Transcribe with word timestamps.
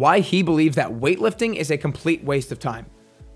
why 0.00 0.20
he 0.20 0.42
believes 0.42 0.76
that 0.76 0.90
weightlifting 0.90 1.56
is 1.56 1.70
a 1.70 1.76
complete 1.76 2.24
waste 2.24 2.50
of 2.50 2.58
time, 2.58 2.86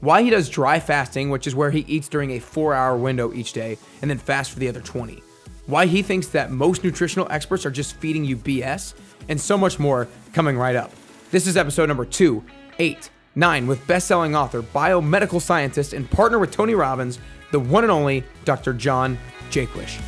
why 0.01 0.23
he 0.23 0.31
does 0.31 0.49
dry 0.49 0.81
fasting, 0.81 1.29
which 1.29 1.47
is 1.47 1.55
where 1.55 1.71
he 1.71 1.81
eats 1.81 2.09
during 2.09 2.31
a 2.31 2.39
four 2.39 2.73
hour 2.73 2.97
window 2.97 3.35
each 3.35 3.53
day 3.53 3.77
and 4.01 4.11
then 4.11 4.17
fasts 4.17 4.51
for 4.51 4.59
the 4.59 4.69
other 4.69 4.81
20, 4.81 5.23
why 5.67 5.85
he 5.85 6.01
thinks 6.01 6.29
that 6.29 6.51
most 6.51 6.83
nutritional 6.83 7.31
experts 7.31 7.67
are 7.67 7.71
just 7.71 7.97
feeding 7.97 8.25
you 8.25 8.35
BS, 8.39 8.95
and 9.29 9.39
so 9.39 9.59
much 9.59 9.79
more 9.79 10.09
coming 10.33 10.57
right 10.57 10.75
up. 10.75 10.91
This 11.31 11.47
is 11.47 11.59
episode 11.59 11.87
number 11.87 12.07
two, 12.07 12.43
eight, 12.79 13.11
nine, 13.35 13.67
with 13.67 13.87
best 13.87 14.07
selling 14.07 14.35
author, 14.35 14.63
biomedical 14.63 15.43
scientist, 15.43 15.93
and 15.93 16.11
partner 16.11 16.39
with 16.39 16.51
Tony 16.51 16.75
Robbins, 16.75 17.19
the 17.53 17.61
one 17.61 17.85
and 17.85 17.91
only 17.91 18.25
Dr. 18.47 18.73
John 18.73 19.19
Jaquish. 19.51 20.01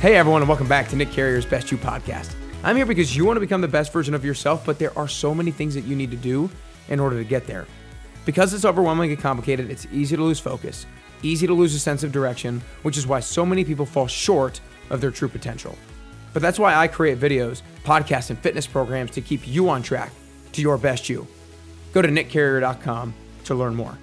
Hey 0.00 0.16
everyone, 0.16 0.42
and 0.42 0.50
welcome 0.50 0.68
back 0.68 0.88
to 0.88 0.96
Nick 0.96 1.10
Carrier's 1.12 1.46
Best 1.46 1.70
You 1.70 1.78
podcast. 1.78 2.34
I'm 2.64 2.76
here 2.76 2.86
because 2.86 3.16
you 3.16 3.24
want 3.24 3.36
to 3.36 3.40
become 3.40 3.60
the 3.60 3.68
best 3.68 3.92
version 3.92 4.14
of 4.14 4.24
yourself, 4.24 4.64
but 4.64 4.78
there 4.78 4.96
are 4.96 5.08
so 5.08 5.34
many 5.34 5.50
things 5.50 5.74
that 5.74 5.84
you 5.84 5.96
need 5.96 6.12
to 6.12 6.16
do 6.16 6.48
in 6.88 7.00
order 7.00 7.16
to 7.18 7.24
get 7.24 7.46
there. 7.46 7.66
Because 8.24 8.54
it's 8.54 8.64
overwhelmingly 8.64 9.16
complicated, 9.16 9.68
it's 9.68 9.86
easy 9.92 10.14
to 10.14 10.22
lose 10.22 10.38
focus, 10.38 10.86
easy 11.22 11.46
to 11.48 11.54
lose 11.54 11.74
a 11.74 11.78
sense 11.80 12.04
of 12.04 12.12
direction, 12.12 12.62
which 12.82 12.96
is 12.96 13.06
why 13.06 13.18
so 13.18 13.44
many 13.44 13.64
people 13.64 13.84
fall 13.84 14.06
short 14.06 14.60
of 14.90 15.00
their 15.00 15.10
true 15.10 15.28
potential. 15.28 15.76
But 16.32 16.40
that's 16.40 16.58
why 16.58 16.74
I 16.74 16.86
create 16.86 17.18
videos, 17.18 17.62
podcasts, 17.84 18.30
and 18.30 18.38
fitness 18.38 18.66
programs 18.66 19.10
to 19.12 19.20
keep 19.20 19.46
you 19.46 19.68
on 19.68 19.82
track 19.82 20.12
to 20.52 20.62
your 20.62 20.78
best 20.78 21.08
you. 21.08 21.26
Go 21.92 22.00
to 22.00 22.08
nickcarrier.com 22.08 23.12
to 23.44 23.54
learn 23.54 23.74
more. 23.74 23.98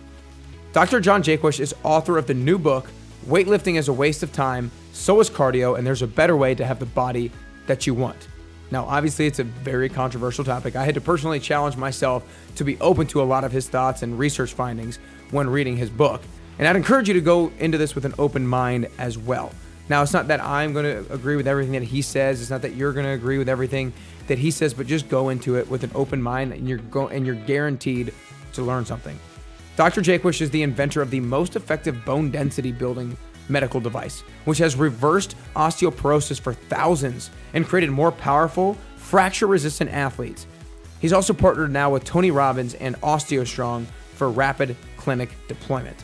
Dr. 0.73 0.99
John 0.99 1.23
Jaquish 1.23 1.61
is 1.61 1.73
author 1.83 2.17
of 2.17 2.27
the 2.27 2.33
new 2.33 2.59
book, 2.59 2.89
Weightlifting 3.25 3.75
is 3.75 3.87
a 3.87 3.93
Waste 3.93 4.23
of 4.23 4.33
Time 4.33 4.71
so 4.91 5.21
is 5.21 5.29
cardio, 5.29 5.77
and 5.77 5.87
there's 5.87 6.01
a 6.01 6.07
better 6.07 6.35
way 6.35 6.53
to 6.53 6.65
have 6.65 6.79
the 6.79 6.85
body 6.85 7.31
that 7.67 7.87
you 7.87 7.93
want. 7.93 8.27
Now, 8.71 8.85
obviously, 8.85 9.25
it's 9.25 9.39
a 9.39 9.43
very 9.43 9.89
controversial 9.89 10.43
topic. 10.43 10.75
I 10.75 10.85
had 10.85 10.95
to 10.95 11.01
personally 11.01 11.39
challenge 11.39 11.75
myself 11.75 12.23
to 12.55 12.63
be 12.63 12.79
open 12.79 13.07
to 13.07 13.21
a 13.21 13.23
lot 13.23 13.43
of 13.43 13.51
his 13.51 13.67
thoughts 13.67 14.03
and 14.03 14.17
research 14.17 14.53
findings 14.53 14.99
when 15.31 15.49
reading 15.49 15.75
his 15.75 15.89
book. 15.89 16.21
And 16.59 16.67
I'd 16.67 16.75
encourage 16.75 17.07
you 17.07 17.13
to 17.15 17.21
go 17.21 17.51
into 17.59 17.77
this 17.77 17.95
with 17.95 18.05
an 18.05 18.13
open 18.19 18.45
mind 18.45 18.87
as 18.97 19.17
well. 19.17 19.51
Now, 19.87 20.03
it's 20.03 20.13
not 20.13 20.27
that 20.27 20.39
I'm 20.39 20.73
going 20.73 20.85
to 20.85 21.11
agree 21.13 21.35
with 21.35 21.47
everything 21.47 21.73
that 21.73 21.83
he 21.83 22.03
says. 22.03 22.41
It's 22.41 22.51
not 22.51 22.61
that 22.61 22.75
you're 22.75 22.93
going 22.93 23.05
to 23.07 23.13
agree 23.13 23.39
with 23.39 23.49
everything 23.49 23.91
that 24.27 24.37
he 24.37 24.51
says, 24.51 24.73
but 24.73 24.85
just 24.85 25.09
go 25.09 25.29
into 25.29 25.55
it 25.55 25.67
with 25.67 25.83
an 25.83 25.91
open 25.95 26.21
mind, 26.21 26.53
and 26.53 26.69
you're 26.69 26.77
go- 26.77 27.07
and 27.07 27.25
you're 27.25 27.33
guaranteed 27.33 28.13
to 28.53 28.61
learn 28.61 28.85
something. 28.85 29.17
Dr. 29.77 30.01
Jaquish 30.01 30.41
is 30.41 30.51
the 30.51 30.61
inventor 30.61 31.01
of 31.01 31.09
the 31.09 31.21
most 31.21 31.55
effective 31.55 32.05
bone 32.05 32.29
density 32.29 32.71
building 32.71 33.17
medical 33.49 33.79
device, 33.79 34.21
which 34.45 34.57
has 34.59 34.75
reversed 34.75 35.35
osteoporosis 35.55 36.39
for 36.39 36.53
thousands 36.53 37.31
and 37.53 37.67
created 37.67 37.91
more 37.91 38.11
powerful, 38.11 38.77
fracture 38.95 39.47
resistant 39.47 39.89
athletes. 39.91 40.45
He's 40.99 41.13
also 41.13 41.33
partnered 41.33 41.71
now 41.71 41.91
with 41.91 42.03
Tony 42.03 42.31
Robbins 42.31 42.75
and 42.75 42.99
OsteoStrong 43.01 43.85
for 44.13 44.29
rapid 44.29 44.75
clinic 44.97 45.29
deployment. 45.47 46.03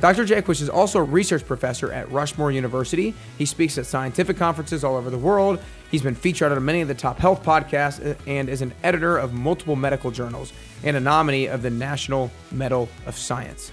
Dr. 0.00 0.24
Jaquish 0.24 0.60
is 0.62 0.68
also 0.68 1.00
a 1.00 1.02
research 1.02 1.44
professor 1.44 1.92
at 1.92 2.08
Rushmore 2.12 2.52
University. 2.52 3.14
He 3.36 3.44
speaks 3.44 3.78
at 3.78 3.86
scientific 3.86 4.36
conferences 4.36 4.84
all 4.84 4.94
over 4.94 5.10
the 5.10 5.18
world. 5.18 5.58
He's 5.90 6.02
been 6.02 6.14
featured 6.14 6.52
on 6.52 6.64
many 6.64 6.82
of 6.82 6.88
the 6.88 6.94
top 6.94 7.18
health 7.18 7.42
podcasts 7.42 8.06
uh, 8.06 8.14
and 8.28 8.48
is 8.48 8.62
an 8.62 8.72
editor 8.84 9.18
of 9.18 9.32
multiple 9.32 9.74
medical 9.74 10.12
journals 10.12 10.52
and 10.84 10.96
a 10.96 11.00
nominee 11.00 11.46
of 11.46 11.62
the 11.62 11.70
National 11.70 12.30
Medal 12.52 12.88
of 13.06 13.16
Science. 13.16 13.72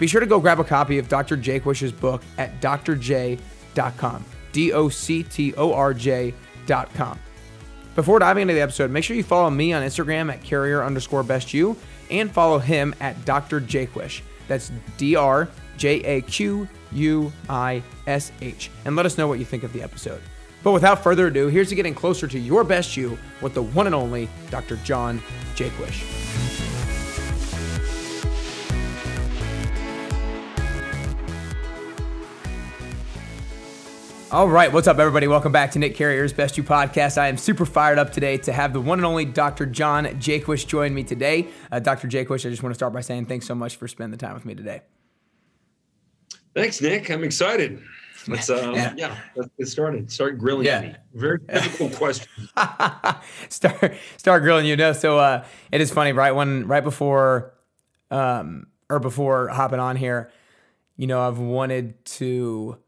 Be 0.00 0.06
sure 0.06 0.20
to 0.20 0.26
go 0.26 0.40
grab 0.40 0.58
a 0.58 0.64
copy 0.64 0.98
of 0.98 1.08
Dr. 1.08 1.36
Jaquish's 1.36 1.92
book 1.92 2.22
at 2.38 2.58
drj.com. 2.62 4.24
D 4.52 4.72
O 4.72 4.88
C 4.88 5.22
T 5.22 5.54
O 5.54 5.72
R 5.74 5.94
J.com. 5.94 7.18
Before 7.94 8.18
diving 8.18 8.42
into 8.42 8.54
the 8.54 8.62
episode, 8.62 8.90
make 8.90 9.04
sure 9.04 9.14
you 9.14 9.22
follow 9.22 9.50
me 9.50 9.74
on 9.74 9.82
Instagram 9.82 10.32
at 10.32 10.42
carrier 10.42 10.82
underscore 10.82 11.22
best 11.22 11.52
you 11.52 11.76
and 12.10 12.32
follow 12.32 12.58
him 12.58 12.94
at 13.00 13.24
Dr. 13.24 13.60
That's 14.48 14.72
D 14.96 15.16
R 15.16 15.48
J 15.76 16.00
A 16.00 16.22
Q 16.22 16.66
U 16.92 17.32
I 17.50 17.82
S 18.06 18.32
H. 18.40 18.70
And 18.86 18.96
let 18.96 19.04
us 19.04 19.18
know 19.18 19.28
what 19.28 19.38
you 19.38 19.44
think 19.44 19.64
of 19.64 19.72
the 19.74 19.82
episode. 19.82 20.22
But 20.62 20.72
without 20.72 21.02
further 21.02 21.26
ado, 21.26 21.48
here's 21.48 21.68
to 21.68 21.74
getting 21.74 21.94
closer 21.94 22.26
to 22.26 22.38
your 22.38 22.64
best 22.64 22.96
you 22.96 23.18
with 23.42 23.52
the 23.52 23.62
one 23.62 23.86
and 23.86 23.94
only 23.94 24.30
Dr. 24.50 24.76
John 24.76 25.20
Jaquish. 25.54 26.49
All 34.32 34.48
right, 34.48 34.72
what's 34.72 34.86
up, 34.86 35.00
everybody? 35.00 35.26
Welcome 35.26 35.50
back 35.50 35.72
to 35.72 35.80
Nick 35.80 35.96
Carrier's 35.96 36.32
Best 36.32 36.56
You 36.56 36.62
podcast. 36.62 37.18
I 37.18 37.26
am 37.26 37.36
super 37.36 37.66
fired 37.66 37.98
up 37.98 38.12
today 38.12 38.36
to 38.38 38.52
have 38.52 38.72
the 38.72 38.80
one 38.80 39.00
and 39.00 39.04
only 39.04 39.24
Dr. 39.24 39.66
John 39.66 40.04
Jaquish 40.04 40.68
join 40.68 40.94
me 40.94 41.02
today. 41.02 41.48
Uh, 41.72 41.80
Dr. 41.80 42.06
Jaquish, 42.06 42.46
I 42.46 42.50
just 42.50 42.62
want 42.62 42.70
to 42.72 42.76
start 42.76 42.92
by 42.92 43.00
saying 43.00 43.26
thanks 43.26 43.44
so 43.44 43.56
much 43.56 43.74
for 43.74 43.88
spending 43.88 44.16
the 44.16 44.24
time 44.24 44.34
with 44.34 44.44
me 44.44 44.54
today. 44.54 44.82
Thanks, 46.54 46.80
Nick. 46.80 47.10
I'm 47.10 47.24
excited. 47.24 47.82
Let's 48.28 48.48
uh, 48.48 48.70
yeah. 48.72 48.94
yeah, 48.96 49.16
let's 49.34 49.50
get 49.58 49.66
started. 49.66 50.12
Start 50.12 50.38
grilling 50.38 50.64
yeah. 50.64 50.80
me. 50.80 50.94
Very 51.12 51.38
difficult 51.38 51.92
question. 51.96 52.28
start 53.48 53.94
start 54.16 54.42
grilling 54.44 54.64
you. 54.64 54.76
know. 54.76 54.92
so 54.92 55.18
uh, 55.18 55.44
it 55.72 55.80
is 55.80 55.90
funny, 55.90 56.12
right 56.12 56.30
when 56.30 56.68
right 56.68 56.84
before 56.84 57.52
um, 58.12 58.68
or 58.88 59.00
before 59.00 59.48
hopping 59.48 59.80
on 59.80 59.96
here, 59.96 60.30
you 60.96 61.08
know, 61.08 61.20
I've 61.20 61.38
wanted 61.38 62.04
to 62.04 62.78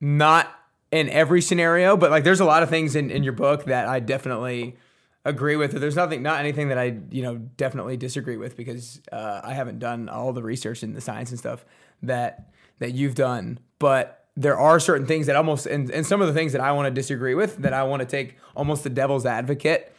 not 0.00 0.52
in 0.90 1.08
every 1.08 1.40
scenario, 1.40 1.96
but 1.96 2.10
like 2.10 2.24
there's 2.24 2.40
a 2.40 2.44
lot 2.44 2.62
of 2.62 2.68
things 2.68 2.94
in, 2.94 3.10
in 3.10 3.22
your 3.24 3.32
book 3.32 3.64
that 3.64 3.88
I 3.88 4.00
definitely 4.00 4.76
agree 5.24 5.56
with. 5.56 5.72
There's 5.72 5.96
nothing, 5.96 6.22
not 6.22 6.40
anything 6.40 6.68
that 6.68 6.78
I, 6.78 6.98
you 7.10 7.22
know, 7.22 7.36
definitely 7.36 7.96
disagree 7.96 8.36
with 8.36 8.56
because 8.56 9.00
uh, 9.10 9.40
I 9.42 9.54
haven't 9.54 9.78
done 9.78 10.08
all 10.08 10.32
the 10.32 10.42
research 10.42 10.82
and 10.82 10.94
the 10.94 11.00
science 11.00 11.30
and 11.30 11.38
stuff 11.38 11.64
that 12.02 12.52
that 12.78 12.92
you've 12.92 13.14
done. 13.14 13.58
But 13.78 14.24
there 14.36 14.58
are 14.58 14.80
certain 14.80 15.06
things 15.06 15.26
that 15.26 15.36
almost, 15.36 15.66
and, 15.66 15.90
and 15.90 16.04
some 16.06 16.20
of 16.20 16.26
the 16.26 16.34
things 16.34 16.52
that 16.52 16.60
I 16.60 16.72
want 16.72 16.86
to 16.86 16.90
disagree 16.90 17.34
with, 17.34 17.58
that 17.58 17.72
I 17.72 17.84
want 17.84 18.00
to 18.00 18.06
take 18.06 18.36
almost 18.56 18.82
the 18.82 18.90
devil's 18.90 19.26
advocate 19.26 19.94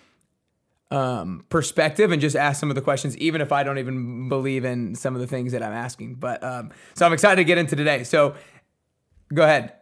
um, 0.91 1.45
perspective 1.49 2.11
and 2.11 2.21
just 2.21 2.35
ask 2.35 2.59
some 2.59 2.69
of 2.69 2.75
the 2.75 2.81
questions, 2.81 3.17
even 3.17 3.41
if 3.41 3.51
I 3.51 3.63
don't 3.63 3.77
even 3.77 4.29
believe 4.29 4.65
in 4.65 4.93
some 4.95 5.15
of 5.15 5.21
the 5.21 5.27
things 5.27 5.53
that 5.53 5.63
I'm 5.63 5.73
asking. 5.73 6.15
But 6.15 6.43
um, 6.43 6.71
so 6.95 7.05
I'm 7.05 7.13
excited 7.13 7.37
to 7.37 7.43
get 7.45 7.57
into 7.57 7.75
today. 7.75 8.03
So 8.03 8.35
go 9.33 9.43
ahead. 9.43 9.73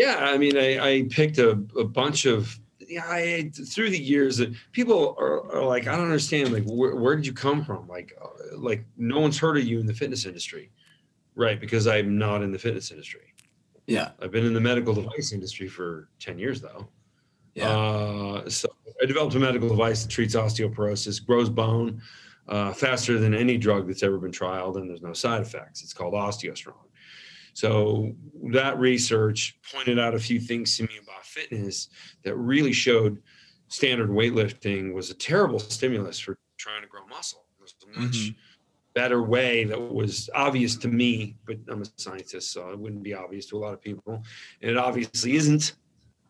Yeah, 0.00 0.16
I 0.18 0.38
mean, 0.38 0.56
I, 0.56 0.78
I 0.78 1.06
picked 1.10 1.36
a, 1.36 1.50
a 1.50 1.84
bunch 1.84 2.24
of 2.24 2.58
yeah, 2.88 3.04
I, 3.06 3.52
through 3.68 3.90
the 3.90 4.02
years 4.02 4.38
that 4.38 4.50
people 4.72 5.14
are, 5.18 5.54
are, 5.54 5.62
like, 5.62 5.86
I 5.86 5.94
don't 5.94 6.06
understand. 6.06 6.54
Like, 6.54 6.64
where, 6.64 6.96
where 6.96 7.14
did 7.14 7.26
you 7.26 7.34
come 7.34 7.62
from? 7.62 7.86
Like, 7.86 8.14
uh, 8.18 8.56
like 8.56 8.82
no 8.96 9.20
one's 9.20 9.38
heard 9.38 9.58
of 9.58 9.64
you 9.64 9.78
in 9.78 9.84
the 9.84 9.92
fitness 9.92 10.24
industry, 10.24 10.70
right? 11.34 11.60
Because 11.60 11.86
I'm 11.86 12.16
not 12.16 12.42
in 12.42 12.50
the 12.50 12.58
fitness 12.58 12.90
industry. 12.90 13.34
Yeah, 13.86 14.12
I've 14.22 14.30
been 14.30 14.46
in 14.46 14.54
the 14.54 14.60
medical 14.60 14.94
device 14.94 15.32
industry 15.32 15.68
for 15.68 16.08
ten 16.18 16.38
years 16.38 16.62
though. 16.62 16.88
Yeah. 17.54 17.68
Uh, 17.68 18.48
so 18.48 18.68
I 19.02 19.04
developed 19.04 19.34
a 19.34 19.38
medical 19.38 19.68
device 19.68 20.02
that 20.02 20.08
treats 20.08 20.34
osteoporosis, 20.34 21.24
grows 21.24 21.50
bone 21.50 22.00
uh, 22.48 22.72
faster 22.72 23.18
than 23.18 23.34
any 23.34 23.58
drug 23.58 23.86
that's 23.86 24.02
ever 24.02 24.16
been 24.16 24.32
trialed, 24.32 24.76
and 24.76 24.88
there's 24.88 25.02
no 25.02 25.12
side 25.12 25.42
effects. 25.42 25.82
It's 25.82 25.92
called 25.92 26.14
OsteoStrong. 26.14 26.86
So 27.60 28.14
that 28.52 28.78
research 28.78 29.58
pointed 29.70 29.98
out 29.98 30.14
a 30.14 30.18
few 30.18 30.40
things 30.40 30.78
to 30.78 30.84
me 30.84 30.94
about 31.02 31.26
fitness 31.26 31.88
that 32.24 32.34
really 32.34 32.72
showed 32.72 33.22
standard 33.68 34.08
weightlifting 34.08 34.94
was 34.94 35.10
a 35.10 35.14
terrible 35.14 35.58
stimulus 35.58 36.18
for 36.18 36.38
trying 36.56 36.80
to 36.80 36.88
grow 36.88 37.04
muscle. 37.06 37.44
It 37.58 37.62
was 37.62 37.74
a 37.84 38.00
much 38.00 38.12
mm-hmm. 38.12 38.38
better 38.94 39.22
way 39.22 39.64
that 39.64 39.78
was 39.78 40.30
obvious 40.34 40.74
to 40.76 40.88
me, 40.88 41.36
but 41.44 41.58
I'm 41.68 41.82
a 41.82 41.86
scientist, 41.96 42.50
so 42.50 42.70
it 42.70 42.78
wouldn't 42.78 43.02
be 43.02 43.12
obvious 43.12 43.44
to 43.48 43.58
a 43.58 43.60
lot 43.60 43.74
of 43.74 43.82
people. 43.82 44.24
And 44.62 44.70
it 44.70 44.78
obviously 44.78 45.36
isn't 45.36 45.74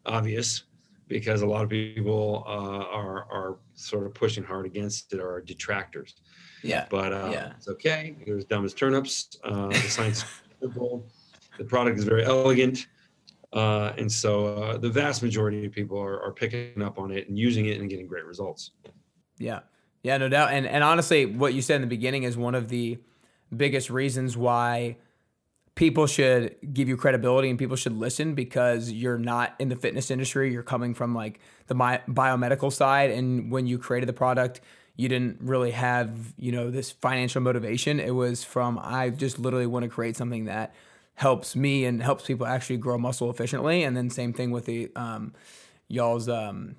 obvious 0.06 0.64
because 1.06 1.42
a 1.42 1.46
lot 1.46 1.62
of 1.62 1.70
people 1.70 2.42
uh, 2.44 2.86
are 2.92 3.30
are 3.30 3.58
sort 3.76 4.04
of 4.04 4.14
pushing 4.14 4.42
hard 4.42 4.66
against 4.66 5.12
it 5.12 5.20
or 5.20 5.34
are 5.34 5.40
detractors. 5.40 6.16
Yeah. 6.64 6.86
But 6.90 7.12
uh, 7.12 7.30
yeah. 7.32 7.52
it's 7.56 7.68
okay. 7.68 8.16
It 8.26 8.32
was 8.32 8.44
dumb 8.46 8.64
as 8.64 8.74
turnips. 8.74 9.38
Uh, 9.44 9.68
the 9.68 9.74
science 9.74 10.24
simple. 10.60 11.06
The 11.60 11.66
product 11.66 11.98
is 11.98 12.04
very 12.04 12.24
elegant. 12.24 12.86
Uh, 13.52 13.92
and 13.98 14.10
so 14.10 14.46
uh, 14.56 14.78
the 14.78 14.88
vast 14.88 15.22
majority 15.22 15.66
of 15.66 15.72
people 15.72 16.00
are, 16.00 16.22
are 16.22 16.32
picking 16.32 16.80
up 16.80 16.98
on 16.98 17.10
it 17.10 17.28
and 17.28 17.38
using 17.38 17.66
it 17.66 17.78
and 17.78 17.90
getting 17.90 18.06
great 18.06 18.24
results. 18.24 18.70
Yeah. 19.36 19.60
Yeah, 20.02 20.16
no 20.16 20.30
doubt. 20.30 20.52
And 20.52 20.66
and 20.66 20.82
honestly, 20.82 21.26
what 21.26 21.52
you 21.52 21.60
said 21.60 21.76
in 21.76 21.82
the 21.82 21.86
beginning 21.86 22.22
is 22.22 22.34
one 22.34 22.54
of 22.54 22.70
the 22.70 22.98
biggest 23.54 23.90
reasons 23.90 24.38
why 24.38 24.96
people 25.74 26.06
should 26.06 26.56
give 26.72 26.88
you 26.88 26.96
credibility 26.96 27.50
and 27.50 27.58
people 27.58 27.76
should 27.76 27.92
listen 27.92 28.34
because 28.34 28.90
you're 28.90 29.18
not 29.18 29.54
in 29.58 29.68
the 29.68 29.76
fitness 29.76 30.10
industry. 30.10 30.50
You're 30.50 30.62
coming 30.62 30.94
from 30.94 31.14
like 31.14 31.40
the 31.66 31.74
biomedical 31.74 32.72
side, 32.72 33.10
and 33.10 33.52
when 33.52 33.66
you 33.66 33.76
created 33.76 34.08
the 34.08 34.14
product, 34.14 34.62
you 34.96 35.10
didn't 35.10 35.38
really 35.42 35.72
have 35.72 36.32
you 36.38 36.52
know 36.52 36.70
this 36.70 36.90
financial 36.90 37.42
motivation. 37.42 38.00
It 38.00 38.14
was 38.14 38.42
from 38.42 38.80
I 38.82 39.10
just 39.10 39.38
literally 39.38 39.66
want 39.66 39.82
to 39.82 39.90
create 39.90 40.16
something 40.16 40.46
that 40.46 40.74
helps 41.20 41.54
me 41.54 41.84
and 41.84 42.02
helps 42.02 42.24
people 42.24 42.46
actually 42.46 42.78
grow 42.78 42.96
muscle 42.96 43.28
efficiently. 43.28 43.82
And 43.82 43.94
then 43.94 44.08
same 44.08 44.32
thing 44.32 44.50
with 44.50 44.64
the 44.64 44.90
um, 44.96 45.34
y'all's 45.86 46.30
um, 46.30 46.76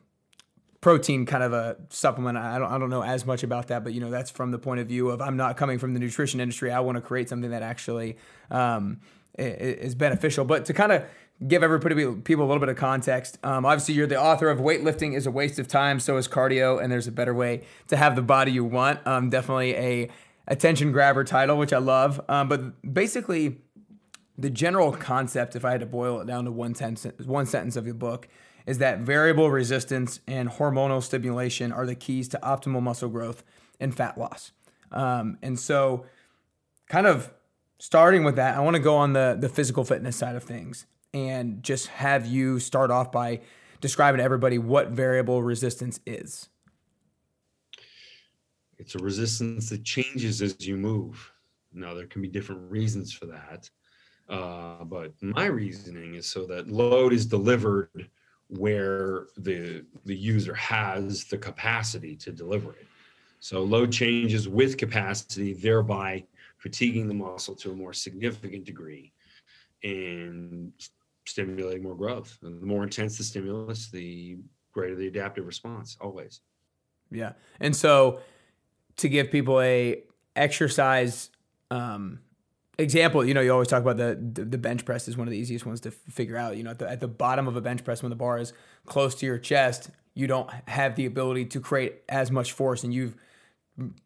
protein 0.82 1.28
kind 1.28 1.44
of 1.44 1.54
a 1.54 1.78
supplement. 1.90 2.40
I 2.40 2.58
don't 2.58 2.72
I 2.72 2.80
don't 2.80 2.90
know 2.90 3.04
as 3.04 3.24
much 3.24 3.44
about 3.44 3.68
that, 3.68 3.84
but 3.84 3.94
you 3.94 4.02
know 4.02 4.10
that's 4.10 4.32
from 4.32 4.50
the 4.50 4.58
point 4.58 4.80
of 4.80 4.88
view 4.88 5.12
of 5.12 5.22
I'm 5.22 5.38
not 5.38 5.58
coming 5.58 5.78
from 5.78 5.94
the 5.94 6.00
nutrition 6.00 6.40
industry. 6.40 6.72
I 6.72 6.80
want 6.80 6.96
to 6.96 7.02
create 7.02 7.30
something 7.30 7.52
that 7.52 7.62
actually 7.62 8.18
um, 8.50 9.02
is 9.38 9.94
beneficial. 9.94 10.44
But 10.44 10.66
to 10.66 10.74
kind 10.74 10.92
of 10.92 11.04
give 11.48 11.62
everybody 11.62 11.96
people 12.22 12.44
a 12.44 12.48
little 12.48 12.60
bit 12.60 12.70
of 12.70 12.78
context. 12.78 13.38
Um, 13.44 13.64
obviously, 13.64 13.94
you're 13.94 14.08
the 14.08 14.20
author 14.20 14.50
of 14.50 14.58
"Weightlifting 14.58 15.16
is 15.16 15.28
a 15.28 15.32
Waste 15.32 15.60
of 15.60 15.68
Time, 15.68 16.00
So 16.00 16.18
is 16.18 16.28
Cardio," 16.28 16.82
and 16.82 16.92
there's 16.92 17.08
a 17.08 17.12
better 17.12 17.36
way 17.36 17.62
to 17.90 17.96
have 17.96 18.16
the 18.16 18.24
body 18.24 18.52
you 18.52 18.66
want. 18.66 19.06
Um, 19.06 19.30
definitely 19.30 19.76
a 19.76 20.10
attention 20.48 20.92
grabber 20.92 21.24
title, 21.24 21.58
which 21.58 21.74
I 21.74 21.78
love. 21.78 22.20
Um, 22.28 22.50
but 22.50 22.94
basically, 22.94 23.62
the 24.42 24.50
general 24.50 24.92
concept, 24.92 25.56
if 25.56 25.64
I 25.64 25.72
had 25.72 25.80
to 25.82 25.86
boil 25.86 26.22
it 26.22 26.28
down 26.28 26.46
to 26.46 26.52
one 26.52 26.76
sentence, 26.76 27.26
one 27.26 27.46
sentence 27.46 27.76
of 27.76 27.86
your 27.86 27.96
book, 27.96 28.28
is 28.66 28.80
that 28.80 29.00
variable 29.00 29.50
resistance 29.50 30.20
and 30.28 30.50
hormonal 30.50 31.02
stimulation 31.02 31.72
are 31.72 31.86
the 31.86 31.96
keys 31.96 32.28
to 32.30 32.40
optimal 32.44 32.82
muscle 32.82 33.10
growth 33.10 33.44
and 33.80 33.96
fat 33.96 34.18
loss. 34.18 34.52
Um, 34.92 35.38
and 35.42 35.60
so, 35.60 36.06
kind 36.88 37.08
of 37.08 37.32
starting 37.80 38.24
with 38.24 38.36
that, 38.36 38.58
I 38.58 38.60
want 38.62 38.76
to 38.76 38.82
go 38.82 38.96
on 38.96 39.14
the 39.14 39.38
the 39.40 39.50
physical 39.50 39.84
fitness 39.84 40.16
side 40.16 40.36
of 40.36 40.44
things 40.44 40.86
and 41.14 41.64
just 41.64 41.88
have 41.88 42.26
you 42.26 42.60
start 42.60 42.92
off 42.92 43.12
by 43.12 43.42
describing 43.80 44.20
to 44.20 44.24
everybody 44.24 44.58
what 44.58 44.90
variable 44.90 45.42
resistance 45.44 46.00
is. 46.06 46.50
It's 48.78 48.96
a 48.96 49.00
resistance 49.00 49.70
that 49.70 49.84
changes 49.84 50.42
as 50.42 50.66
you 50.66 50.78
move. 50.78 51.32
Now, 51.74 51.94
there 51.94 52.08
can 52.08 52.22
be 52.22 52.28
different 52.28 52.70
reasons 52.70 53.14
for 53.14 53.28
that. 53.28 53.70
Uh, 54.32 54.86
but 54.86 55.12
my 55.22 55.46
reasoning 55.46 56.16
is 56.16 56.26
so 56.26 56.46
that 56.46 56.70
load 56.70 57.12
is 57.12 57.26
delivered 57.26 58.10
where 58.48 59.28
the 59.38 59.86
the 60.06 60.16
user 60.16 60.54
has 60.54 61.26
the 61.26 61.38
capacity 61.38 62.16
to 62.16 62.32
deliver 62.32 62.72
it. 62.72 62.88
So 63.40 63.62
load 63.62 63.92
changes 63.92 64.48
with 64.48 64.78
capacity, 64.78 65.54
thereby 65.54 66.24
fatiguing 66.58 67.08
the 67.08 67.14
muscle 67.14 67.56
to 67.56 67.72
a 67.72 67.76
more 67.76 67.92
significant 67.92 68.64
degree 68.64 69.12
and 69.84 70.72
stimulating 71.26 71.84
more 71.84 71.96
growth. 71.96 72.38
And 72.42 72.62
the 72.62 72.66
more 72.66 72.84
intense 72.84 73.18
the 73.18 73.24
stimulus, 73.24 73.90
the 73.90 74.38
greater 74.72 74.96
the 74.96 75.08
adaptive 75.08 75.46
response, 75.46 75.98
always. 76.00 76.40
Yeah. 77.10 77.34
And 77.60 77.76
so 77.76 78.22
to 78.98 79.10
give 79.10 79.30
people 79.30 79.60
a 79.60 80.04
exercise 80.36 81.32
um, 81.70 82.20
example, 82.78 83.26
you 83.26 83.34
know, 83.34 83.42
you 83.42 83.52
always 83.52 83.68
talk 83.68 83.82
about 83.82 83.98
the, 83.98 84.18
the, 84.34 84.46
the 84.46 84.58
bench 84.58 84.86
press 84.86 85.08
is 85.08 85.18
one 85.18 85.28
of 85.28 85.32
the 85.32 85.38
easiest 85.38 85.66
ones 85.66 85.82
to 85.82 85.92
figure 85.92 86.38
out. 86.38 86.58
You 86.58 86.64
know, 86.64 86.72
at 86.72 86.80
the, 86.80 86.90
at 86.90 87.00
the 87.00 87.08
bottom 87.08 87.48
of 87.48 87.56
a 87.56 87.62
bench 87.62 87.84
press, 87.84 88.02
when 88.02 88.10
the 88.10 88.16
bar 88.16 88.38
is 88.38 88.54
close 88.86 89.16
to 89.16 89.26
your 89.26 89.38
chest, 89.38 89.90
you 90.14 90.28
don't 90.28 90.50
have 90.68 90.96
the 90.96 91.06
ability 91.06 91.46
to 91.46 91.60
create 91.60 92.02
as 92.10 92.32
much 92.32 92.52
force. 92.52 92.84
And 92.84 92.94
you've 92.94 93.16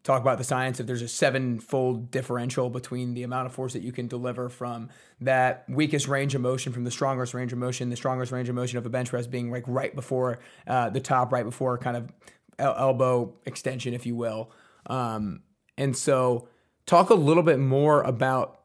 talked 0.04 0.22
about 0.22 0.38
the 0.38 0.44
science 0.44 0.80
if 0.80 0.86
there's 0.86 1.02
a 1.02 1.08
seven-fold 1.08 2.10
differential 2.10 2.70
between 2.70 3.14
the 3.14 3.24
amount 3.24 3.46
of 3.46 3.52
force 3.52 3.72
that 3.72 3.82
you 3.82 3.92
can 3.92 4.06
deliver 4.06 4.48
from 4.48 4.88
that 5.20 5.64
weakest 5.68 6.08
range 6.08 6.34
of 6.34 6.40
motion 6.40 6.72
from 6.72 6.84
the 6.84 6.90
strongest 6.90 7.34
range 7.34 7.52
of 7.52 7.58
motion, 7.58 7.90
the 7.90 7.96
strongest 7.96 8.32
range 8.32 8.48
of 8.48 8.54
motion 8.54 8.78
of 8.78 8.86
a 8.86 8.88
bench 8.88 9.10
press 9.10 9.26
being 9.26 9.50
like 9.50 9.64
right 9.66 9.94
before 9.94 10.38
uh, 10.66 10.88
the 10.90 11.00
top, 11.00 11.32
right 11.32 11.44
before 11.44 11.76
kind 11.78 11.96
of 11.96 12.12
elbow 12.58 13.34
extension, 13.44 13.92
if 13.92 14.06
you 14.06 14.14
will. 14.14 14.50
Um, 14.86 15.42
and 15.76 15.96
so, 15.96 16.48
talk 16.86 17.10
a 17.10 17.14
little 17.14 17.42
bit 17.42 17.58
more 17.58 18.02
about 18.02 18.60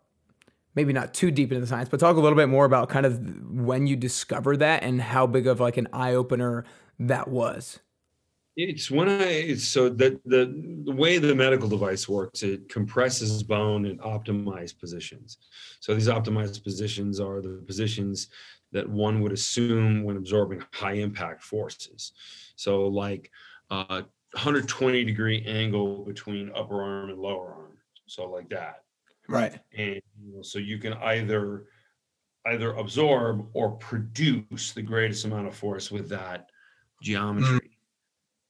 maybe 0.75 0.94
not 0.94 1.13
too 1.13 1.31
deep 1.31 1.51
into 1.51 1.62
the 1.62 1.68
science, 1.68 1.89
but 1.89 2.00
talk 2.00 2.15
a 2.15 2.19
little 2.19 2.38
bit 2.38 2.50
more 2.50 2.65
about 2.65 2.89
kind 2.89 3.06
of 3.06 3.19
when 3.51 3.88
you 3.88 3.95
discovered 3.95 4.57
that 4.57 4.83
and 4.83 5.01
how 5.01 5.27
big 5.27 5.47
of 5.47 5.59
like 5.59 5.77
an 5.77 5.88
eye 5.91 6.13
opener 6.13 6.65
that 7.00 7.27
was. 7.27 7.79
It's 8.57 8.91
when 8.91 9.07
I 9.07 9.56
so 9.56 9.88
that 9.88 10.21
the 10.25 10.81
the 10.83 10.91
way 10.91 11.18
the 11.18 11.33
medical 11.33 11.69
device 11.69 12.09
works, 12.09 12.44
it 12.44 12.68
compresses 12.68 13.44
bone 13.44 13.85
in 13.85 13.97
optimized 14.00 14.77
positions. 14.77 15.38
So 15.79 15.95
these 15.95 16.09
optimized 16.09 16.62
positions 16.63 17.19
are 17.21 17.41
the 17.41 17.63
positions 17.65 18.27
that 18.73 18.88
one 18.88 19.21
would 19.21 19.31
assume 19.31 20.03
when 20.03 20.18
absorbing 20.18 20.63
high 20.73 20.94
impact 20.94 21.44
forces. 21.44 22.12
So 22.56 22.88
like 22.88 23.31
uh, 23.69 24.03
120 24.33 25.06
degree 25.06 25.44
angle 25.45 26.03
between 26.03 26.51
upper 26.53 26.81
arm 26.81 27.09
and 27.09 27.19
lower 27.19 27.53
arm. 27.53 27.70
So 28.11 28.29
like 28.29 28.49
that. 28.49 28.83
Right. 29.29 29.57
And 29.77 30.01
you 30.21 30.35
know, 30.35 30.41
so 30.41 30.59
you 30.59 30.77
can 30.79 30.93
either 30.93 31.65
either 32.45 32.73
absorb 32.73 33.47
or 33.53 33.71
produce 33.71 34.73
the 34.73 34.81
greatest 34.81 35.23
amount 35.23 35.47
of 35.47 35.55
force 35.55 35.91
with 35.91 36.09
that 36.09 36.49
geometry. 37.01 37.71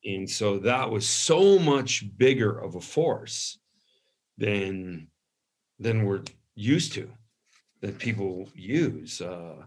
Mm. 0.03 0.15
And 0.15 0.29
so 0.29 0.57
that 0.59 0.89
was 0.89 1.07
so 1.07 1.59
much 1.59 2.05
bigger 2.17 2.57
of 2.57 2.73
a 2.73 2.81
force 2.81 3.59
than 4.39 5.07
than 5.79 6.05
we're 6.05 6.23
used 6.55 6.93
to 6.93 7.11
that 7.81 7.99
people 7.99 8.49
use. 8.55 9.21
Uh, 9.21 9.57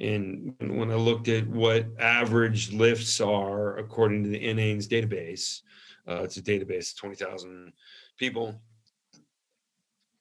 and 0.00 0.54
when 0.60 0.90
I 0.90 0.94
looked 0.94 1.28
at 1.28 1.46
what 1.46 1.86
average 2.00 2.72
lifts 2.72 3.20
are 3.20 3.76
according 3.78 4.24
to 4.24 4.30
the 4.30 4.40
NHANES 4.40 4.88
database, 4.88 5.60
uh, 6.08 6.22
it's 6.22 6.38
a 6.38 6.42
database 6.42 6.92
of 6.92 6.98
20,000 6.98 7.72
people, 8.16 8.60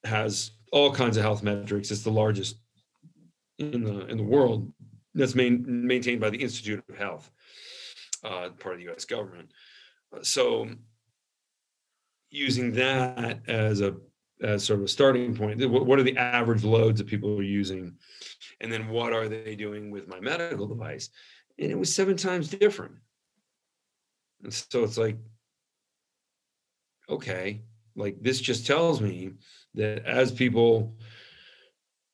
has 0.08 0.52
all 0.72 0.94
kinds 0.94 1.18
of 1.18 1.24
health 1.24 1.44
metrics. 1.44 1.92
It's 1.92 2.04
the 2.04 2.12
largest 2.12 2.58
in 3.60 3.84
the 3.84 4.06
in 4.08 4.18
the 4.18 4.24
world 4.24 4.72
that's 5.14 5.36
main, 5.36 5.66
maintained 5.68 6.22
by 6.22 6.30
the 6.30 6.42
Institute 6.42 6.84
of 6.88 6.96
Health, 6.96 7.30
uh, 8.24 8.50
part 8.60 8.76
of 8.76 8.78
the 8.78 8.86
U.S. 8.86 9.06
government. 9.06 9.52
So, 10.22 10.70
using 12.30 12.74
that 12.74 13.42
as 13.48 13.82
a 13.82 13.96
as 14.42 14.64
sort 14.64 14.80
of 14.80 14.86
a 14.86 14.90
starting 14.90 15.36
point, 15.36 15.68
what 15.68 15.98
are 15.98 16.04
the 16.04 16.18
average 16.18 16.64
loads 16.64 17.00
that 17.00 17.08
people 17.08 17.38
are 17.40 17.44
using, 17.44 17.96
and 18.62 18.72
then 18.72 18.90
what 18.90 19.14
are 19.14 19.28
they 19.28 19.56
doing 19.56 19.90
with 19.90 20.08
my 20.08 20.20
medical 20.20 20.68
device? 20.68 21.10
And 21.58 21.72
it 21.72 21.78
was 21.78 21.94
seven 21.94 22.16
times 22.16 22.50
different. 22.50 22.94
And 24.44 24.54
so 24.54 24.84
it's 24.84 24.98
like, 24.98 25.18
okay, 27.10 27.64
like 27.96 28.18
this 28.22 28.40
just 28.40 28.68
tells 28.68 29.02
me 29.02 29.32
that 29.78 30.06
as 30.06 30.32
people 30.32 30.96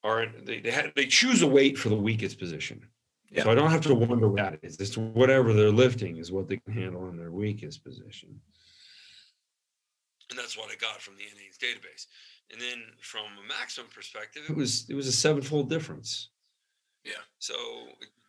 are 0.03 0.27
they 0.43 0.59
they, 0.59 0.71
have, 0.71 0.91
they 0.95 1.05
choose 1.05 1.41
a 1.41 1.47
weight 1.47 1.77
for 1.77 1.89
the 1.89 1.95
weakest 1.95 2.39
position. 2.39 2.87
Yeah. 3.31 3.43
So 3.43 3.51
I 3.51 3.55
don't 3.55 3.71
have 3.71 3.81
to 3.81 3.95
wonder 3.95 4.27
what 4.27 4.37
that 4.37 4.59
is. 4.61 4.79
It's 4.79 4.97
whatever 4.97 5.53
they're 5.53 5.71
lifting 5.71 6.17
is 6.17 6.31
what 6.31 6.47
they 6.47 6.57
can 6.57 6.73
handle 6.73 7.09
in 7.09 7.17
their 7.17 7.31
weakest 7.31 7.83
position. 7.83 8.39
And 10.29 10.37
that's 10.37 10.57
what 10.57 10.69
I 10.71 10.75
got 10.75 11.01
from 11.01 11.15
the 11.15 11.23
NHANES 11.23 11.57
database. 11.57 12.05
And 12.51 12.61
then 12.61 12.83
from 13.01 13.25
a 13.43 13.47
maximum 13.47 13.87
perspective, 13.93 14.43
it 14.49 14.55
was 14.55 14.85
it 14.89 14.93
was 14.93 15.07
a 15.07 15.11
sevenfold 15.11 15.69
difference. 15.69 16.29
Yeah. 17.03 17.23
So 17.39 17.55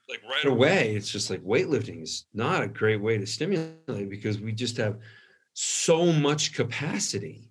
like 0.09 0.23
right 0.29 0.47
away, 0.47 0.95
it's 0.95 1.11
just 1.11 1.31
like 1.31 1.43
weightlifting 1.43 2.03
is 2.03 2.27
not 2.33 2.63
a 2.63 2.69
great 2.69 3.01
way 3.01 3.19
to 3.19 3.27
stimulate 3.27 4.09
because 4.09 4.39
we 4.41 4.53
just 4.53 4.77
have 4.77 4.99
so 5.55 6.13
much 6.13 6.55
capacity, 6.55 7.51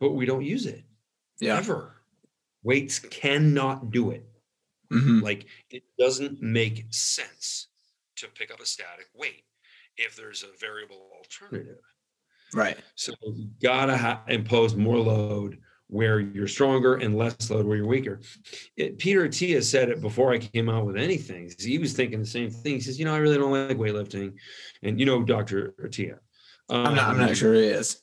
but 0.00 0.10
we 0.10 0.26
don't 0.26 0.44
use 0.44 0.66
it 0.66 0.84
yeah. 1.40 1.56
ever. 1.56 1.94
Weights 2.62 2.98
cannot 2.98 3.90
do 3.90 4.10
it. 4.10 4.26
Mm-hmm. 4.92 5.20
Like 5.20 5.46
it 5.70 5.82
doesn't 5.98 6.42
make 6.42 6.86
sense 6.90 7.68
to 8.16 8.28
pick 8.28 8.50
up 8.50 8.60
a 8.60 8.66
static 8.66 9.06
weight 9.14 9.44
if 9.96 10.16
there's 10.16 10.42
a 10.42 10.58
variable 10.58 11.10
alternative. 11.16 11.78
Right. 12.54 12.78
So 12.94 13.12
you 13.22 13.50
gotta 13.62 13.96
ha- 13.96 14.22
impose 14.28 14.74
more 14.74 14.98
load 14.98 15.58
where 15.88 16.20
you're 16.20 16.48
stronger 16.48 16.96
and 16.96 17.16
less 17.16 17.50
load 17.50 17.66
where 17.66 17.76
you're 17.76 17.86
weaker. 17.86 18.20
It, 18.76 18.98
Peter 18.98 19.26
Attia 19.26 19.62
said 19.62 19.88
it 19.88 20.00
before 20.00 20.32
I 20.32 20.38
came 20.38 20.68
out 20.68 20.86
with 20.86 20.96
anything. 20.96 21.50
He 21.58 21.78
was 21.78 21.92
thinking 21.94 22.20
the 22.20 22.26
same 22.26 22.50
thing. 22.50 22.74
He 22.74 22.80
says, 22.80 22.98
"You 22.98 23.04
know, 23.04 23.14
I 23.14 23.18
really 23.18 23.38
don't 23.38 23.52
like 23.52 23.76
weightlifting," 23.76 24.34
and 24.82 24.98
you 25.00 25.06
know, 25.06 25.22
Doctor 25.22 25.74
Attia. 25.82 26.18
Um, 26.70 26.86
I'm 26.86 26.94
not. 26.94 27.08
I'm 27.08 27.18
not 27.18 27.36
sure 27.36 27.54
he 27.54 27.64
is. 27.64 28.02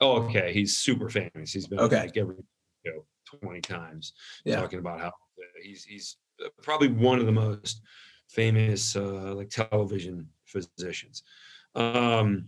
Oh, 0.00 0.22
okay. 0.24 0.52
He's 0.52 0.76
super 0.76 1.08
famous. 1.08 1.52
He's 1.52 1.66
been 1.66 1.80
okay. 1.80 2.00
like 2.00 2.16
every 2.16 2.36
20 3.42 3.60
times 3.60 4.12
yeah. 4.44 4.56
talking 4.56 4.78
about 4.78 5.00
how 5.00 5.12
he's 5.62 5.84
he's 5.84 6.16
uh, 6.44 6.48
probably 6.62 6.88
one 6.88 7.18
of 7.18 7.26
the 7.26 7.32
most 7.32 7.80
famous 8.28 8.96
uh, 8.96 9.34
like 9.34 9.50
television 9.50 10.28
physicians. 10.44 11.22
Um, 11.74 12.46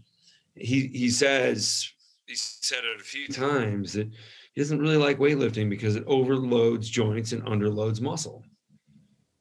he 0.55 0.88
he 0.88 1.11
says 1.11 1.88
he 2.26 2.35
said 2.35 2.81
it 2.85 3.00
a 3.00 3.05
few 3.05 3.28
times 3.28 3.93
that 3.93 4.09
he 4.52 4.61
doesn't 4.61 4.81
really 4.81 4.97
like 4.97 5.19
weightlifting 5.19 5.69
because 5.69 5.97
it 5.97 6.05
overloads 6.07 6.88
joints 6.88 7.33
and 7.33 7.43
underloads 7.45 8.00
muscle. 8.00 8.45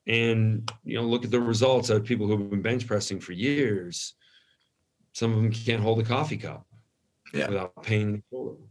And 0.08 0.70
you 0.84 0.98
know, 0.98 1.04
look 1.04 1.26
at 1.26 1.32
the 1.32 1.40
results 1.40 1.90
of 1.90 2.04
people 2.04 2.28
who 2.28 2.38
have 2.38 2.50
been 2.50 2.62
bench 2.62 2.86
pressing 2.86 3.20
for 3.20 3.32
years. 3.32 4.14
Some 5.14 5.32
of 5.32 5.38
them 5.38 5.52
can't 5.52 5.82
hold 5.82 6.00
a 6.00 6.04
coffee 6.04 6.38
cup 6.38 6.68
yeah. 7.34 7.48
without 7.48 7.84
pain 7.84 8.02
in 8.02 8.12
the 8.14 8.24
shoulder. 8.30 8.62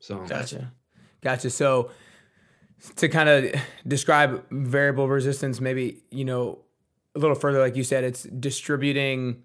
So 0.00 0.18
gotcha. 0.26 0.72
Gotcha. 1.20 1.50
So 1.50 1.90
to 2.96 3.08
kind 3.08 3.28
of 3.28 3.60
describe 3.86 4.44
variable 4.50 5.08
resistance, 5.08 5.60
maybe, 5.60 6.02
you 6.10 6.24
know, 6.24 6.58
a 7.14 7.18
little 7.18 7.34
further, 7.34 7.58
like 7.58 7.76
you 7.76 7.84
said, 7.84 8.04
it's 8.04 8.22
distributing 8.24 9.42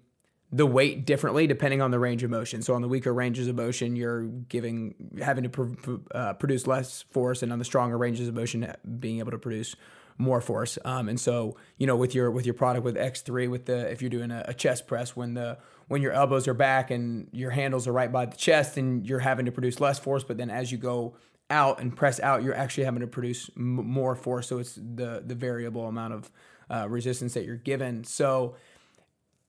the 0.52 0.66
weight 0.66 1.04
differently 1.04 1.48
depending 1.48 1.82
on 1.82 1.90
the 1.90 1.98
range 1.98 2.22
of 2.22 2.30
motion. 2.30 2.62
So 2.62 2.74
on 2.74 2.82
the 2.82 2.86
weaker 2.86 3.12
ranges 3.12 3.48
of 3.48 3.56
motion, 3.56 3.96
you're 3.96 4.22
giving 4.22 4.94
having 5.20 5.42
to 5.44 5.48
pr- 5.50 5.94
uh, 6.14 6.34
produce 6.34 6.66
less 6.68 7.02
force, 7.02 7.42
and 7.42 7.52
on 7.52 7.58
the 7.58 7.64
stronger 7.64 7.98
ranges 7.98 8.28
of 8.28 8.34
motion, 8.34 8.72
being 9.00 9.18
able 9.18 9.32
to 9.32 9.38
produce 9.38 9.74
more 10.16 10.40
force. 10.40 10.78
Um, 10.84 11.08
and 11.08 11.18
so 11.18 11.56
you 11.76 11.88
know 11.88 11.96
with 11.96 12.14
your 12.14 12.30
with 12.30 12.46
your 12.46 12.54
product 12.54 12.84
with 12.84 12.94
X3, 12.94 13.50
with 13.50 13.66
the 13.66 13.90
if 13.90 14.00
you're 14.00 14.10
doing 14.10 14.30
a, 14.30 14.44
a 14.46 14.54
chest 14.54 14.86
press, 14.86 15.16
when 15.16 15.34
the 15.34 15.58
when 15.88 16.02
your 16.02 16.12
elbows 16.12 16.46
are 16.46 16.54
back 16.54 16.92
and 16.92 17.28
your 17.32 17.50
handles 17.50 17.88
are 17.88 17.92
right 17.92 18.12
by 18.12 18.26
the 18.26 18.36
chest, 18.36 18.76
and 18.76 19.04
you're 19.04 19.18
having 19.18 19.46
to 19.46 19.52
produce 19.52 19.80
less 19.80 19.98
force, 19.98 20.22
but 20.22 20.36
then 20.36 20.50
as 20.50 20.70
you 20.70 20.78
go 20.78 21.16
out 21.50 21.80
and 21.80 21.94
press 21.94 22.20
out, 22.20 22.42
you're 22.42 22.54
actually 22.54 22.84
having 22.84 23.00
to 23.00 23.06
produce 23.06 23.50
m- 23.56 23.86
more 23.86 24.14
force. 24.14 24.48
So 24.48 24.58
it's 24.58 24.74
the 24.74 25.22
the 25.24 25.34
variable 25.34 25.86
amount 25.86 26.14
of 26.14 26.30
uh, 26.70 26.88
resistance 26.88 27.34
that 27.34 27.44
you're 27.44 27.56
given. 27.56 28.04
So 28.04 28.56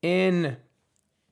in 0.02 0.58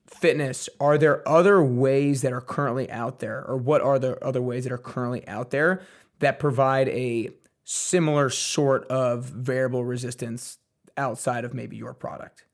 fitness, 0.06 0.68
are 0.80 0.98
there 0.98 1.26
other 1.28 1.62
ways 1.62 2.22
that 2.22 2.32
are 2.32 2.40
currently 2.40 2.90
out 2.90 3.20
there, 3.20 3.44
or 3.46 3.56
what 3.56 3.80
are 3.82 3.98
the 3.98 4.22
other 4.24 4.42
ways 4.42 4.64
that 4.64 4.72
are 4.72 4.78
currently 4.78 5.26
out 5.28 5.50
there 5.50 5.82
that 6.20 6.38
provide 6.38 6.88
a 6.88 7.30
similar 7.64 8.30
sort 8.30 8.84
of 8.86 9.24
variable 9.24 9.84
resistance 9.84 10.58
outside 10.96 11.44
of 11.44 11.54
maybe 11.54 11.76
your 11.76 11.94
product? 11.94 12.44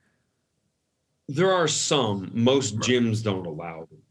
There 1.28 1.52
are 1.52 1.68
some. 1.68 2.30
Most 2.34 2.78
gyms 2.78 3.22
don't 3.22 3.46
allow 3.46 3.86
them. 3.90 4.02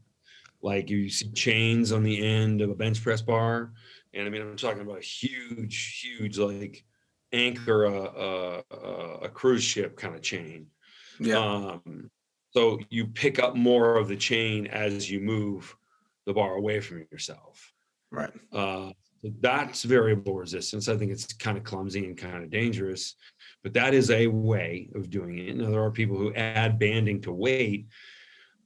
Like 0.61 0.89
you 0.89 1.09
see 1.09 1.31
chains 1.31 1.91
on 1.91 2.03
the 2.03 2.25
end 2.25 2.61
of 2.61 2.69
a 2.69 2.75
bench 2.75 3.01
press 3.01 3.21
bar, 3.21 3.71
and 4.13 4.25
I 4.25 4.29
mean 4.29 4.41
I'm 4.41 4.57
talking 4.57 4.81
about 4.81 4.97
a 4.97 5.01
huge, 5.01 6.01
huge 6.01 6.37
like 6.37 6.83
anchor 7.31 7.85
a, 7.85 8.63
a, 8.71 9.17
a 9.23 9.29
cruise 9.29 9.63
ship 9.63 9.97
kind 9.97 10.15
of 10.15 10.21
chain. 10.21 10.67
Yeah. 11.19 11.37
Um, 11.37 12.09
so 12.51 12.79
you 12.89 13.07
pick 13.07 13.39
up 13.39 13.55
more 13.55 13.97
of 13.97 14.07
the 14.07 14.17
chain 14.17 14.67
as 14.67 15.09
you 15.09 15.19
move 15.19 15.75
the 16.25 16.33
bar 16.33 16.55
away 16.55 16.79
from 16.79 17.05
yourself. 17.11 17.73
Right. 18.11 18.31
Uh, 18.51 18.91
that's 19.41 19.83
variable 19.83 20.35
resistance. 20.35 20.87
I 20.87 20.97
think 20.97 21.11
it's 21.11 21.31
kind 21.33 21.57
of 21.57 21.63
clumsy 21.63 22.05
and 22.05 22.17
kind 22.17 22.43
of 22.43 22.49
dangerous, 22.49 23.15
but 23.63 23.73
that 23.73 23.93
is 23.93 24.09
a 24.11 24.27
way 24.27 24.89
of 24.95 25.09
doing 25.09 25.37
it. 25.37 25.57
Now 25.57 25.69
there 25.69 25.83
are 25.83 25.91
people 25.91 26.17
who 26.17 26.33
add 26.33 26.79
banding 26.79 27.21
to 27.21 27.31
weight, 27.31 27.87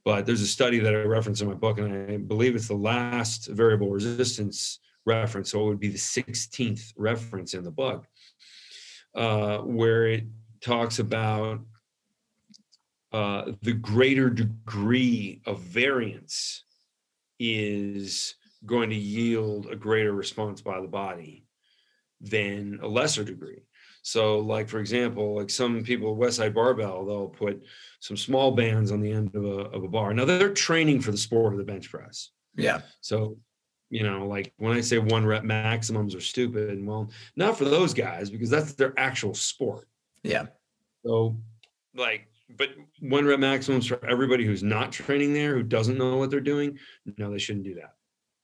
but 0.04 0.26
there's 0.26 0.42
a 0.42 0.46
study 0.46 0.78
that 0.80 0.94
I 0.94 0.98
reference 0.98 1.40
in 1.40 1.48
my 1.48 1.54
book, 1.54 1.78
and 1.78 2.12
I 2.12 2.16
believe 2.18 2.54
it's 2.54 2.68
the 2.68 2.74
last 2.74 3.46
variable 3.46 3.90
resistance 3.90 4.80
reference. 5.06 5.50
So 5.50 5.62
it 5.62 5.68
would 5.68 5.80
be 5.80 5.88
the 5.88 5.98
16th 5.98 6.92
reference 6.96 7.54
in 7.54 7.64
the 7.64 7.70
book, 7.70 8.06
uh, 9.14 9.58
where 9.58 10.06
it 10.06 10.24
talks 10.60 10.98
about 10.98 11.60
uh, 13.12 13.52
the 13.62 13.72
greater 13.72 14.28
degree 14.28 15.40
of 15.46 15.60
variance 15.60 16.64
is 17.38 18.34
going 18.66 18.90
to 18.90 18.96
yield 18.96 19.66
a 19.70 19.76
greater 19.76 20.12
response 20.12 20.60
by 20.60 20.80
the 20.80 20.88
body 20.88 21.46
than 22.20 22.78
a 22.82 22.86
lesser 22.86 23.24
degree. 23.24 23.62
So, 24.06 24.38
like 24.38 24.68
for 24.68 24.80
example, 24.80 25.34
like 25.34 25.48
some 25.48 25.82
people 25.82 26.12
at 26.12 26.18
Westside 26.18 26.52
Barbell, 26.52 27.06
they'll 27.06 27.28
put 27.28 27.64
some 28.00 28.18
small 28.18 28.50
bands 28.50 28.92
on 28.92 29.00
the 29.00 29.10
end 29.10 29.34
of 29.34 29.44
a 29.46 29.60
of 29.70 29.82
a 29.82 29.88
bar. 29.88 30.12
Now 30.12 30.26
they're 30.26 30.52
training 30.52 31.00
for 31.00 31.10
the 31.10 31.16
sport 31.16 31.54
of 31.54 31.58
the 31.58 31.64
bench 31.64 31.90
press. 31.90 32.28
Yeah. 32.54 32.82
So, 33.00 33.38
you 33.88 34.02
know, 34.02 34.26
like 34.26 34.52
when 34.58 34.76
I 34.76 34.82
say 34.82 34.98
one 34.98 35.24
rep 35.24 35.42
maximums 35.42 36.14
are 36.14 36.20
stupid, 36.20 36.84
well, 36.84 37.10
not 37.34 37.56
for 37.56 37.64
those 37.64 37.94
guys 37.94 38.28
because 38.28 38.50
that's 38.50 38.74
their 38.74 38.92
actual 38.98 39.32
sport. 39.32 39.88
Yeah. 40.22 40.46
So, 41.02 41.38
like 41.94 42.28
but 42.58 42.68
one 43.00 43.24
rep 43.24 43.40
maximums 43.40 43.86
for 43.86 44.04
everybody 44.06 44.44
who's 44.44 44.62
not 44.62 44.92
training 44.92 45.32
there, 45.32 45.54
who 45.54 45.62
doesn't 45.62 45.96
know 45.96 46.18
what 46.18 46.30
they're 46.30 46.40
doing. 46.40 46.78
No, 47.16 47.30
they 47.30 47.38
shouldn't 47.38 47.64
do 47.64 47.76
that. 47.76 47.94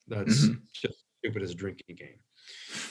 That's 0.08 0.46
mm-hmm. 0.46 0.54
just 0.72 1.04
stupid 1.18 1.42
as 1.42 1.50
a 1.50 1.54
drinking 1.54 1.96
game. 1.96 2.18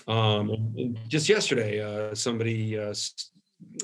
Um, 0.08 0.96
just 1.08 1.30
yesterday, 1.30 1.82
uh, 1.82 2.16
somebody 2.16 2.78
uh, 2.78 2.94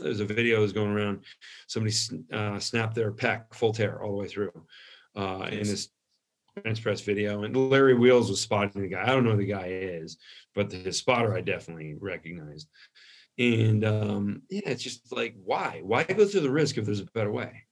there's 0.02 0.20
a 0.20 0.26
video 0.26 0.62
that's 0.62 0.74
going 0.74 0.92
around. 0.92 1.22
Somebody 1.68 1.96
uh, 2.32 2.60
snapped 2.60 2.96
their 2.96 3.12
pec 3.12 3.54
full 3.54 3.74
tear 3.74 4.02
all 4.02 4.12
the 4.12 4.18
way 4.18 4.28
through 4.28 4.52
uh, 5.16 5.48
in 5.52 5.60
this 5.60 5.90
bench 6.64 6.82
press 6.82 7.02
video, 7.02 7.44
and 7.44 7.56
Larry 7.70 7.94
Wheels 7.94 8.30
was 8.30 8.42
spotting 8.42 8.82
the 8.82 8.88
guy. 8.88 9.04
I 9.04 9.08
don't 9.08 9.24
know 9.24 9.32
who 9.32 9.38
the 9.38 9.46
guy 9.46 9.68
is, 9.68 10.18
but 10.54 10.70
the, 10.70 10.78
his 10.78 10.98
spotter 10.98 11.36
I 11.36 11.42
definitely 11.42 11.96
recognized. 12.00 12.70
And 13.38 13.84
um, 13.84 14.44
yeah, 14.50 14.70
it's 14.70 14.84
just 14.84 15.12
like, 15.12 15.36
why? 15.44 15.82
Why 15.84 16.04
go 16.04 16.26
through 16.26 16.42
the 16.42 16.50
risk 16.50 16.78
if 16.78 16.86
there's 16.86 17.02
a 17.02 17.06
better 17.14 17.32
way? 17.32 17.64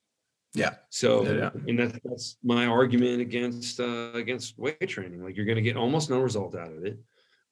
Yeah. 0.53 0.75
So, 0.89 1.23
yeah. 1.23 1.49
and 1.67 1.79
that's, 1.79 1.99
that's 2.03 2.37
my 2.43 2.67
argument 2.67 3.21
against 3.21 3.79
uh, 3.79 4.11
against 4.13 4.59
weight 4.59 4.87
training. 4.87 5.23
Like 5.23 5.35
you're 5.35 5.45
going 5.45 5.55
to 5.55 5.61
get 5.61 5.77
almost 5.77 6.09
no 6.09 6.19
result 6.19 6.55
out 6.55 6.71
of 6.71 6.85
it. 6.85 6.99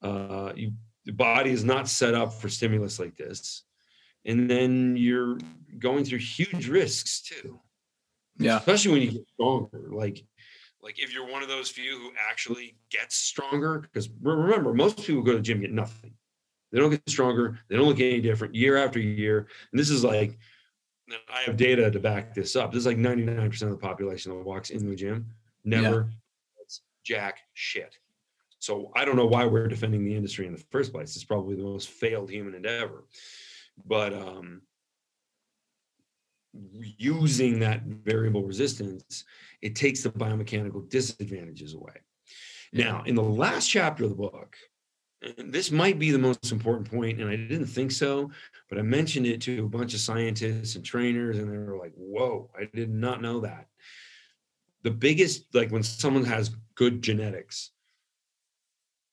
Uh, 0.02 0.52
you, 0.56 0.72
the 1.06 1.12
body 1.12 1.52
is 1.52 1.64
not 1.64 1.88
set 1.88 2.14
up 2.14 2.34
for 2.34 2.50
stimulus 2.50 3.00
like 3.00 3.16
this, 3.16 3.64
and 4.26 4.50
then 4.50 4.96
you're 4.98 5.38
going 5.80 6.06
through 6.06 6.20
huge 6.20 6.68
risks 6.68 7.22
too. 7.22 7.60
Yeah. 8.38 8.58
Especially 8.58 8.92
when 8.92 9.02
you 9.02 9.12
get 9.12 9.28
stronger. 9.34 9.90
Like, 9.92 10.24
like 10.82 11.00
if 11.00 11.14
you're 11.14 11.30
one 11.30 11.44
of 11.44 11.50
those 11.50 11.70
few 11.70 11.98
who 12.00 12.12
actually 12.30 12.78
gets 12.90 13.16
stronger, 13.16 13.80
because 13.80 14.10
remember, 14.22 14.74
most 14.74 14.98
people 14.98 15.22
go 15.22 15.32
to 15.32 15.38
the 15.38 15.44
gym 15.44 15.62
get 15.62 15.72
nothing. 15.72 16.14
They 16.72 16.80
don't 16.80 16.90
get 16.90 17.02
stronger. 17.10 17.60
They 17.68 17.76
don't 17.76 17.88
look 17.88 18.00
any 18.00 18.22
different 18.22 18.56
year 18.56 18.78
after 18.78 19.00
year. 19.00 19.48
And 19.72 19.80
this 19.80 19.90
is 19.90 20.04
like, 20.04 20.38
I 21.30 21.42
have 21.42 21.58
data 21.58 21.92
to 21.92 22.00
back 22.00 22.34
this 22.34 22.56
up. 22.56 22.72
This 22.72 22.80
is 22.80 22.86
like 22.86 22.98
99% 22.98 23.62
of 23.64 23.70
the 23.72 23.78
population 23.78 24.32
that 24.32 24.44
walks 24.46 24.70
into 24.70 24.86
the 24.86 24.96
gym 24.96 25.28
never 25.66 26.10
yeah. 26.10 26.66
jack 27.04 27.40
shit. 27.54 27.98
So 28.62 28.92
I 28.96 29.06
don't 29.06 29.16
know 29.16 29.26
why 29.26 29.46
we're 29.46 29.68
defending 29.68 30.06
the 30.06 30.16
industry 30.16 30.46
in 30.46 30.54
the 30.54 30.64
first 30.70 30.94
place. 30.94 31.16
It's 31.16 31.26
probably 31.26 31.56
the 31.56 31.64
most 31.64 31.90
failed 31.90 32.30
human 32.30 32.54
endeavor. 32.54 33.06
But 33.86 34.14
um, 34.14 34.62
using 36.54 37.60
that 37.60 37.82
variable 37.84 38.44
resistance, 38.44 39.26
it 39.64 39.76
takes 39.76 40.04
the 40.04 40.12
biomechanical 40.12 40.88
disadvantages 40.90 41.74
away. 41.74 41.96
Now, 42.72 43.02
in 43.08 43.16
the 43.16 43.24
last 43.24 43.68
chapter 43.68 44.04
of 44.04 44.12
the 44.12 44.16
book, 44.16 44.56
this 45.40 45.72
might 45.72 45.98
be 45.98 46.12
the 46.12 46.20
most 46.20 46.52
important 46.52 46.90
point, 46.90 47.20
and 47.20 47.30
I 47.30 47.36
didn't 47.36 47.66
think 47.66 47.92
so, 47.92 48.30
but 48.70 48.78
I 48.78 48.84
mentioned 48.84 49.26
it 49.26 49.42
to 49.42 49.66
a 49.66 49.70
bunch 49.70 49.96
of 49.96 50.00
scientists 50.02 50.76
and 50.76 50.86
trainers, 50.86 51.40
and 51.40 51.52
they 51.52 51.58
were 51.58 51.78
like, 51.78 51.94
"Whoa, 51.96 52.50
I 52.58 52.66
did 52.74 52.90
not 52.90 53.22
know 53.22 53.42
that." 53.42 53.68
The 54.84 54.92
biggest, 54.92 55.54
like 55.54 55.72
when 55.72 55.84
someone 55.84 56.26
has 56.26 56.56
good 56.76 57.04
genetics, 57.04 57.72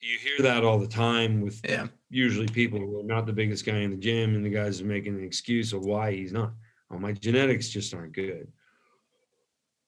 you 0.00 0.18
hear 0.18 0.38
that 0.40 0.64
all 0.64 0.78
the 0.78 0.88
time 0.88 1.40
with 1.40 1.60
yeah. 1.64 1.86
usually 2.10 2.46
people 2.46 2.78
who 2.78 3.00
are 3.00 3.04
not 3.04 3.26
the 3.26 3.32
biggest 3.32 3.64
guy 3.64 3.78
in 3.78 3.90
the 3.90 3.96
gym, 3.96 4.34
and 4.34 4.44
the 4.44 4.50
guys 4.50 4.80
are 4.80 4.86
making 4.86 5.14
an 5.14 5.24
excuse 5.24 5.72
of 5.72 5.84
why 5.84 6.12
he's 6.12 6.32
not. 6.32 6.52
Oh, 6.90 6.98
my 6.98 7.12
genetics 7.12 7.68
just 7.68 7.94
aren't 7.94 8.12
good, 8.12 8.48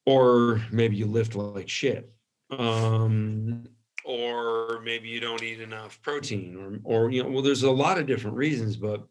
or 0.06 0.62
maybe 0.70 0.96
you 0.96 1.06
lift 1.06 1.34
like 1.34 1.68
shit. 1.68 2.12
Um, 2.50 3.64
or 4.04 4.80
maybe 4.82 5.08
you 5.08 5.20
don't 5.20 5.42
eat 5.42 5.60
enough 5.60 6.00
protein 6.02 6.56
or 6.56 7.04
or 7.04 7.10
you 7.10 7.22
know 7.22 7.28
well 7.28 7.42
there's 7.42 7.62
a 7.62 7.70
lot 7.70 7.98
of 7.98 8.06
different 8.06 8.36
reasons 8.36 8.76
but 8.76 9.06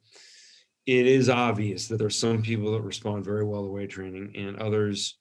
it 0.85 1.05
is 1.05 1.29
obvious 1.29 1.87
that 1.87 1.97
there's 1.97 2.17
some 2.17 2.41
people 2.41 2.71
that 2.71 2.81
respond 2.81 3.23
very 3.23 3.43
well 3.43 3.63
to 3.63 3.69
weight 3.69 3.89
training 3.89 4.31
and 4.35 4.57
others 4.57 5.19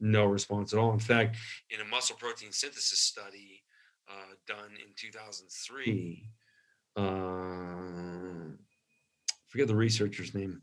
no 0.00 0.24
response 0.24 0.72
at 0.72 0.78
all 0.78 0.92
in 0.92 0.98
fact 0.98 1.36
in 1.70 1.80
a 1.80 1.84
muscle 1.84 2.16
protein 2.16 2.52
synthesis 2.52 2.98
study 2.98 3.62
uh, 4.10 4.34
done 4.46 4.72
in 4.84 4.92
2003 4.96 6.24
uh, 6.96 7.02
forget 9.48 9.68
the 9.68 9.74
researcher's 9.74 10.34
name 10.34 10.60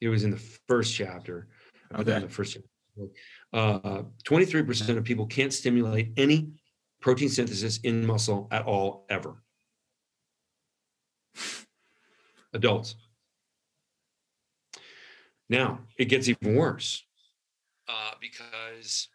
it 0.00 0.08
was 0.08 0.24
in 0.24 0.30
the 0.30 0.42
first 0.66 0.94
chapter 0.94 1.48
okay. 1.94 2.20
the 2.20 2.28
first 2.28 2.56
uh, 3.52 4.02
23% 4.24 4.96
of 4.96 5.04
people 5.04 5.26
can't 5.26 5.52
stimulate 5.52 6.12
any 6.16 6.50
protein 7.00 7.28
synthesis 7.28 7.78
in 7.78 8.04
muscle 8.04 8.48
at 8.50 8.64
all 8.64 9.06
ever. 9.08 9.42
Adults. 12.52 12.96
Now, 15.48 15.80
it 15.98 16.06
gets 16.06 16.28
even 16.28 16.56
worse 16.56 17.04
uh, 17.88 18.12
because 18.20 19.08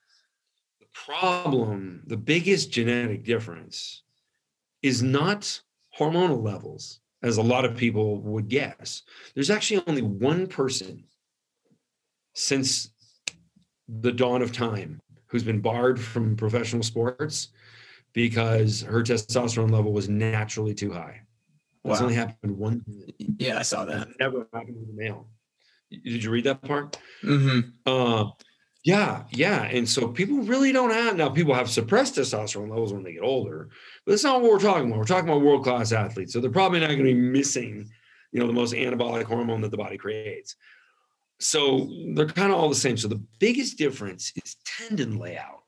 problem, 0.94 2.04
the 2.08 2.18
biggest 2.18 2.72
genetic 2.72 3.24
difference 3.24 4.04
is 4.82 5.02
not 5.04 5.62
hormonal 5.98 6.44
levels, 6.44 7.00
as 7.24 7.38
a 7.38 7.42
lot 7.42 7.66
of 7.66 7.76
people 7.76 8.22
would 8.22 8.50
guess. 8.50 9.04
There's 9.34 9.50
actually 9.50 9.84
only 9.88 10.02
one 10.02 10.48
person 10.48 11.06
since 12.34 12.90
the 13.88 14.12
dawn 14.12 14.42
of 14.42 14.52
time 14.52 15.00
who's 15.28 15.44
been 15.44 15.62
barred 15.62 16.00
from 16.00 16.36
professional 16.36 16.84
sports 16.84 17.50
because 18.14 18.82
her 18.82 19.02
testosterone 19.02 19.72
level 19.72 19.92
was 19.92 20.10
naturally 20.10 20.74
too 20.74 20.92
high. 20.92 21.22
That's 21.84 22.00
wow. 22.00 22.06
only 22.06 22.16
happened 22.16 22.58
one. 22.58 22.84
Yeah, 23.18 23.58
I 23.58 23.64
saw 23.64 23.86
that. 23.86 24.08
Never 24.20 24.48
happened 24.54 24.78
with 24.80 24.90
a 24.90 24.94
male. 24.94 25.28
Did 25.90 26.24
you 26.24 26.32
read 26.32 26.46
that 26.46 26.62
part? 26.62 26.98
Mm-hmm. 27.24 27.70
Uh, 27.86 28.30
Yeah, 28.84 29.24
yeah. 29.32 29.64
And 29.64 29.88
so 29.88 30.10
people 30.10 30.40
really 30.40 30.74
don't 30.74 30.92
have 30.92 31.16
now 31.16 31.30
people 31.30 31.54
have 31.54 31.70
suppressed 31.70 32.16
testosterone 32.16 32.70
levels 32.70 32.92
when 32.92 33.04
they 33.04 33.14
get 33.14 33.24
older, 33.24 33.70
but 34.06 34.12
that's 34.12 34.26
not 34.26 34.42
what 34.42 34.52
we're 34.52 34.60
talking 34.60 34.88
about. 34.88 35.00
We're 35.00 35.06
talking 35.06 35.30
about 35.30 35.42
world-class 35.42 35.94
athletes. 35.94 36.34
So 36.34 36.42
they're 36.42 36.52
probably 36.52 36.82
not 36.82 36.88
going 36.88 37.00
to 37.00 37.06
be 37.06 37.14
missing, 37.14 37.90
you 38.34 38.42
know, 38.42 38.48
the 38.48 38.54
most 38.54 38.74
anabolic 38.74 39.24
hormone 39.24 39.62
that 39.62 39.72
the 39.72 39.78
body 39.78 39.98
creates. 39.98 40.58
So 41.40 41.90
they're 42.14 42.28
kind 42.28 42.52
of 42.52 42.60
all 42.60 42.68
the 42.68 42.76
same. 42.76 42.98
So 42.98 43.08
the 43.08 43.24
biggest 43.40 43.78
difference 43.78 44.34
is 44.44 44.58
tendon 44.66 45.18
layout. 45.18 45.64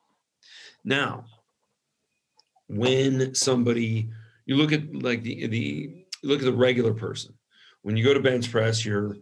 Now, 0.83 1.25
when 2.67 3.33
somebody 3.33 4.09
you 4.45 4.55
look 4.55 4.73
at 4.73 4.93
like 4.93 5.23
the 5.23 5.47
the 5.47 6.05
look 6.23 6.39
at 6.39 6.45
the 6.45 6.53
regular 6.53 6.93
person, 6.93 7.33
when 7.81 7.95
you 7.95 8.03
go 8.03 8.13
to 8.13 8.19
bench 8.19 8.51
press, 8.51 8.85
your 8.85 9.17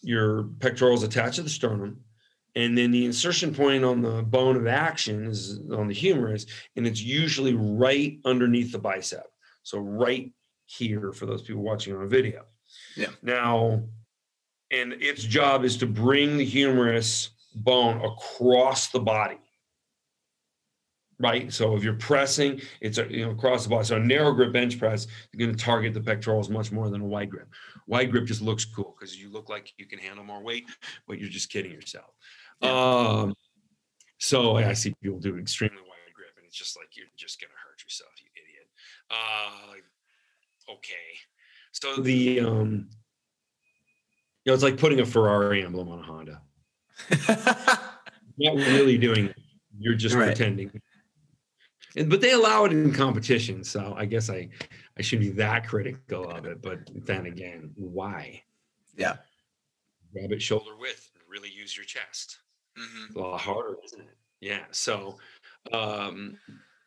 your 0.00 0.44
pectorals 0.60 1.02
attached 1.02 1.36
to 1.36 1.42
the 1.42 1.50
sternum, 1.50 2.00
and 2.56 2.76
then 2.76 2.90
the 2.90 3.04
insertion 3.04 3.54
point 3.54 3.84
on 3.84 4.00
the 4.00 4.22
bone 4.22 4.56
of 4.56 4.66
action 4.66 5.26
is 5.26 5.60
on 5.72 5.88
the 5.88 5.94
humerus, 5.94 6.46
and 6.74 6.86
it's 6.86 7.02
usually 7.02 7.54
right 7.54 8.18
underneath 8.24 8.72
the 8.72 8.78
bicep. 8.78 9.26
So 9.62 9.78
right 9.78 10.32
here 10.64 11.12
for 11.12 11.26
those 11.26 11.42
people 11.42 11.62
watching 11.62 11.94
on 11.94 12.02
a 12.02 12.08
video. 12.08 12.46
Yeah. 12.96 13.10
Now, 13.22 13.82
and 14.70 14.94
its 14.94 15.22
job 15.22 15.64
is 15.64 15.76
to 15.78 15.86
bring 15.86 16.38
the 16.38 16.44
humerus 16.44 17.30
bone 17.54 18.02
across 18.02 18.88
the 18.88 19.00
body 19.00 19.38
right? 21.18 21.52
So 21.52 21.76
if 21.76 21.82
you're 21.82 21.94
pressing, 21.94 22.60
it's 22.80 22.98
a, 22.98 23.06
you 23.10 23.24
know 23.24 23.32
across 23.32 23.64
the 23.64 23.70
body. 23.70 23.84
So 23.84 23.96
a 23.96 24.00
narrow 24.00 24.32
grip 24.32 24.52
bench 24.52 24.78
press, 24.78 25.06
you're 25.32 25.46
going 25.46 25.56
to 25.56 25.64
target 25.64 25.94
the 25.94 26.00
pectorals 26.00 26.50
much 26.50 26.72
more 26.72 26.90
than 26.90 27.00
a 27.00 27.04
wide 27.04 27.30
grip. 27.30 27.48
Wide 27.86 28.10
grip 28.10 28.24
just 28.24 28.42
looks 28.42 28.64
cool 28.64 28.94
because 28.98 29.16
you 29.16 29.30
look 29.30 29.48
like 29.48 29.72
you 29.78 29.86
can 29.86 29.98
handle 29.98 30.24
more 30.24 30.42
weight, 30.42 30.68
but 31.06 31.18
you're 31.18 31.28
just 31.28 31.50
kidding 31.50 31.72
yourself. 31.72 32.10
Yeah. 32.60 32.70
Um, 32.70 33.34
so 34.18 34.56
I 34.56 34.72
see 34.72 34.94
people 35.02 35.18
do 35.18 35.38
extremely 35.38 35.76
wide 35.76 36.14
grip, 36.14 36.30
and 36.36 36.46
it's 36.46 36.56
just 36.56 36.76
like 36.76 36.96
you're 36.96 37.06
just 37.16 37.38
to 37.40 37.46
hurt 37.46 37.82
yourself, 37.84 38.10
you 38.18 38.28
idiot. 38.34 38.66
Uh, 39.10 40.72
okay, 40.72 40.94
so 41.72 42.02
the 42.02 42.40
um, 42.40 42.88
you 44.44 44.50
know 44.50 44.54
it's 44.54 44.62
like 44.62 44.78
putting 44.78 45.00
a 45.00 45.06
Ferrari 45.06 45.64
emblem 45.64 45.88
on 45.88 45.98
a 45.98 46.02
Honda. 46.02 46.40
not 48.38 48.56
really 48.56 48.96
doing 48.96 49.26
it. 49.26 49.36
You're 49.78 49.94
just 49.94 50.14
right. 50.14 50.26
pretending 50.26 50.70
and, 51.96 52.10
but 52.10 52.20
they 52.20 52.32
allow 52.32 52.64
it 52.64 52.72
in 52.72 52.92
competition. 52.92 53.64
So 53.64 53.94
I 53.96 54.04
guess 54.04 54.30
I, 54.30 54.48
I 54.98 55.02
shouldn't 55.02 55.28
be 55.30 55.36
that 55.36 55.66
critical 55.66 56.30
of 56.30 56.44
it. 56.44 56.62
But 56.62 56.80
then 57.06 57.26
again, 57.26 57.72
why? 57.74 58.42
Yeah. 58.96 59.16
Grab 60.12 60.32
it 60.32 60.42
shoulder 60.42 60.76
width 60.78 61.10
really 61.28 61.50
use 61.50 61.76
your 61.76 61.84
chest. 61.84 62.38
Mm-hmm. 62.78 63.18
a 63.18 63.22
lot 63.22 63.40
harder, 63.40 63.76
isn't 63.84 64.00
it? 64.00 64.16
Yeah. 64.40 64.64
So, 64.70 65.16
um, 65.72 66.36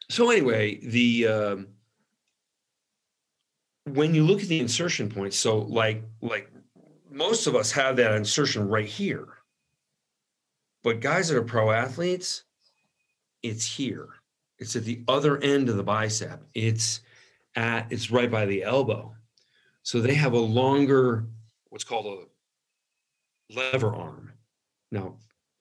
so 0.10 0.30
anyway, 0.30 0.80
the 0.84 1.28
um, 1.28 1.68
when 3.86 4.14
you 4.14 4.24
look 4.24 4.42
at 4.42 4.48
the 4.48 4.60
insertion 4.60 5.10
points, 5.10 5.38
so 5.38 5.60
like 5.60 6.04
like 6.22 6.52
most 7.10 7.48
of 7.48 7.56
us 7.56 7.72
have 7.72 7.96
that 7.98 8.14
insertion 8.14 8.68
right 8.68 8.86
here, 8.86 9.28
but 10.84 11.00
guys 11.00 11.30
that 11.30 11.38
are 11.38 11.44
pro 11.44 11.72
athletes, 11.72 12.44
it's 13.44 13.66
here. 13.66 14.10
It's 14.60 14.76
at 14.76 14.84
the 14.84 15.02
other 15.08 15.38
end 15.38 15.70
of 15.70 15.78
the 15.78 15.84
bicep. 15.84 16.42
It's 16.54 17.02
at 17.56 17.88
it's 17.92 18.12
right 18.12 18.30
by 18.30 18.46
the 18.46 18.64
elbow. 18.64 19.16
So 19.84 20.02
they 20.02 20.14
have 20.16 20.34
a 20.34 20.40
longer, 20.40 21.26
what's 21.70 21.84
called 21.84 22.06
a 23.50 23.54
lever 23.56 23.94
arm. 23.94 24.34
Now, 24.92 25.16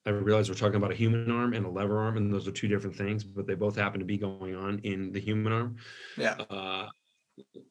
I 0.09 0.13
realize 0.13 0.49
we're 0.49 0.57
talking 0.57 0.77
about 0.77 0.93
a 0.93 0.97
human 0.97 1.31
arm 1.31 1.55
and 1.55 1.67
a 1.67 1.71
lever 1.71 1.99
arm, 1.99 2.17
and 2.17 2.33
those 2.33 2.49
are 2.49 2.53
two 2.53 2.69
different 2.69 2.97
things, 2.97 3.25
but 3.25 3.47
they 3.47 3.55
both 3.55 3.77
happen 3.77 4.01
to 4.01 4.07
be 4.07 4.19
going 4.19 4.55
on 4.55 4.81
in 4.85 5.13
the 5.13 5.21
human 5.21 5.53
arm. 5.53 5.77
Yeah. 6.17 6.35
Uh, 6.51 6.89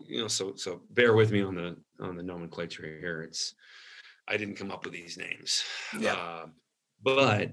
you 0.06 0.21
know, 0.21 0.28
so 0.28 0.54
so 0.56 0.82
bear 0.91 1.13
with 1.13 1.32
me 1.32 1.41
on 1.41 1.56
the 1.56 1.76
on 2.00 2.15
the 2.15 2.23
nomenclature 2.23 2.84
here. 3.02 3.23
It's 3.23 3.54
I 4.28 4.38
didn't 4.38 4.56
come 4.56 4.71
up 4.71 4.86
with 4.86 4.93
these 4.93 5.17
names. 5.17 5.63
Yeah. 6.00 6.13
Uh, 6.13 6.45
but 7.04 7.52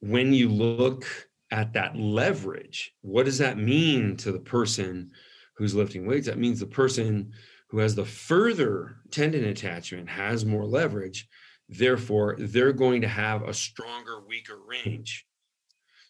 when 0.00 0.32
you 0.32 0.48
look 0.48 1.06
at 1.50 1.72
that 1.72 1.96
leverage. 1.96 2.92
What 3.00 3.24
does 3.24 3.38
that 3.38 3.58
mean 3.58 4.16
to 4.18 4.32
the 4.32 4.38
person 4.38 5.10
who's 5.56 5.74
lifting 5.74 6.06
weights? 6.06 6.26
That 6.26 6.38
means 6.38 6.60
the 6.60 6.66
person 6.66 7.32
who 7.70 7.78
has 7.78 7.94
the 7.94 8.04
further 8.04 8.96
tendon 9.10 9.44
attachment 9.44 10.08
has 10.08 10.44
more 10.44 10.64
leverage. 10.64 11.28
Therefore, 11.68 12.36
they're 12.38 12.72
going 12.72 13.02
to 13.02 13.08
have 13.08 13.42
a 13.42 13.52
stronger, 13.52 14.20
weaker 14.26 14.58
range. 14.66 15.26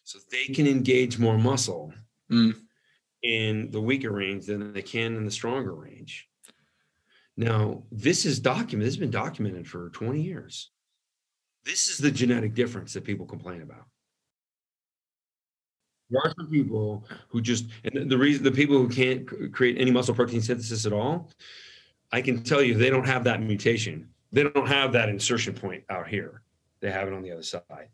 So 0.03 0.19
they 0.31 0.45
can 0.45 0.65
engage 0.65 1.19
more 1.19 1.37
muscle 1.37 1.93
mm. 2.31 2.55
in 3.21 3.69
the 3.71 3.81
weaker 3.81 4.11
range 4.11 4.45
than 4.45 4.73
they 4.73 4.81
can 4.81 5.15
in 5.15 5.25
the 5.25 5.31
stronger 5.31 5.75
range. 5.75 6.27
Now, 7.37 7.83
this 7.91 8.25
is 8.25 8.39
documented, 8.39 8.87
this 8.87 8.95
has 8.95 8.99
been 8.99 9.11
documented 9.11 9.67
for 9.67 9.89
20 9.89 10.21
years. 10.21 10.71
This 11.63 11.87
is 11.89 11.97
the 11.97 12.11
genetic 12.11 12.53
difference 12.53 12.93
that 12.93 13.03
people 13.03 13.25
complain 13.25 13.61
about. 13.61 13.85
There 16.09 16.21
are 16.23 16.33
some 16.37 16.49
people 16.49 17.05
who 17.27 17.41
just, 17.41 17.65
and 17.83 18.09
the 18.09 18.17
reason 18.17 18.43
the 18.43 18.51
people 18.51 18.77
who 18.77 18.89
can't 18.89 19.53
create 19.53 19.77
any 19.79 19.91
muscle 19.91 20.15
protein 20.15 20.41
synthesis 20.41 20.85
at 20.85 20.93
all, 20.93 21.31
I 22.11 22.21
can 22.21 22.43
tell 22.43 22.61
you 22.61 22.73
they 22.73 22.89
don't 22.89 23.05
have 23.05 23.25
that 23.25 23.41
mutation. 23.41 24.09
They 24.31 24.43
don't 24.43 24.67
have 24.67 24.93
that 24.93 25.09
insertion 25.09 25.53
point 25.53 25.83
out 25.89 26.07
here. 26.07 26.41
They 26.81 26.91
have 26.91 27.07
it 27.07 27.13
on 27.13 27.21
the 27.21 27.31
other 27.31 27.43
side. 27.43 27.89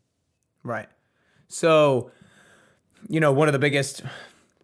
Right. 0.62 0.88
So, 1.48 2.10
you 3.08 3.20
know, 3.20 3.32
one 3.32 3.48
of 3.48 3.52
the 3.52 3.58
biggest 3.58 4.02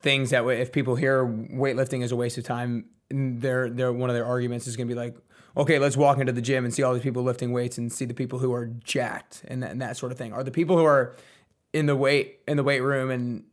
things 0.00 0.30
that 0.30 0.44
if 0.46 0.72
people 0.72 0.96
hear 0.96 1.24
weightlifting 1.24 2.02
is 2.02 2.12
a 2.12 2.16
waste 2.16 2.38
of 2.38 2.44
time, 2.44 2.86
their 3.10 3.70
their 3.70 3.92
one 3.92 4.10
of 4.10 4.14
their 4.14 4.24
arguments 4.24 4.66
is 4.66 4.76
going 4.76 4.88
to 4.88 4.94
be 4.94 4.98
like, 4.98 5.16
okay, 5.56 5.78
let's 5.78 5.96
walk 5.96 6.18
into 6.18 6.32
the 6.32 6.42
gym 6.42 6.64
and 6.64 6.72
see 6.72 6.82
all 6.82 6.94
these 6.94 7.02
people 7.02 7.22
lifting 7.22 7.52
weights 7.52 7.78
and 7.78 7.92
see 7.92 8.04
the 8.04 8.14
people 8.14 8.38
who 8.38 8.52
are 8.52 8.66
jacked 8.66 9.42
and 9.48 9.62
that, 9.62 9.70
and 9.70 9.82
that 9.82 9.96
sort 9.96 10.12
of 10.12 10.18
thing. 10.18 10.32
Are 10.32 10.42
the 10.42 10.50
people 10.50 10.76
who 10.76 10.84
are 10.84 11.14
in 11.72 11.86
the 11.86 11.96
weight 11.96 12.40
in 12.46 12.56
the 12.56 12.62
weight 12.62 12.80
room 12.80 13.10
and 13.10 13.44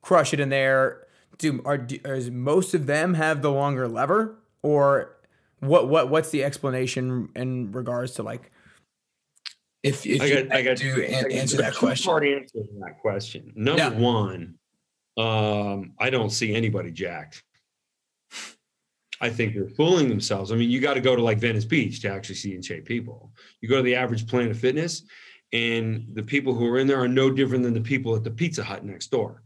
crush 0.00 0.34
it 0.34 0.40
in 0.40 0.48
there. 0.50 1.06
Do 1.38 1.62
are 1.64 1.78
does 1.78 2.30
most 2.30 2.74
of 2.74 2.86
them 2.86 3.14
have 3.14 3.42
the 3.42 3.50
longer 3.50 3.88
lever, 3.88 4.36
or 4.62 5.16
what? 5.62 5.88
What 5.88 6.10
what's 6.10 6.30
the 6.30 6.44
explanation 6.44 7.28
in 7.36 7.72
regards 7.72 8.12
to 8.14 8.22
like? 8.22 8.50
If, 9.82 10.06
if 10.06 10.22
I 10.22 10.30
got, 10.30 10.52
I 10.52 10.62
got 10.62 10.76
to 10.76 11.32
answer 11.32 11.56
that 11.56 11.74
question. 11.76 12.10
Part 12.10 12.24
answer 12.24 12.58
to 12.58 12.80
that 12.80 13.00
question. 13.00 13.52
Number 13.56 13.82
yeah. 13.82 13.88
one, 13.88 14.54
um, 15.16 15.94
I 15.98 16.10
don't 16.10 16.30
see 16.30 16.54
anybody 16.54 16.90
jacked. 16.90 17.42
I 19.20 19.30
think 19.30 19.54
they're 19.54 19.68
fooling 19.68 20.08
themselves. 20.08 20.50
I 20.50 20.56
mean, 20.56 20.68
you 20.68 20.80
got 20.80 20.94
to 20.94 21.00
go 21.00 21.14
to 21.14 21.22
like 21.22 21.38
Venice 21.38 21.64
Beach 21.64 22.00
to 22.02 22.08
actually 22.08 22.34
see 22.34 22.54
in 22.54 22.62
shape 22.62 22.84
people. 22.84 23.32
You 23.60 23.68
go 23.68 23.76
to 23.76 23.82
the 23.82 23.94
average 23.94 24.26
Planet 24.26 24.56
Fitness, 24.56 25.04
and 25.52 26.06
the 26.14 26.22
people 26.22 26.54
who 26.54 26.66
are 26.66 26.78
in 26.78 26.86
there 26.86 27.00
are 27.00 27.08
no 27.08 27.30
different 27.30 27.62
than 27.62 27.74
the 27.74 27.80
people 27.80 28.16
at 28.16 28.24
the 28.24 28.30
Pizza 28.30 28.64
Hut 28.64 28.84
next 28.84 29.12
door. 29.12 29.42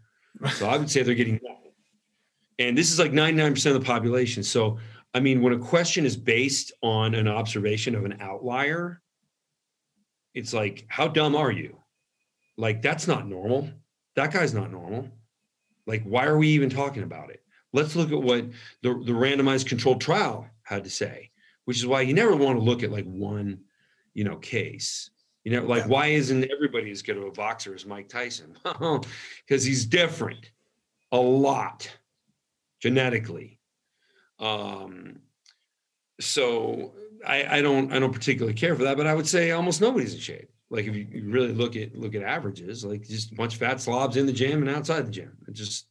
So 0.54 0.68
I 0.68 0.76
would 0.76 0.90
say 0.90 1.02
they're 1.02 1.14
getting 1.14 1.34
nothing. 1.42 1.72
And 2.58 2.76
this 2.76 2.90
is 2.90 2.98
like 2.98 3.12
99% 3.12 3.66
of 3.66 3.74
the 3.74 3.80
population. 3.80 4.42
So, 4.42 4.78
I 5.16 5.20
mean, 5.20 5.40
when 5.40 5.54
a 5.54 5.58
question 5.58 6.04
is 6.04 6.14
based 6.16 6.72
on 6.82 7.14
an 7.14 7.26
observation 7.26 7.94
of 7.94 8.04
an 8.04 8.18
outlier, 8.20 9.00
it's 10.34 10.52
like, 10.52 10.84
how 10.88 11.08
dumb 11.08 11.34
are 11.34 11.50
you? 11.50 11.78
Like, 12.58 12.82
that's 12.82 13.08
not 13.08 13.26
normal. 13.26 13.70
That 14.14 14.30
guy's 14.32 14.52
not 14.52 14.70
normal. 14.70 15.08
Like, 15.86 16.02
why 16.04 16.26
are 16.26 16.36
we 16.36 16.48
even 16.48 16.68
talking 16.68 17.02
about 17.02 17.30
it? 17.30 17.42
Let's 17.72 17.96
look 17.96 18.12
at 18.12 18.20
what 18.20 18.44
the, 18.82 18.90
the 18.90 19.12
randomized 19.12 19.66
controlled 19.66 20.02
trial 20.02 20.46
had 20.64 20.84
to 20.84 20.90
say, 20.90 21.30
which 21.64 21.78
is 21.78 21.86
why 21.86 22.02
you 22.02 22.12
never 22.12 22.36
want 22.36 22.58
to 22.58 22.64
look 22.64 22.82
at 22.82 22.92
like 22.92 23.06
one, 23.06 23.60
you 24.12 24.24
know, 24.24 24.36
case 24.36 25.10
you 25.46 25.52
know, 25.52 25.64
like 25.64 25.86
why 25.86 26.08
isn't 26.08 26.50
everybody 26.50 26.90
as 26.90 27.02
good 27.02 27.16
of 27.16 27.22
a 27.22 27.30
boxer 27.30 27.72
as 27.72 27.86
Mike 27.86 28.08
Tyson? 28.08 28.56
Because 29.46 29.62
he's 29.62 29.86
different 29.86 30.50
a 31.12 31.20
lot 31.20 31.88
genetically. 32.82 33.60
Um, 34.38 35.20
so 36.20 36.92
I, 37.26 37.58
I 37.58 37.62
don't 37.62 37.92
I 37.92 37.98
don't 37.98 38.12
particularly 38.12 38.54
care 38.54 38.74
for 38.74 38.84
that, 38.84 38.96
but 38.96 39.06
I 39.06 39.14
would 39.14 39.26
say 39.26 39.50
almost 39.50 39.80
nobody's 39.80 40.14
in 40.14 40.20
shape. 40.20 40.50
Like 40.68 40.86
if 40.86 40.96
you, 40.96 41.06
really 41.26 41.52
look 41.52 41.76
at 41.76 41.94
look 41.96 42.14
at 42.14 42.22
averages, 42.22 42.84
like 42.84 43.06
just 43.06 43.32
a 43.32 43.34
bunch 43.34 43.54
of 43.54 43.60
fat 43.60 43.80
slobs 43.80 44.16
in 44.16 44.26
the 44.26 44.32
gym 44.32 44.66
and 44.66 44.74
outside 44.74 45.06
the 45.06 45.12
gym. 45.12 45.36
It's 45.46 45.58
just 45.58 45.86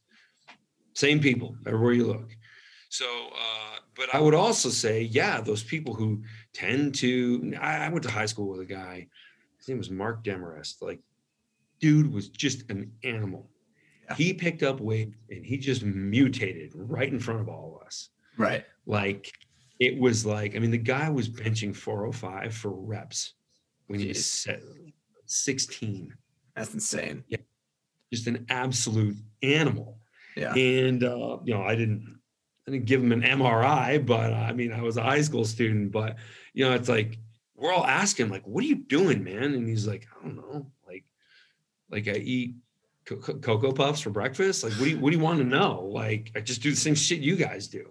same 0.93 1.19
people 1.19 1.55
everywhere 1.65 1.93
you 1.93 2.08
look. 2.08 2.36
So, 2.89 3.05
uh, 3.05 3.79
but 3.95 4.13
I 4.13 4.19
would 4.19 4.34
also 4.34 4.69
say, 4.69 5.01
yeah, 5.01 5.41
those 5.41 5.63
people 5.63 5.93
who 5.93 6.23
tend 6.53 6.95
to. 6.95 7.53
I, 7.60 7.86
I 7.86 7.89
went 7.89 8.03
to 8.03 8.12
high 8.12 8.25
school 8.25 8.47
with 8.47 8.62
a 8.62 8.65
guy 8.65 9.08
his 9.65 9.69
name 9.69 9.79
was 9.79 9.89
Mark 9.89 10.23
Demarest. 10.23 10.84
Like, 10.84 10.99
dude 11.79 12.13
was 12.13 12.29
just 12.29 12.69
an 12.69 12.91
animal. 13.03 13.49
Yeah. 14.08 14.15
He 14.15 14.34
picked 14.34 14.62
up 14.62 14.79
weight 14.79 15.15
and 15.31 15.43
he 15.43 15.58
just 15.58 15.81
mutated 15.84 16.71
right 16.75 17.12
in 17.12 17.19
front 17.19 17.41
of 17.41 17.49
all 17.49 17.79
of 17.81 17.88
us. 17.88 18.10
Right. 18.38 18.65
Like, 18.86 19.32
it 19.80 20.00
was 20.00 20.26
like, 20.26 20.56
I 20.56 20.60
mean, 20.60 20.71
the 20.71 20.78
guy 20.78 21.10
was 21.10 21.30
benching 21.30 21.76
405 21.76 22.54
for 22.54 22.71
reps 22.71 23.34
when 23.88 24.00
Jeez. 24.00 24.04
he 24.04 24.13
said 24.13 24.62
16. 25.26 26.13
That's 26.56 26.74
insane. 26.74 27.24
Yeah. 27.28 27.38
Just 28.13 28.28
an 28.28 28.45
absolute 28.50 29.17
animal. 29.41 30.00
Yeah. 30.36 30.54
And 30.54 31.04
uh, 31.04 31.39
you 31.43 31.54
know, 31.54 31.63
I 31.63 31.76
didn't 31.76 32.19
I 32.67 32.71
didn't 32.71 32.86
give 32.86 33.02
him 33.02 33.12
an 33.12 33.21
MRI, 33.21 34.06
but 34.06 34.34
uh, 34.34 34.36
I 34.36 34.54
mean, 34.54 34.71
I 34.71 34.82
was 34.82 34.98
a 34.98 35.04
high 35.04 35.21
school 35.21 35.45
student, 35.45 35.91
but 35.91 36.15
you 36.54 36.65
know, 36.65 36.74
it's 36.74 36.89
like 36.89 37.19
we're 37.56 37.71
all 37.71 37.86
asking, 37.86 38.30
like, 38.30 38.45
what 38.45 38.63
are 38.63 38.67
you 38.67 38.76
doing, 38.76 39.24
man? 39.24 39.54
And 39.54 39.67
he's 39.67 39.88
like, 39.88 40.08
I 40.12 40.24
don't 40.24 40.36
know, 40.36 40.71
like, 40.86 41.06
like 41.89 42.08
I 42.08 42.19
eat 42.19 42.56
cocoa 43.05 43.71
puffs 43.71 44.01
for 44.01 44.09
breakfast. 44.09 44.63
Like, 44.63 44.73
what 44.73 44.85
do 44.85 44.89
you 44.91 44.99
what 44.99 45.11
do 45.11 45.17
you 45.17 45.23
want 45.23 45.39
to 45.39 45.45
know? 45.45 45.89
Like, 45.91 46.31
I 46.35 46.41
just 46.41 46.61
do 46.61 46.71
the 46.71 46.75
same 46.75 46.95
shit 46.95 47.19
you 47.19 47.35
guys 47.35 47.67
do. 47.67 47.87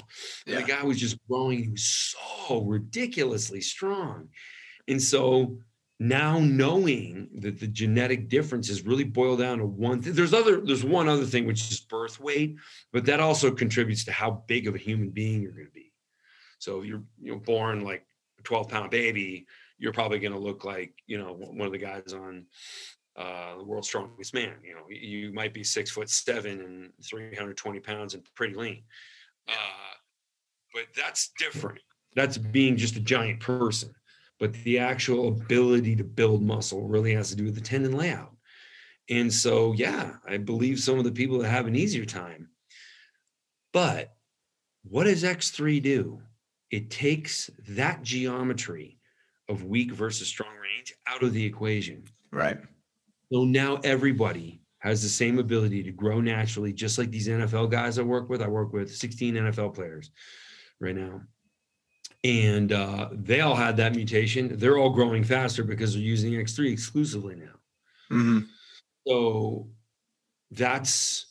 Yeah. 0.46 0.60
The 0.60 0.64
guy 0.64 0.82
was 0.82 0.98
just 0.98 1.16
growing. 1.28 1.62
He 1.62 1.68
was 1.68 1.84
so 1.84 2.62
ridiculously 2.62 3.60
strong, 3.60 4.28
and 4.88 5.00
so 5.00 5.58
now 6.00 6.40
knowing 6.40 7.28
that 7.36 7.60
the 7.60 7.68
genetic 7.68 8.28
differences 8.28 8.84
really 8.84 9.04
boil 9.04 9.36
down 9.36 9.58
to 9.58 9.66
one 9.66 10.02
thing 10.02 10.12
there's 10.12 10.34
other 10.34 10.60
there's 10.60 10.84
one 10.84 11.08
other 11.08 11.24
thing 11.24 11.46
which 11.46 11.70
is 11.70 11.80
birth 11.80 12.18
weight 12.18 12.56
but 12.92 13.04
that 13.04 13.20
also 13.20 13.50
contributes 13.52 14.04
to 14.04 14.10
how 14.10 14.42
big 14.48 14.66
of 14.66 14.74
a 14.74 14.78
human 14.78 15.10
being 15.10 15.40
you're 15.40 15.52
going 15.52 15.66
to 15.66 15.72
be 15.72 15.92
so 16.58 16.80
if 16.80 16.86
you're 16.86 17.04
you 17.22 17.30
know 17.30 17.38
born 17.38 17.84
like 17.84 18.04
a 18.40 18.42
12 18.42 18.68
pound 18.68 18.90
baby 18.90 19.46
you're 19.78 19.92
probably 19.92 20.18
going 20.18 20.32
to 20.32 20.38
look 20.38 20.64
like 20.64 20.94
you 21.06 21.16
know 21.16 21.32
one 21.32 21.66
of 21.66 21.72
the 21.72 21.78
guys 21.78 22.12
on 22.12 22.44
uh, 23.16 23.56
the 23.58 23.64
world's 23.64 23.88
strongest 23.88 24.34
man 24.34 24.54
you 24.62 24.74
know 24.74 24.82
you 24.88 25.32
might 25.32 25.54
be 25.54 25.62
six 25.62 25.90
foot 25.90 26.08
seven 26.08 26.60
and 26.60 26.92
320 27.04 27.80
pounds 27.80 28.14
and 28.14 28.26
pretty 28.34 28.54
lean 28.54 28.82
uh, 29.48 29.94
but 30.72 30.84
that's 30.96 31.30
different 31.38 31.80
that's 32.16 32.38
being 32.38 32.76
just 32.76 32.96
a 32.96 33.00
giant 33.00 33.40
person 33.40 33.94
but 34.40 34.52
the 34.64 34.78
actual 34.78 35.28
ability 35.28 35.96
to 35.96 36.04
build 36.04 36.42
muscle 36.42 36.82
really 36.82 37.14
has 37.14 37.30
to 37.30 37.36
do 37.36 37.44
with 37.44 37.54
the 37.54 37.60
tendon 37.60 37.96
layout. 37.96 38.34
And 39.08 39.32
so, 39.32 39.72
yeah, 39.72 40.14
I 40.26 40.38
believe 40.38 40.80
some 40.80 40.98
of 40.98 41.04
the 41.04 41.12
people 41.12 41.38
that 41.38 41.50
have 41.50 41.66
an 41.66 41.76
easier 41.76 42.04
time. 42.04 42.48
But 43.72 44.14
what 44.82 45.04
does 45.04 45.24
X3 45.24 45.82
do? 45.82 46.20
It 46.70 46.90
takes 46.90 47.50
that 47.68 48.02
geometry 48.02 48.98
of 49.48 49.64
weak 49.64 49.92
versus 49.92 50.28
strong 50.28 50.56
range 50.56 50.94
out 51.06 51.22
of 51.22 51.32
the 51.32 51.44
equation. 51.44 52.04
Right. 52.32 52.58
So 53.34 53.44
now 53.44 53.80
everybody 53.82 54.60
has 54.78 55.02
the 55.02 55.08
same 55.08 55.40
ability 55.40 55.82
to 55.82 55.90
grow 55.90 56.20
naturally, 56.20 56.72
just 56.72 56.98
like 56.98 57.10
these 57.10 57.26
NFL 57.26 57.70
guys 57.70 57.98
I 57.98 58.02
work 58.02 58.28
with. 58.28 58.40
I 58.40 58.46
work 58.46 58.72
with 58.72 58.94
16 58.94 59.34
NFL 59.34 59.74
players 59.74 60.12
right 60.80 60.94
now 60.94 61.22
and 62.24 62.72
uh, 62.72 63.10
they 63.12 63.42
all 63.42 63.54
had 63.54 63.76
that 63.76 63.94
mutation. 63.94 64.56
They're 64.56 64.78
all 64.78 64.90
growing 64.90 65.22
faster 65.22 65.62
because 65.62 65.92
they're 65.92 66.02
using 66.02 66.32
X3 66.32 66.72
exclusively 66.72 67.36
now. 67.36 68.16
Mm-hmm. 68.16 68.38
So 69.06 69.68
that's 70.50 71.26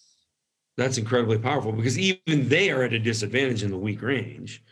that's 0.77 0.97
incredibly 0.97 1.39
powerful 1.39 1.71
because 1.71 1.97
even 1.97 2.47
they 2.47 2.69
are 2.69 2.83
at 2.83 2.93
a 2.93 2.99
disadvantage 2.99 3.63
in 3.63 3.71
the 3.71 3.77
weak 3.77 4.01
range. 4.01 4.63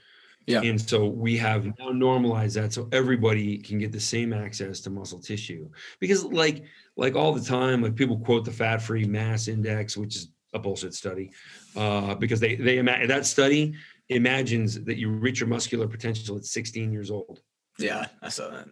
Yeah. 0.47 0.61
And 0.61 0.81
so 0.81 1.07
we 1.07 1.37
have 1.37 1.65
now 1.79 1.89
normalized 1.89 2.55
that 2.55 2.73
so 2.73 2.89
everybody 2.91 3.57
can 3.57 3.77
get 3.77 3.91
the 3.91 3.99
same 3.99 4.33
access 4.33 4.79
to 4.81 4.89
muscle 4.89 5.19
tissue. 5.19 5.69
Because 5.99 6.23
like 6.25 6.63
like 6.97 7.15
all 7.15 7.33
the 7.33 7.43
time, 7.43 7.81
like 7.81 7.95
people 7.95 8.17
quote 8.17 8.45
the 8.45 8.51
fat 8.51 8.81
free 8.81 9.05
mass 9.05 9.47
index, 9.47 9.95
which 9.95 10.15
is 10.15 10.29
a 10.53 10.59
bullshit 10.59 10.93
study, 10.93 11.31
uh, 11.75 12.15
because 12.15 12.39
they 12.39 12.55
they 12.55 12.79
imagine 12.79 13.07
that 13.07 13.25
study 13.25 13.73
imagines 14.09 14.83
that 14.83 14.97
you 14.97 15.09
reach 15.09 15.39
your 15.39 15.47
muscular 15.47 15.87
potential 15.87 16.35
at 16.37 16.45
16 16.45 16.91
years 16.91 17.09
old. 17.09 17.41
Yeah, 17.79 18.07
I 18.21 18.29
saw 18.29 18.49
that. 18.49 18.67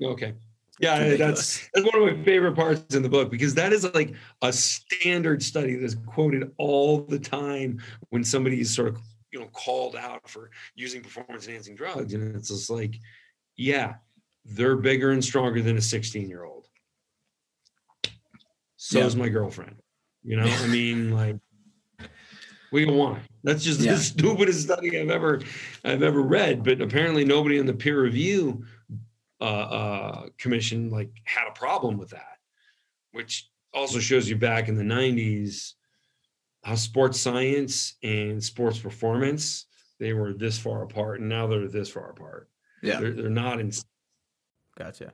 Okay. 0.00 0.34
Yeah, 0.78 1.16
that's 1.16 1.68
that's 1.72 1.86
one 1.90 2.02
of 2.02 2.18
my 2.18 2.24
favorite 2.24 2.54
parts 2.54 2.94
in 2.94 3.02
the 3.02 3.08
book 3.08 3.30
because 3.30 3.54
that 3.54 3.72
is 3.72 3.84
like 3.94 4.12
a 4.42 4.52
standard 4.52 5.42
study 5.42 5.76
that's 5.76 5.96
quoted 6.06 6.52
all 6.58 6.98
the 6.98 7.18
time 7.18 7.80
when 8.10 8.22
somebody 8.22 8.60
is 8.60 8.74
sort 8.74 8.88
of 8.88 8.98
you 9.32 9.40
know 9.40 9.46
called 9.52 9.96
out 9.96 10.28
for 10.28 10.50
using 10.74 11.02
performance 11.02 11.46
enhancing 11.46 11.74
drugs, 11.74 12.14
and 12.14 12.34
it's 12.36 12.48
just 12.48 12.70
like, 12.70 12.98
yeah, 13.56 13.94
they're 14.44 14.76
bigger 14.76 15.10
and 15.10 15.24
stronger 15.24 15.60
than 15.62 15.76
a 15.76 15.82
16 15.82 16.28
year 16.28 16.44
old. 16.44 16.68
So 18.76 18.98
yeah. 18.98 19.06
is 19.06 19.16
my 19.16 19.28
girlfriend. 19.28 19.76
You 20.22 20.36
know, 20.36 20.46
I 20.62 20.66
mean, 20.66 21.12
like 21.12 21.36
we 22.72 22.84
don't 22.84 22.96
want. 22.96 23.22
That's 23.44 23.64
just 23.64 23.80
yeah. 23.80 23.92
the 23.92 23.98
stupidest 24.12 24.62
study 24.62 24.98
I've 24.98 25.10
ever 25.10 25.40
I've 25.84 26.02
ever 26.02 26.22
read. 26.22 26.62
But 26.62 26.80
apparently, 26.80 27.24
nobody 27.24 27.58
in 27.58 27.66
the 27.66 27.74
peer 27.74 28.02
review 28.02 28.64
uh, 29.40 29.44
uh, 29.44 30.26
commission 30.38 30.90
like 30.90 31.10
had 31.24 31.48
a 31.48 31.52
problem 31.52 31.98
with 31.98 32.10
that, 32.10 32.38
which 33.12 33.50
also 33.74 33.98
shows 33.98 34.28
you 34.28 34.36
back 34.36 34.68
in 34.68 34.76
the 34.76 34.82
'90s 34.82 35.74
how 36.66 36.74
sports 36.74 37.20
science 37.20 37.94
and 38.02 38.42
sports 38.42 38.76
performance 38.76 39.66
they 40.00 40.12
were 40.12 40.32
this 40.32 40.58
far 40.58 40.82
apart, 40.82 41.20
and 41.20 41.28
now 41.28 41.46
they're 41.46 41.68
this 41.68 41.88
far 41.88 42.10
apart. 42.10 42.48
Yeah, 42.82 42.98
they're, 42.98 43.12
they're 43.12 43.30
not 43.30 43.60
in. 43.60 43.70
Gotcha. 44.76 45.12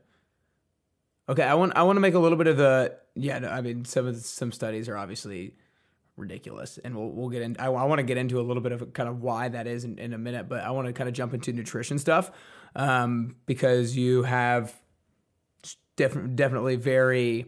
Okay, 1.28 1.42
I 1.42 1.52
want 1.52 1.76
I 1.76 1.82
want 1.82 1.96
to 1.96 2.00
make 2.00 2.14
a 2.14 2.18
little 2.18 2.38
bit 2.38 2.46
of 2.46 2.56
the 2.56 2.96
yeah. 3.14 3.36
I 3.50 3.60
mean, 3.60 3.84
some 3.84 4.06
of 4.06 4.14
the, 4.14 4.20
some 4.22 4.50
studies 4.50 4.88
are 4.88 4.96
obviously 4.96 5.54
ridiculous. 6.16 6.78
And 6.82 6.96
we'll, 6.96 7.10
we'll 7.10 7.28
get 7.28 7.42
in. 7.42 7.56
I, 7.58 7.66
I 7.66 7.84
want 7.84 7.98
to 7.98 8.02
get 8.02 8.16
into 8.16 8.40
a 8.40 8.42
little 8.42 8.62
bit 8.62 8.72
of 8.72 8.92
kind 8.94 9.08
of 9.08 9.20
why 9.20 9.48
that 9.48 9.66
is 9.66 9.84
in, 9.84 9.98
in 9.98 10.14
a 10.14 10.18
minute, 10.18 10.48
but 10.48 10.64
I 10.64 10.70
want 10.70 10.86
to 10.86 10.94
kind 10.94 11.08
of 11.08 11.14
jump 11.14 11.34
into 11.34 11.52
nutrition 11.52 11.98
stuff 11.98 12.30
um, 12.74 13.36
because 13.46 13.96
you 13.96 14.22
have 14.22 14.74
def- 15.96 16.34
definitely 16.34 16.76
very, 16.76 17.46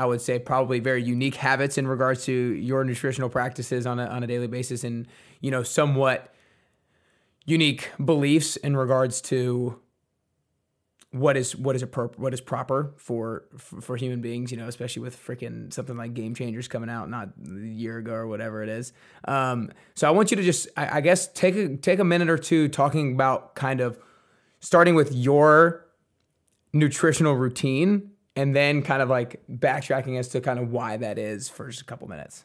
I 0.00 0.06
would 0.06 0.22
say 0.22 0.38
probably 0.38 0.80
very 0.80 1.02
unique 1.02 1.34
habits 1.34 1.76
in 1.76 1.86
regards 1.86 2.24
to 2.24 2.32
your 2.32 2.84
nutritional 2.84 3.28
practices 3.28 3.86
on 3.86 3.98
a, 3.98 4.06
on 4.06 4.22
a 4.22 4.26
daily 4.26 4.46
basis 4.46 4.82
and, 4.82 5.06
you 5.42 5.50
know, 5.50 5.62
somewhat 5.62 6.34
unique 7.44 7.90
beliefs 8.02 8.56
in 8.56 8.78
regards 8.78 9.20
to 9.20 9.78
what 11.10 11.36
is 11.36 11.54
what 11.54 11.76
is 11.76 11.84
what 12.16 12.32
is 12.32 12.40
proper 12.40 12.94
for, 12.96 13.44
for, 13.58 13.82
for 13.82 13.96
human 13.98 14.22
beings, 14.22 14.50
you 14.50 14.56
know, 14.56 14.68
especially 14.68 15.02
with 15.02 15.22
freaking 15.22 15.70
something 15.70 15.98
like 15.98 16.14
Game 16.14 16.34
Changers 16.34 16.66
coming 16.66 16.88
out 16.88 17.10
not 17.10 17.28
a 17.46 17.66
year 17.66 17.98
ago 17.98 18.14
or 18.14 18.26
whatever 18.26 18.62
it 18.62 18.70
is. 18.70 18.94
Um, 19.28 19.70
so 19.94 20.08
I 20.08 20.12
want 20.12 20.30
you 20.30 20.38
to 20.38 20.42
just, 20.42 20.66
I, 20.78 20.96
I 20.96 21.00
guess, 21.02 21.28
take 21.28 21.56
a 21.56 21.76
take 21.76 21.98
a 21.98 22.04
minute 22.04 22.30
or 22.30 22.38
two 22.38 22.68
talking 22.68 23.12
about 23.12 23.54
kind 23.54 23.82
of 23.82 23.98
starting 24.60 24.94
with 24.94 25.12
your 25.12 25.84
nutritional 26.72 27.34
routine 27.34 28.09
and 28.36 28.54
then 28.54 28.82
kind 28.82 29.02
of 29.02 29.08
like 29.08 29.42
backtracking 29.50 30.18
as 30.18 30.28
to 30.28 30.40
kind 30.40 30.58
of 30.58 30.70
why 30.70 30.96
that 30.96 31.18
is 31.18 31.48
for 31.48 31.68
just 31.68 31.82
a 31.82 31.84
couple 31.84 32.08
minutes. 32.08 32.44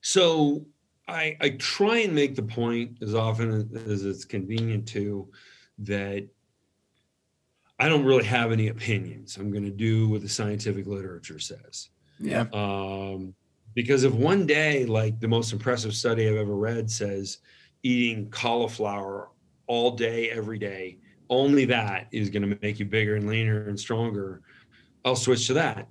So 0.00 0.66
I 1.08 1.36
I 1.40 1.50
try 1.50 1.98
and 1.98 2.14
make 2.14 2.34
the 2.34 2.42
point 2.42 2.98
as 3.02 3.14
often 3.14 3.70
as 3.86 4.04
it's 4.04 4.24
convenient 4.24 4.88
to 4.88 5.28
that 5.78 6.28
I 7.78 7.88
don't 7.88 8.04
really 8.04 8.24
have 8.24 8.52
any 8.52 8.68
opinions. 8.68 9.36
I'm 9.36 9.50
going 9.50 9.64
to 9.64 9.70
do 9.70 10.08
what 10.08 10.22
the 10.22 10.28
scientific 10.28 10.86
literature 10.86 11.40
says. 11.40 11.90
Yeah. 12.20 12.46
Um, 12.52 13.34
because 13.74 14.04
if 14.04 14.12
one 14.12 14.46
day, 14.46 14.86
like 14.86 15.18
the 15.18 15.28
most 15.28 15.52
impressive 15.52 15.94
study 15.94 16.28
I've 16.28 16.36
ever 16.36 16.54
read 16.54 16.88
says 16.88 17.38
eating 17.82 18.30
cauliflower 18.30 19.30
all 19.66 19.90
day, 19.90 20.30
every 20.30 20.58
day, 20.58 20.98
only 21.28 21.64
that 21.64 22.06
is 22.12 22.30
going 22.30 22.48
to 22.48 22.58
make 22.62 22.78
you 22.78 22.84
bigger 22.84 23.16
and 23.16 23.26
leaner 23.26 23.68
and 23.68 23.78
stronger, 23.78 24.42
I'll 25.04 25.16
switch 25.16 25.46
to 25.48 25.54
that. 25.54 25.88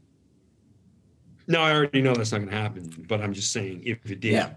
Now, 1.47 1.63
I 1.63 1.73
already 1.73 2.01
know 2.01 2.13
that's 2.13 2.31
not 2.31 2.39
going 2.39 2.49
to 2.49 2.57
happen, 2.57 3.05
but 3.07 3.21
I'm 3.21 3.33
just 3.33 3.51
saying 3.51 3.83
if 3.85 4.09
it 4.09 4.19
did. 4.21 4.33
Yeah. 4.33 4.53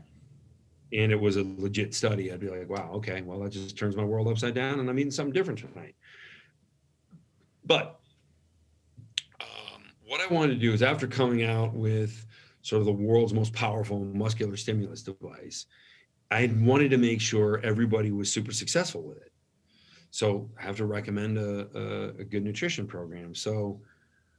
And 0.92 1.10
it 1.10 1.20
was 1.20 1.36
a 1.36 1.42
legit 1.42 1.94
study, 1.94 2.32
I'd 2.32 2.38
be 2.38 2.48
like, 2.48 2.68
wow, 2.68 2.90
okay, 2.94 3.20
well, 3.22 3.40
that 3.40 3.50
just 3.50 3.76
turns 3.76 3.96
my 3.96 4.04
world 4.04 4.28
upside 4.28 4.54
down 4.54 4.78
and 4.78 4.88
I'm 4.88 4.98
eating 4.98 5.10
something 5.10 5.32
different 5.32 5.58
tonight. 5.58 5.96
But 7.64 7.98
um, 9.40 9.82
what 10.06 10.20
I 10.20 10.32
wanted 10.32 10.54
to 10.54 10.60
do 10.60 10.72
is 10.72 10.82
after 10.82 11.08
coming 11.08 11.42
out 11.42 11.74
with 11.74 12.24
sort 12.62 12.80
of 12.80 12.86
the 12.86 12.92
world's 12.92 13.34
most 13.34 13.52
powerful 13.52 13.98
muscular 13.98 14.56
stimulus 14.56 15.02
device, 15.02 15.66
I 16.30 16.52
wanted 16.60 16.90
to 16.90 16.98
make 16.98 17.20
sure 17.20 17.60
everybody 17.64 18.12
was 18.12 18.32
super 18.32 18.52
successful 18.52 19.02
with 19.02 19.18
it. 19.18 19.32
So 20.12 20.48
I 20.58 20.62
have 20.62 20.76
to 20.76 20.86
recommend 20.86 21.36
a, 21.36 21.68
a, 21.74 22.08
a 22.20 22.24
good 22.24 22.44
nutrition 22.44 22.86
program. 22.86 23.34
So 23.34 23.80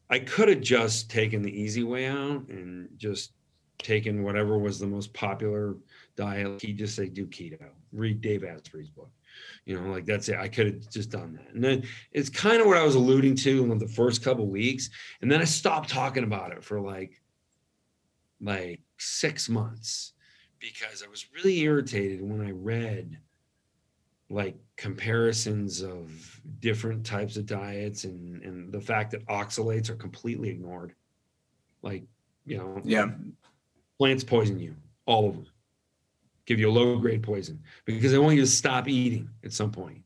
I 0.10 0.20
could 0.20 0.50
have 0.50 0.62
just 0.62 1.10
taken 1.10 1.42
the 1.42 1.52
easy 1.52 1.84
way 1.84 2.06
out 2.08 2.48
and 2.50 2.90
just 2.98 3.34
taken 3.78 4.24
whatever 4.24 4.58
was 4.58 4.80
the 4.80 4.88
most 4.88 5.14
popular 5.14 5.76
diet. 6.16 6.62
He 6.62 6.74
just 6.74 6.96
say 6.96 7.08
do 7.08 7.28
keto. 7.28 7.70
Read 7.92 8.22
Dave 8.22 8.44
Asprey's 8.44 8.90
book. 8.90 9.12
You 9.66 9.80
know, 9.80 9.92
like 9.92 10.06
that's 10.06 10.30
it. 10.30 10.38
I 10.38 10.48
could 10.48 10.66
have 10.68 10.90
just 10.90 11.12
done 11.12 11.34
that. 11.34 11.54
And 11.54 11.64
then 11.64 11.84
it's 12.12 12.30
kind 12.30 12.60
of 12.60 12.68
what 12.68 12.78
I 12.78 12.84
was 12.84 12.96
alluding 12.96 13.36
to 13.38 13.72
in 13.72 13.78
the 13.78 13.88
first 13.88 14.24
couple 14.24 14.48
weeks. 14.48 14.90
And 15.22 15.32
then 15.32 15.42
I 15.42 15.46
stopped 15.46 15.90
talking 15.90 16.24
about 16.24 16.52
it 16.52 16.64
for 16.64 16.80
like 16.80 17.22
like 18.42 18.82
six 18.98 19.50
months 19.50 20.14
because 20.60 21.04
I 21.04 21.10
was 21.10 21.28
really 21.36 21.60
irritated 21.60 22.22
when 22.22 22.42
I 22.42 22.52
read 22.52 23.20
like 24.30 24.56
comparisons 24.78 25.82
of 25.82 26.12
different 26.60 27.04
types 27.06 27.36
of 27.36 27.46
diets 27.46 28.04
and 28.04 28.44
and 28.44 28.72
the 28.72 28.80
fact 28.80 29.12
that 29.12 29.26
oxalates 29.26 29.90
are 29.90 29.96
completely 29.96 30.50
ignored. 30.50 30.94
Like 31.82 32.04
you 32.46 32.58
know 32.58 32.82
Yeah. 32.86 33.12
plants 33.98 34.24
poison 34.24 34.60
you 34.60 34.76
all 35.06 35.28
of 35.30 35.36
them. 35.36 35.48
Give 36.46 36.60
you 36.60 36.70
a 36.70 36.72
low 36.72 36.98
grade 37.00 37.24
poison 37.24 37.62
because 37.86 38.12
they 38.12 38.20
want 38.20 38.36
you 38.36 38.42
to 38.42 38.48
stop 38.48 38.88
eating 38.88 39.30
at 39.44 39.52
some 39.52 39.72
point. 39.72 40.04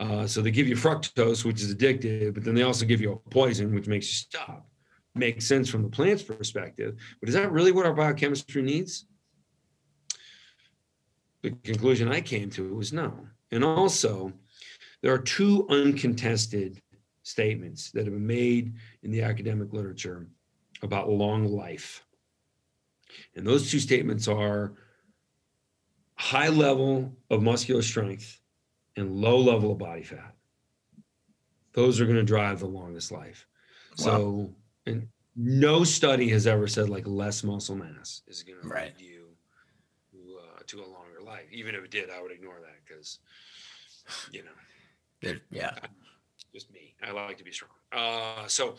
Uh, 0.00 0.26
so 0.26 0.40
they 0.40 0.50
give 0.50 0.68
you 0.68 0.76
fructose 0.76 1.44
which 1.44 1.60
is 1.60 1.74
addictive 1.74 2.34
but 2.34 2.44
then 2.44 2.54
they 2.54 2.62
also 2.62 2.86
give 2.86 3.00
you 3.00 3.12
a 3.12 3.30
poison 3.30 3.74
which 3.74 3.88
makes 3.88 4.06
you 4.06 4.14
stop. 4.14 4.68
Makes 5.16 5.46
sense 5.46 5.68
from 5.68 5.82
the 5.82 5.88
plant's 5.88 6.22
perspective 6.22 6.96
but 7.20 7.28
is 7.28 7.34
that 7.34 7.50
really 7.50 7.72
what 7.72 7.86
our 7.86 7.94
biochemistry 7.94 8.62
needs? 8.62 9.06
The 11.42 11.50
conclusion 11.50 12.08
I 12.08 12.20
came 12.20 12.50
to 12.50 12.74
was 12.74 12.92
no. 12.92 13.28
And 13.54 13.62
also, 13.62 14.32
there 15.00 15.14
are 15.14 15.18
two 15.18 15.64
uncontested 15.68 16.82
statements 17.22 17.92
that 17.92 18.04
have 18.04 18.12
been 18.12 18.26
made 18.26 18.74
in 19.04 19.12
the 19.12 19.22
academic 19.22 19.72
literature 19.72 20.26
about 20.82 21.08
long 21.08 21.46
life. 21.46 22.04
And 23.36 23.46
those 23.46 23.70
two 23.70 23.78
statements 23.78 24.26
are 24.26 24.72
high 26.16 26.48
level 26.48 27.16
of 27.30 27.42
muscular 27.44 27.82
strength 27.82 28.40
and 28.96 29.14
low 29.14 29.38
level 29.38 29.70
of 29.70 29.78
body 29.78 30.02
fat. 30.02 30.34
Those 31.74 32.00
are 32.00 32.06
going 32.06 32.16
to 32.16 32.24
drive 32.24 32.58
the 32.58 32.66
longest 32.66 33.12
life. 33.12 33.46
So, 33.94 34.52
and 34.86 35.06
no 35.36 35.84
study 35.84 36.28
has 36.30 36.48
ever 36.48 36.66
said 36.66 36.88
like 36.88 37.06
less 37.06 37.44
muscle 37.44 37.76
mass 37.76 38.22
is 38.26 38.42
going 38.42 38.60
to 38.62 38.66
Right. 38.66 38.92
lead 38.98 39.06
you 39.06 39.28
to, 40.10 40.38
uh, 40.38 40.60
to 40.66 40.80
a 40.80 40.86
longer 40.86 41.03
life. 41.34 41.46
Even 41.52 41.74
if 41.74 41.84
it 41.84 41.90
did, 41.90 42.10
I 42.10 42.22
would 42.22 42.32
ignore 42.32 42.60
that 42.60 42.76
because, 42.86 43.18
you 44.30 44.42
know, 44.44 45.34
yeah. 45.50 45.74
just 46.52 46.72
me. 46.72 46.94
I 47.02 47.10
like 47.12 47.38
to 47.38 47.44
be 47.44 47.52
strong. 47.52 47.70
Uh, 47.92 48.46
so, 48.46 48.76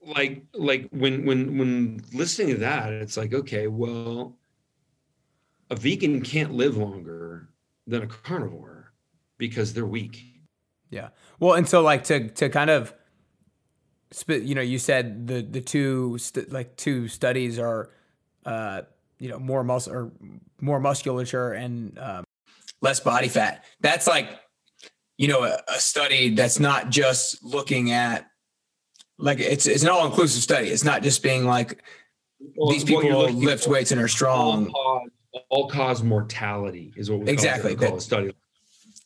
like, 0.00 0.44
like 0.52 0.88
when 0.90 1.24
when 1.24 1.58
when 1.58 2.02
listening 2.12 2.54
to 2.54 2.60
that, 2.60 2.92
it's 2.92 3.16
like, 3.16 3.32
okay, 3.32 3.66
well, 3.66 4.36
a 5.70 5.76
vegan 5.76 6.20
can't 6.22 6.52
live 6.52 6.76
longer 6.76 7.48
than 7.86 8.02
a 8.02 8.06
carnivore 8.06 8.92
because 9.38 9.72
they're 9.72 9.86
weak. 9.86 10.24
Yeah. 10.90 11.08
Well, 11.40 11.54
and 11.54 11.68
so 11.68 11.82
like 11.82 12.04
to 12.04 12.28
to 12.28 12.48
kind 12.48 12.70
of 12.70 12.94
you 14.28 14.54
know, 14.54 14.62
you 14.62 14.78
said 14.78 15.26
the 15.26 15.42
the 15.42 15.60
two 15.60 16.18
st- 16.18 16.52
like 16.52 16.76
two 16.76 17.08
studies 17.08 17.58
are 17.58 17.90
uh 18.44 18.82
you 19.18 19.28
know 19.28 19.38
more 19.38 19.64
muscle 19.64 19.92
or 19.92 20.12
more 20.60 20.80
musculature 20.80 21.52
and 21.52 21.98
um, 21.98 22.24
less 22.82 23.00
body 23.00 23.28
fat. 23.28 23.64
That's 23.80 24.06
like 24.06 24.28
you 25.18 25.28
know 25.28 25.44
a, 25.44 25.58
a 25.68 25.78
study 25.80 26.34
that's 26.34 26.58
not 26.58 26.90
just 26.90 27.42
looking 27.42 27.92
at 27.92 28.26
like 29.18 29.38
it's 29.40 29.66
it's 29.66 29.82
an 29.82 29.88
all 29.88 30.06
inclusive 30.06 30.42
study. 30.42 30.68
It's 30.68 30.84
not 30.84 31.02
just 31.02 31.22
being 31.22 31.44
like 31.44 31.82
Well, 32.56 32.70
these 32.70 32.84
people 32.84 33.30
lift 33.30 33.66
weights 33.66 33.92
and 33.92 34.00
are 34.00 34.08
strong. 34.08 34.68
All 34.74 35.00
cause, 35.32 35.42
all 35.48 35.68
cause 35.68 36.02
mortality 36.02 36.92
is 36.96 37.10
what 37.10 37.20
we 37.20 37.30
Exactly, 37.30 37.74
call, 37.74 37.88
call 37.88 37.90
that- 37.96 37.98
a 37.98 38.02
study. 38.02 38.32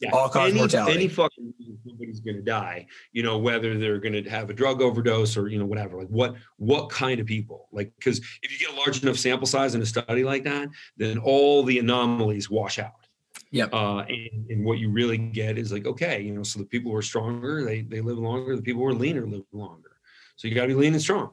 Yeah, 0.01 0.11
all 0.13 0.29
cause 0.31 0.51
any, 0.51 0.59
mortality. 0.59 0.95
Any 0.95 1.09
fucking 1.09 1.53
somebody's 1.87 2.21
going 2.21 2.37
to 2.37 2.43
die, 2.43 2.87
you 3.13 3.23
know, 3.23 3.39
whether 3.39 3.77
they're 3.79 3.99
going 3.99 4.25
to 4.25 4.29
have 4.31 4.49
a 4.49 4.55
drug 4.55 4.81
overdose 4.81 5.37
or 5.37 5.49
you 5.49 5.59
know 5.59 5.67
whatever. 5.67 5.99
Like 5.99 6.09
what 6.09 6.37
what 6.57 6.89
kind 6.89 7.21
of 7.21 7.27
people? 7.27 7.69
Like 7.71 7.93
because 7.99 8.19
if 8.43 8.51
you 8.51 8.67
get 8.67 8.75
a 8.75 8.79
large 8.79 9.03
enough 9.03 9.19
sample 9.19 9.47
size 9.47 9.75
in 9.75 9.83
a 9.83 9.87
study 9.87 10.25
like 10.25 10.45
that, 10.45 10.69
then 10.97 11.19
all 11.19 11.63
the 11.63 11.79
anomalies 11.79 12.49
wash 12.49 12.79
out. 12.79 13.07
Yeah. 13.51 13.67
Uh, 13.67 14.05
and, 14.09 14.51
and 14.51 14.65
what 14.65 14.79
you 14.79 14.91
really 14.91 15.19
get 15.19 15.59
is 15.59 15.71
like 15.71 15.87
okay, 15.87 16.21
you 16.23 16.33
know, 16.33 16.43
so 16.43 16.59
the 16.59 16.67
people 16.67 16.93
who 16.93 16.97
are 16.97 17.03
stronger 17.03 17.65
they 17.65 17.83
they 17.83 18.01
live 18.01 18.19
longer. 18.19 18.57
The 18.57 18.63
people 18.63 18.83
who 18.83 18.89
are 18.89 18.95
leaner 18.95 19.27
live 19.27 19.45
longer. 19.53 19.97
So 20.37 20.49
you 20.49 20.55
got 20.55 20.63
to 20.63 20.69
be 20.69 20.75
lean 20.75 20.95
and 20.95 21.03
strong 21.03 21.33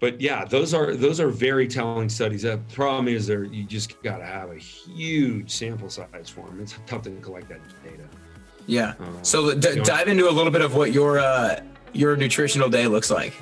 but 0.00 0.20
yeah, 0.20 0.44
those 0.44 0.74
are 0.74 0.94
those 0.94 1.20
are 1.20 1.28
very 1.28 1.66
telling 1.66 2.08
studies. 2.08 2.42
The 2.42 2.58
problem 2.72 3.08
is 3.08 3.26
there 3.26 3.44
you 3.44 3.64
just 3.64 4.00
got 4.02 4.18
to 4.18 4.24
have 4.26 4.50
a 4.50 4.56
huge 4.58 5.50
sample 5.50 5.90
size 5.90 6.28
for 6.28 6.46
them. 6.46 6.60
It's 6.60 6.74
tough 6.86 7.02
to 7.02 7.10
collect 7.16 7.48
that 7.48 7.60
data. 7.82 8.04
Yeah. 8.66 8.94
Uh, 9.00 9.04
So 9.22 9.54
d- 9.54 9.80
dive 9.82 10.08
into 10.08 10.28
a 10.28 10.30
little 10.32 10.52
bit 10.52 10.62
of 10.62 10.74
what 10.74 10.92
your 10.92 11.18
uh, 11.18 11.60
your 11.92 12.16
nutritional 12.16 12.68
day 12.68 12.86
looks 12.86 13.10
like. 13.10 13.32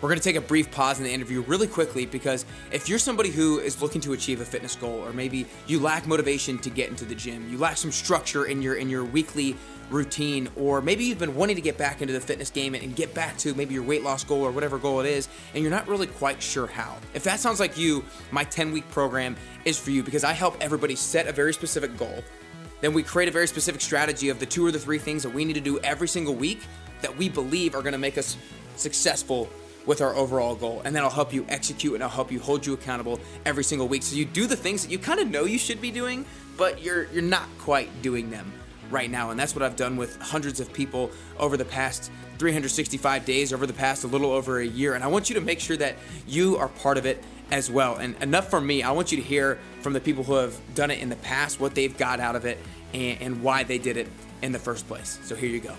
We're 0.00 0.08
going 0.08 0.20
to 0.20 0.24
take 0.24 0.36
a 0.36 0.40
brief 0.40 0.70
pause 0.70 0.98
in 0.98 1.04
the 1.04 1.12
interview 1.12 1.40
really 1.42 1.66
quickly 1.66 2.06
because 2.06 2.44
if 2.70 2.88
you're 2.88 3.00
somebody 3.00 3.30
who 3.30 3.58
is 3.58 3.82
looking 3.82 4.00
to 4.02 4.12
achieve 4.12 4.40
a 4.40 4.44
fitness 4.44 4.76
goal 4.76 5.04
or 5.04 5.12
maybe 5.12 5.44
you 5.66 5.80
lack 5.80 6.06
motivation 6.06 6.56
to 6.58 6.70
get 6.70 6.88
into 6.88 7.04
the 7.04 7.16
gym, 7.16 7.50
you 7.50 7.58
lack 7.58 7.76
some 7.76 7.90
structure 7.90 8.44
in 8.44 8.62
your 8.62 8.76
in 8.76 8.88
your 8.88 9.04
weekly 9.04 9.56
routine 9.90 10.48
or 10.54 10.80
maybe 10.80 11.02
you've 11.02 11.18
been 11.18 11.34
wanting 11.34 11.56
to 11.56 11.62
get 11.62 11.76
back 11.76 12.00
into 12.00 12.12
the 12.12 12.20
fitness 12.20 12.48
game 12.48 12.76
and 12.76 12.94
get 12.94 13.12
back 13.12 13.36
to 13.38 13.54
maybe 13.54 13.74
your 13.74 13.82
weight 13.82 14.04
loss 14.04 14.22
goal 14.22 14.42
or 14.42 14.52
whatever 14.52 14.78
goal 14.78 15.00
it 15.00 15.06
is 15.06 15.28
and 15.54 15.62
you're 15.62 15.70
not 15.70 15.88
really 15.88 16.06
quite 16.06 16.40
sure 16.40 16.68
how. 16.68 16.96
If 17.14 17.24
that 17.24 17.40
sounds 17.40 17.58
like 17.58 17.76
you, 17.76 18.04
my 18.30 18.44
10 18.44 18.70
week 18.70 18.88
program 18.90 19.34
is 19.64 19.80
for 19.80 19.90
you 19.90 20.04
because 20.04 20.22
I 20.22 20.32
help 20.32 20.56
everybody 20.60 20.94
set 20.94 21.26
a 21.26 21.32
very 21.32 21.52
specific 21.52 21.96
goal 21.96 22.22
then 22.80 22.92
we 22.92 23.02
create 23.02 23.28
a 23.28 23.32
very 23.32 23.48
specific 23.48 23.80
strategy 23.80 24.28
of 24.28 24.38
the 24.38 24.46
two 24.46 24.64
or 24.64 24.70
the 24.70 24.78
three 24.78 24.98
things 24.98 25.24
that 25.24 25.30
we 25.30 25.44
need 25.44 25.54
to 25.54 25.60
do 25.60 25.80
every 25.80 26.06
single 26.06 26.36
week 26.36 26.60
that 27.00 27.16
we 27.16 27.28
believe 27.28 27.74
are 27.74 27.82
going 27.82 27.92
to 27.92 27.98
make 27.98 28.16
us 28.16 28.36
successful 28.76 29.48
with 29.88 30.02
our 30.02 30.14
overall 30.14 30.54
goal. 30.54 30.82
And 30.84 30.94
then 30.94 31.02
I'll 31.02 31.10
help 31.10 31.32
you 31.32 31.46
execute 31.48 31.94
and 31.94 32.02
I'll 32.02 32.10
help 32.10 32.30
you 32.30 32.38
hold 32.38 32.64
you 32.64 32.74
accountable 32.74 33.18
every 33.46 33.64
single 33.64 33.88
week. 33.88 34.02
So 34.02 34.14
you 34.14 34.26
do 34.26 34.46
the 34.46 34.54
things 34.54 34.84
that 34.84 34.92
you 34.92 34.98
kind 34.98 35.18
of 35.18 35.28
know 35.28 35.46
you 35.46 35.58
should 35.58 35.80
be 35.80 35.90
doing, 35.90 36.26
but 36.58 36.82
you're 36.82 37.04
you're 37.10 37.22
not 37.22 37.48
quite 37.58 38.02
doing 38.02 38.30
them 38.30 38.52
right 38.90 39.10
now. 39.10 39.30
And 39.30 39.40
that's 39.40 39.54
what 39.54 39.62
I've 39.62 39.76
done 39.76 39.96
with 39.96 40.20
hundreds 40.20 40.60
of 40.60 40.72
people 40.74 41.10
over 41.38 41.56
the 41.56 41.64
past 41.64 42.12
365 42.36 43.24
days, 43.24 43.52
over 43.52 43.66
the 43.66 43.72
past 43.72 44.04
a 44.04 44.06
little 44.06 44.30
over 44.30 44.60
a 44.60 44.66
year. 44.66 44.94
And 44.94 45.02
I 45.02 45.06
want 45.06 45.30
you 45.30 45.34
to 45.36 45.40
make 45.40 45.58
sure 45.58 45.76
that 45.78 45.96
you 46.26 46.58
are 46.58 46.68
part 46.68 46.98
of 46.98 47.06
it 47.06 47.24
as 47.50 47.70
well. 47.70 47.96
And 47.96 48.14
enough 48.22 48.50
from 48.50 48.66
me, 48.66 48.82
I 48.82 48.90
want 48.92 49.10
you 49.10 49.16
to 49.16 49.24
hear 49.24 49.58
from 49.80 49.94
the 49.94 50.00
people 50.00 50.22
who 50.22 50.34
have 50.34 50.54
done 50.74 50.90
it 50.90 51.00
in 51.00 51.08
the 51.08 51.16
past, 51.16 51.60
what 51.60 51.74
they've 51.74 51.96
got 51.96 52.20
out 52.20 52.36
of 52.36 52.44
it, 52.44 52.58
and, 52.92 53.20
and 53.22 53.42
why 53.42 53.62
they 53.62 53.78
did 53.78 53.96
it 53.96 54.08
in 54.42 54.52
the 54.52 54.58
first 54.58 54.86
place. 54.86 55.18
So 55.22 55.34
here 55.34 55.48
you 55.48 55.60
go. 55.60 55.74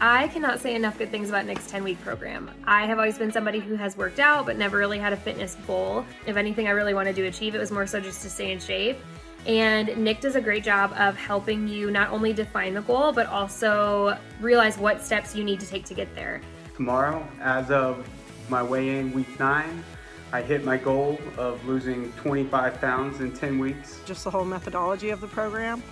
I 0.00 0.28
cannot 0.28 0.60
say 0.60 0.74
enough 0.74 0.98
good 0.98 1.10
things 1.10 1.30
about 1.30 1.46
Nick's 1.46 1.70
10 1.70 1.82
week 1.82 1.98
program. 2.02 2.50
I 2.66 2.84
have 2.84 2.98
always 2.98 3.16
been 3.16 3.32
somebody 3.32 3.60
who 3.60 3.76
has 3.76 3.96
worked 3.96 4.18
out 4.18 4.44
but 4.44 4.58
never 4.58 4.76
really 4.76 4.98
had 4.98 5.14
a 5.14 5.16
fitness 5.16 5.56
goal. 5.66 6.04
If 6.26 6.36
anything, 6.36 6.68
I 6.68 6.72
really 6.72 6.92
wanted 6.92 7.16
to 7.16 7.22
achieve 7.22 7.54
it 7.54 7.58
was 7.58 7.70
more 7.70 7.86
so 7.86 7.98
just 7.98 8.20
to 8.22 8.28
stay 8.30 8.52
in 8.52 8.58
shape. 8.60 8.98
And 9.46 9.96
Nick 9.96 10.20
does 10.20 10.36
a 10.36 10.40
great 10.40 10.64
job 10.64 10.92
of 10.98 11.16
helping 11.16 11.66
you 11.66 11.90
not 11.90 12.10
only 12.10 12.34
define 12.34 12.74
the 12.74 12.82
goal 12.82 13.10
but 13.12 13.26
also 13.28 14.18
realize 14.38 14.76
what 14.76 15.02
steps 15.02 15.34
you 15.34 15.44
need 15.44 15.60
to 15.60 15.66
take 15.66 15.86
to 15.86 15.94
get 15.94 16.14
there. 16.14 16.42
tomorrow. 16.76 17.26
As 17.40 17.70
of 17.70 18.06
my 18.50 18.62
weigh 18.62 18.98
in 18.98 19.12
week 19.14 19.40
nine, 19.40 19.82
I 20.30 20.42
hit 20.42 20.62
my 20.62 20.76
goal 20.76 21.18
of 21.38 21.64
losing 21.64 22.12
25 22.14 22.80
pounds 22.82 23.20
in 23.20 23.32
10 23.32 23.58
weeks. 23.58 24.00
just 24.04 24.24
the 24.24 24.30
whole 24.30 24.44
methodology 24.44 25.08
of 25.08 25.22
the 25.22 25.28
program, 25.28 25.82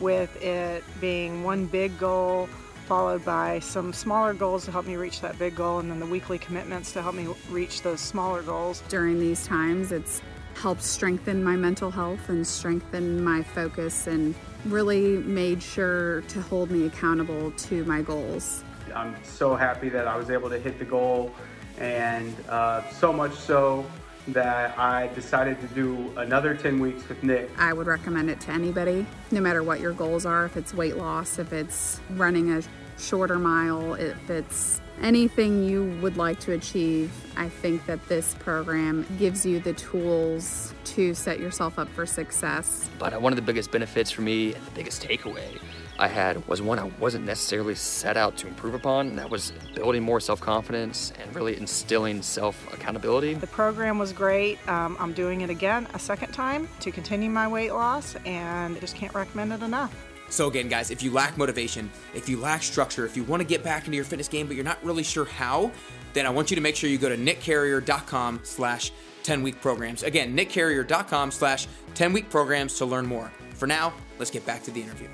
with 0.00 0.36
it 0.42 0.84
being 1.00 1.44
one 1.44 1.64
big 1.64 1.96
goal 1.98 2.46
followed 2.86 3.24
by 3.24 3.58
some 3.60 3.92
smaller 3.92 4.34
goals 4.34 4.64
to 4.66 4.72
help 4.72 4.86
me 4.86 4.96
reach 4.96 5.20
that 5.20 5.38
big 5.38 5.56
goal, 5.56 5.78
and 5.78 5.90
then 5.90 6.00
the 6.00 6.06
weekly 6.06 6.38
commitments 6.38 6.92
to 6.92 7.02
help 7.02 7.14
me 7.14 7.26
reach 7.50 7.82
those 7.82 8.00
smaller 8.00 8.42
goals. 8.42 8.82
during 8.88 9.18
these 9.18 9.46
times. 9.46 9.92
It's 9.92 10.22
helped 10.54 10.82
strengthen 10.82 11.42
my 11.42 11.56
mental 11.56 11.90
health 11.90 12.28
and 12.28 12.46
strengthen 12.46 13.22
my 13.24 13.42
focus 13.42 14.06
and 14.06 14.34
really 14.66 15.18
made 15.18 15.62
sure 15.62 16.22
to 16.22 16.40
hold 16.40 16.70
me 16.70 16.86
accountable 16.86 17.50
to 17.52 17.84
my 17.84 18.02
goals. 18.02 18.62
I'm 18.94 19.16
so 19.24 19.56
happy 19.56 19.88
that 19.88 20.06
I 20.06 20.16
was 20.16 20.30
able 20.30 20.48
to 20.50 20.58
hit 20.58 20.78
the 20.78 20.84
goal, 20.84 21.32
and 21.78 22.34
uh, 22.48 22.88
so 22.90 23.12
much 23.12 23.34
so 23.34 23.84
that 24.28 24.78
I 24.78 25.08
decided 25.08 25.60
to 25.60 25.66
do 25.68 26.12
another 26.16 26.54
10 26.54 26.78
weeks 26.78 27.08
with 27.08 27.22
Nick. 27.22 27.50
I 27.58 27.72
would 27.72 27.86
recommend 27.86 28.30
it 28.30 28.40
to 28.42 28.50
anybody, 28.50 29.06
no 29.30 29.40
matter 29.40 29.62
what 29.62 29.80
your 29.80 29.92
goals 29.92 30.24
are 30.24 30.46
if 30.46 30.56
it's 30.56 30.72
weight 30.72 30.96
loss, 30.96 31.38
if 31.38 31.52
it's 31.52 32.00
running 32.10 32.50
a 32.52 32.62
shorter 32.98 33.38
mile, 33.38 33.94
if 33.94 34.30
it's 34.30 34.80
anything 35.02 35.64
you 35.64 35.98
would 36.00 36.16
like 36.16 36.40
to 36.40 36.52
achieve. 36.52 37.12
I 37.36 37.48
think 37.48 37.84
that 37.86 38.06
this 38.08 38.34
program 38.34 39.06
gives 39.18 39.44
you 39.44 39.60
the 39.60 39.72
tools 39.74 40.72
to 40.84 41.14
set 41.14 41.40
yourself 41.40 41.78
up 41.78 41.88
for 41.88 42.06
success. 42.06 42.88
But 42.98 43.12
uh, 43.12 43.18
one 43.18 43.32
of 43.32 43.36
the 43.36 43.42
biggest 43.42 43.70
benefits 43.70 44.10
for 44.10 44.22
me 44.22 44.54
and 44.54 44.64
the 44.64 44.70
biggest 44.70 45.02
takeaway 45.02 45.58
I 45.98 46.08
had 46.08 46.46
was 46.48 46.60
one 46.60 46.78
I 46.78 46.90
wasn't 46.98 47.24
necessarily 47.24 47.74
set 47.74 48.16
out 48.16 48.36
to 48.38 48.48
improve 48.48 48.74
upon, 48.74 49.08
and 49.08 49.18
that 49.18 49.30
was 49.30 49.52
building 49.74 50.02
more 50.02 50.20
self 50.20 50.40
confidence 50.40 51.12
and 51.20 51.34
really 51.34 51.56
instilling 51.56 52.22
self 52.22 52.72
accountability. 52.72 53.34
The 53.34 53.46
program 53.46 53.98
was 53.98 54.12
great. 54.12 54.58
Um, 54.68 54.96
I'm 54.98 55.12
doing 55.12 55.42
it 55.42 55.50
again 55.50 55.86
a 55.94 55.98
second 55.98 56.32
time 56.32 56.68
to 56.80 56.90
continue 56.90 57.30
my 57.30 57.46
weight 57.46 57.72
loss, 57.72 58.16
and 58.24 58.76
I 58.76 58.80
just 58.80 58.96
can't 58.96 59.14
recommend 59.14 59.52
it 59.52 59.62
enough. 59.62 59.94
So 60.30 60.48
again, 60.48 60.68
guys, 60.68 60.90
if 60.90 61.02
you 61.02 61.12
lack 61.12 61.38
motivation, 61.38 61.90
if 62.14 62.28
you 62.28 62.40
lack 62.40 62.62
structure, 62.62 63.06
if 63.06 63.16
you 63.16 63.22
want 63.24 63.40
to 63.40 63.46
get 63.46 63.62
back 63.62 63.84
into 63.84 63.94
your 63.94 64.04
fitness 64.04 64.26
game 64.26 64.46
but 64.46 64.56
you're 64.56 64.64
not 64.64 64.82
really 64.82 65.04
sure 65.04 65.24
how, 65.24 65.70
then 66.12 66.26
I 66.26 66.30
want 66.30 66.50
you 66.50 66.56
to 66.56 66.60
make 66.60 66.74
sure 66.74 66.90
you 66.90 66.98
go 66.98 67.08
to 67.08 67.16
nickcarrier.com 67.16 68.40
slash 68.42 68.90
10 69.22 69.42
week 69.42 69.60
programs. 69.60 70.02
Again, 70.02 70.36
nickcarrier.com 70.36 71.30
slash 71.30 71.68
10 71.94 72.12
week 72.12 72.30
programs 72.30 72.76
to 72.78 72.84
learn 72.84 73.06
more. 73.06 73.30
For 73.54 73.66
now, 73.66 73.92
let's 74.18 74.30
get 74.30 74.44
back 74.44 74.62
to 74.64 74.70
the 74.70 74.82
interview. 74.82 75.08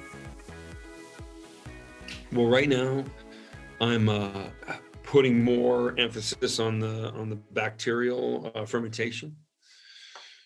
Well, 2.33 2.47
right 2.47 2.69
now, 2.69 3.05
I'm 3.81 4.09
uh, 4.09 4.45
putting 5.03 5.43
more 5.43 5.99
emphasis 5.99 6.61
on 6.61 6.79
the 6.79 7.11
on 7.11 7.29
the 7.29 7.37
bacterial 7.37 8.53
uh, 8.55 8.65
fermentation. 8.65 9.35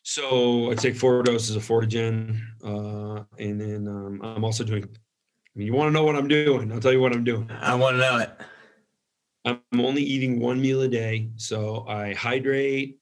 So 0.03 0.71
I 0.71 0.77
take 0.77 0.97
four 0.97 1.23
doses 1.23 1.57
of 1.57 1.63
Fortagen, 1.63 2.41
uh, 2.65 3.25
and 3.39 3.61
then 3.61 3.87
um, 3.87 4.21
I'm 4.23 4.45
also 4.45 4.65
doing. 4.65 4.85
I 4.85 5.59
mean, 5.59 5.67
you 5.67 5.75
want 5.75 5.89
to 5.89 5.93
know 5.93 6.05
what 6.05 6.17
I'm 6.17 6.29
doing? 6.29 6.73
I'll 6.73 6.81
tell 6.81 6.93
you 6.93 7.01
what 7.01 7.13
I'm 7.13 7.25
doing. 7.25 7.51
I 7.51 7.75
want 7.75 7.97
to 7.97 8.01
know 8.01 8.19
it. 8.19 8.31
I'm 9.45 9.81
only 9.81 10.03
eating 10.03 10.41
one 10.41 10.63
meal 10.63 10.81
a 10.83 10.89
day, 10.89 11.29
so 11.37 11.85
I 11.87 12.15
hydrate 12.15 12.99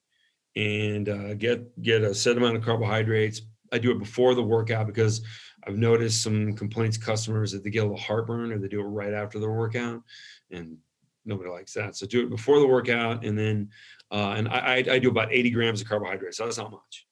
and 0.57 1.09
uh, 1.09 1.35
get 1.35 1.81
get 1.83 2.03
a 2.03 2.13
set 2.13 2.37
amount 2.37 2.57
of 2.57 2.65
carbohydrates. 2.65 3.43
I 3.73 3.79
do 3.79 3.93
it 3.93 4.01
before 4.01 4.35
the 4.35 4.43
workout 4.43 4.89
because 4.89 5.23
I've 5.67 5.79
noticed 5.79 6.23
some 6.23 6.55
complaints 6.55 6.97
customers 6.97 7.53
that 7.53 7.63
they 7.63 7.71
get 7.71 7.81
a 7.81 7.83
little 7.83 7.99
heartburn 7.99 8.53
or 8.53 8.59
they 8.59 8.69
do 8.69 8.81
it 8.81 8.85
right 8.85 9.13
after 9.13 9.39
the 9.39 9.49
workout, 9.49 10.03
and 10.51 10.77
nobody 11.25 11.51
likes 11.51 11.73
that. 11.75 11.97
So 11.97 12.07
do 12.07 12.23
it 12.23 12.31
before 12.31 12.59
the 12.59 12.67
workout, 12.67 13.25
and 13.25 13.39
then 13.39 13.71
uh, 14.11 14.35
and 14.37 14.49
I, 14.49 14.85
I 14.91 14.99
do 14.99 15.09
about 15.09 15.33
80 15.33 15.51
grams 15.51 15.81
of 15.81 15.89
carbohydrates. 15.89 16.37
So 16.37 16.45
that's 16.45 16.59
not 16.59 16.71
much. 16.71 17.07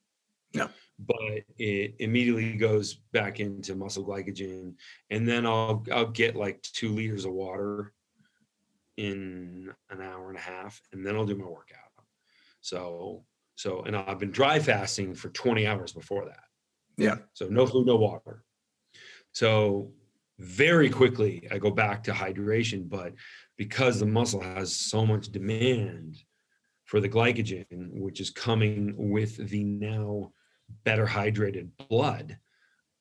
No. 0.55 0.69
But 0.99 1.45
it 1.59 1.95
immediately 1.99 2.53
goes 2.55 2.95
back 3.13 3.41
into 3.41 3.75
muscle 3.75 4.05
glycogen, 4.05 4.75
and 5.11 5.27
then 5.27 5.47
I'll 5.47 5.85
I'll 5.93 6.11
get 6.11 6.37
like 6.37 6.61
two 6.63 6.91
liters 6.91 7.25
of 7.25 7.33
water 7.33 7.93
in 8.97 9.73
an 9.89 10.03
hour 10.03 10.29
and 10.29 10.37
a 10.37 10.43
half, 10.43 10.81
and 10.93 11.07
then 11.07 11.17
I'll 11.17 11.25
do 11.25 11.37
my 11.37 11.47
workout. 11.47 11.79
So 12.61 13.25
so 13.55 13.83
and 13.83 13.97
I've 13.97 14.19
been 14.19 14.31
dry 14.31 14.59
fasting 14.59 15.15
for 15.15 15.31
20 15.31 15.67
hours 15.67 15.93
before 15.93 16.27
that. 16.27 16.50
Yeah. 17.01 17.17
So 17.33 17.47
no 17.47 17.67
food, 17.67 17.87
no 17.87 17.97
water. 17.97 18.45
So 19.33 19.93
very 20.39 20.91
quickly 20.91 21.49
I 21.51 21.59
go 21.59 21.71
back 21.71 22.03
to 22.05 22.13
hydration, 22.13 22.89
but 22.89 23.15
because 23.57 23.99
the 23.99 24.07
muscle 24.07 24.41
has 24.41 24.75
so 24.75 25.07
much 25.07 25.31
demand 25.31 26.17
for 26.85 27.01
the 27.01 27.09
glycogen, 27.09 27.91
which 27.93 28.21
is 28.21 28.31
coming 28.31 28.95
with 28.97 29.37
the 29.49 29.65
now 29.65 30.33
better 30.85 31.07
hydrated 31.07 31.69
blood, 31.89 32.39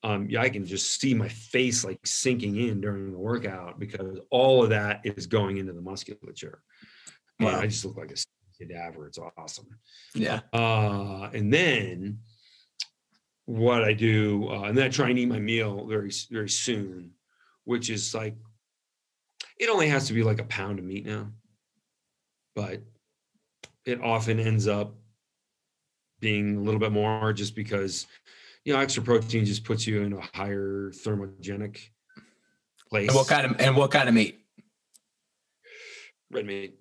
um, 0.04 0.28
yeah, 0.30 0.42
I 0.42 0.50
can 0.50 0.66
just 0.66 1.00
see 1.00 1.14
my 1.14 1.28
face 1.28 1.84
like 1.84 2.00
sinking 2.06 2.56
in 2.56 2.80
during 2.80 3.12
the 3.12 3.18
workout 3.18 3.80
because 3.80 4.20
all 4.32 4.64
of 4.64 4.70
that 4.70 5.02
is 5.04 5.28
going 5.28 5.58
into 5.58 5.74
the 5.74 5.82
musculature. 5.82 6.62
Wow. 7.40 7.60
I 7.60 7.68
just 7.68 7.84
look 7.84 7.98
like 7.98 8.12
a 8.12 8.16
cadaver. 8.58 9.08
It's 9.08 9.20
awesome. 9.38 9.68
Yeah. 10.14 10.42
Uh, 10.54 11.30
and 11.34 11.54
then 11.54 12.20
what 13.50 13.84
I 13.84 13.94
do, 13.94 14.48
uh, 14.48 14.66
and 14.66 14.78
then 14.78 14.86
I 14.86 14.90
try 14.90 15.10
and 15.10 15.18
eat 15.18 15.26
my 15.26 15.40
meal 15.40 15.88
very, 15.88 16.12
very 16.30 16.50
soon, 16.50 17.14
which 17.64 17.90
is 17.90 18.14
like, 18.14 18.36
it 19.58 19.70
only 19.70 19.88
has 19.88 20.06
to 20.06 20.14
be 20.14 20.22
like 20.22 20.40
a 20.40 20.44
pound 20.44 20.78
of 20.78 20.86
meat 20.86 21.04
now, 21.04 21.32
but 22.56 22.84
it 23.86 24.02
often 24.02 24.40
ends 24.40 24.68
up 24.68 24.94
being 26.20 26.58
a 26.58 26.60
little 26.60 26.80
bit 26.80 26.92
more 26.92 27.34
just 27.34 27.56
because, 27.56 28.06
you 28.66 28.74
know, 28.74 28.80
extra 28.80 29.02
protein 29.02 29.46
just 29.46 29.64
puts 29.64 29.88
you 29.88 30.04
in 30.04 30.14
a 30.14 30.22
higher 30.32 30.92
thermogenic 30.92 31.80
place. 32.88 33.10
And 33.10 33.16
what 33.16 33.28
kind 33.28 33.48
of 33.48 33.60
and 33.60 33.76
what 33.76 33.90
kind 33.90 34.08
of 34.08 34.14
meat? 34.14 34.46
Red 36.30 36.46
meat, 36.46 36.78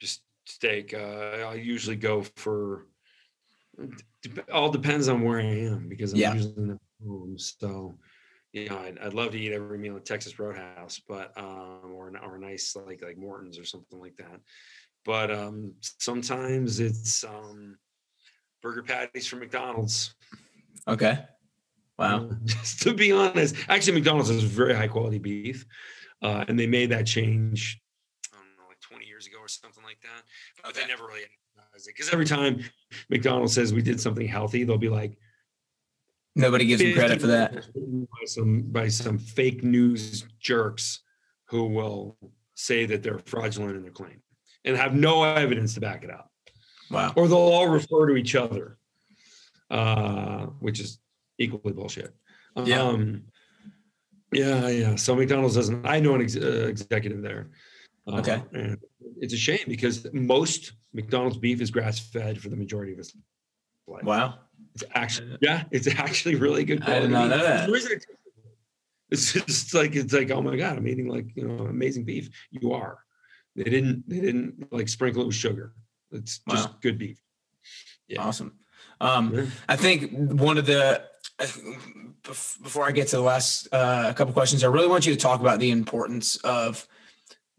just 0.00 0.22
steak. 0.46 0.94
Uh, 0.94 1.50
I 1.50 1.54
usually 1.56 1.96
go 1.96 2.22
for 2.36 2.86
all 4.52 4.70
depends 4.70 5.08
on 5.08 5.22
where 5.22 5.38
I 5.40 5.44
am 5.44 5.88
because 5.88 6.12
I'm 6.12 6.18
Yeah. 6.20 6.34
usually 6.34 6.54
not 6.56 6.78
home. 7.06 7.38
So, 7.38 7.96
you 8.52 8.68
know, 8.68 8.78
I'd, 8.78 8.98
I'd 8.98 9.14
love 9.14 9.32
to 9.32 9.38
eat 9.38 9.52
every 9.52 9.78
meal 9.78 9.96
at 9.96 10.04
Texas 10.04 10.38
Roadhouse, 10.38 11.00
but 11.06 11.32
um, 11.36 11.92
or 11.94 12.12
or 12.22 12.36
a 12.36 12.40
nice 12.40 12.74
like 12.76 13.02
like 13.02 13.16
Morton's 13.16 13.58
or 13.58 13.64
something 13.64 14.00
like 14.00 14.16
that. 14.16 14.40
But 15.04 15.30
um, 15.30 15.74
sometimes 15.80 16.80
it's 16.80 17.24
um, 17.24 17.78
burger 18.62 18.82
patties 18.82 19.26
from 19.26 19.40
McDonald's. 19.40 20.14
Okay. 20.86 21.18
Wow. 21.98 22.30
Just 22.44 22.82
to 22.82 22.94
be 22.94 23.12
honest, 23.12 23.54
actually, 23.68 23.94
McDonald's 23.94 24.28
has 24.30 24.42
very 24.42 24.74
high 24.74 24.88
quality 24.88 25.18
beef, 25.18 25.66
uh, 26.22 26.44
and 26.48 26.58
they 26.58 26.66
made 26.66 26.90
that 26.90 27.06
change. 27.06 27.80
I 28.32 28.36
don't 28.36 28.56
know, 28.56 28.68
like 28.68 28.80
20 28.80 29.06
years 29.06 29.26
ago 29.26 29.38
or 29.40 29.48
something 29.48 29.82
like 29.84 30.00
that. 30.02 30.22
But 30.62 30.74
they 30.74 30.86
never 30.86 31.06
really 31.06 31.22
because 31.86 32.10
every 32.12 32.24
time 32.24 32.60
McDonald's 33.10 33.52
says 33.54 33.72
we 33.72 33.82
did 33.82 34.00
something 34.00 34.26
healthy, 34.26 34.64
they'll 34.64 34.78
be 34.78 34.88
like 34.88 35.18
Nobody 36.34 36.66
gives 36.66 36.80
them 36.82 36.94
credit 36.94 37.20
for 37.20 37.26
that. 37.28 37.52
by 37.74 38.24
some 38.26 38.62
by 38.62 38.88
some 38.88 39.18
fake 39.18 39.64
news 39.64 40.24
jerks 40.38 41.00
who 41.48 41.64
will 41.66 42.16
say 42.54 42.86
that 42.86 43.02
they're 43.02 43.18
fraudulent 43.26 43.76
in 43.76 43.82
their 43.82 43.90
claim 43.90 44.22
and 44.64 44.76
have 44.76 44.94
no 44.94 45.24
evidence 45.24 45.74
to 45.74 45.80
back 45.80 46.04
it 46.04 46.10
up 46.10 46.30
Wow. 46.90 47.12
or 47.16 47.26
they'll 47.28 47.36
all 47.38 47.68
refer 47.68 48.06
to 48.08 48.16
each 48.16 48.34
other, 48.36 48.78
uh, 49.70 50.46
which 50.60 50.80
is 50.80 50.98
equally 51.38 51.72
bullshit. 51.74 52.14
Yeah. 52.64 52.82
Um, 52.82 53.24
yeah, 54.32 54.68
yeah. 54.68 54.94
So 54.96 55.14
McDonald's 55.16 55.54
doesn't. 55.54 55.86
I 55.86 56.00
know 56.00 56.14
an 56.14 56.22
ex- 56.22 56.36
uh, 56.36 56.66
executive 56.68 57.22
there. 57.22 57.50
Uh, 58.06 58.18
Okay. 58.18 58.42
And 58.52 58.78
it's 59.20 59.34
a 59.34 59.36
shame 59.36 59.60
because 59.66 60.06
most 60.12 60.72
McDonald's 60.92 61.36
beef 61.38 61.60
is 61.60 61.70
grass 61.70 61.98
fed 61.98 62.40
for 62.40 62.48
the 62.48 62.56
majority 62.56 62.92
of 62.92 62.98
its 62.98 63.16
life. 63.86 64.04
Wow. 64.04 64.38
It's 64.74 64.84
actually 64.94 65.38
yeah, 65.40 65.64
it's 65.70 65.86
actually 65.86 66.34
really 66.36 66.64
good. 66.64 66.82
I 66.82 67.00
did 67.00 67.10
quality 67.10 67.12
not 67.12 67.28
know 67.30 67.42
that. 67.44 67.66
The 67.66 67.72
reason 67.72 67.92
I- 67.92 68.14
It's 69.10 69.32
just 69.32 69.72
like 69.74 69.96
it's 69.96 70.12
like 70.12 70.30
oh 70.30 70.42
my 70.42 70.56
god, 70.56 70.76
I'm 70.76 70.86
eating 70.86 71.08
like 71.08 71.34
you 71.34 71.46
know 71.48 71.64
amazing 71.66 72.04
beef. 72.04 72.28
You 72.50 72.72
are. 72.72 72.98
They 73.56 73.64
didn't 73.64 74.08
they 74.08 74.20
didn't 74.20 74.70
like 74.72 74.88
sprinkle 74.88 75.22
it 75.22 75.26
with 75.26 75.34
sugar. 75.34 75.72
It's 76.12 76.40
just 76.50 76.68
Wow. 76.68 76.76
good 76.80 76.98
beef. 76.98 77.18
Yeah. 78.06 78.22
Awesome. 78.22 78.52
Um, 79.00 79.34
Yeah. 79.34 79.46
I 79.68 79.76
think 79.76 80.12
one 80.12 80.58
of 80.58 80.66
the 80.66 81.02
before 82.62 82.86
I 82.86 82.90
get 82.92 83.08
to 83.08 83.16
the 83.16 83.22
last 83.22 83.68
uh, 83.72 84.12
couple 84.14 84.32
questions, 84.34 84.62
I 84.64 84.66
really 84.66 84.88
want 84.88 85.06
you 85.06 85.14
to 85.14 85.18
talk 85.20 85.40
about 85.40 85.60
the 85.60 85.70
importance 85.70 86.36
of 86.44 86.86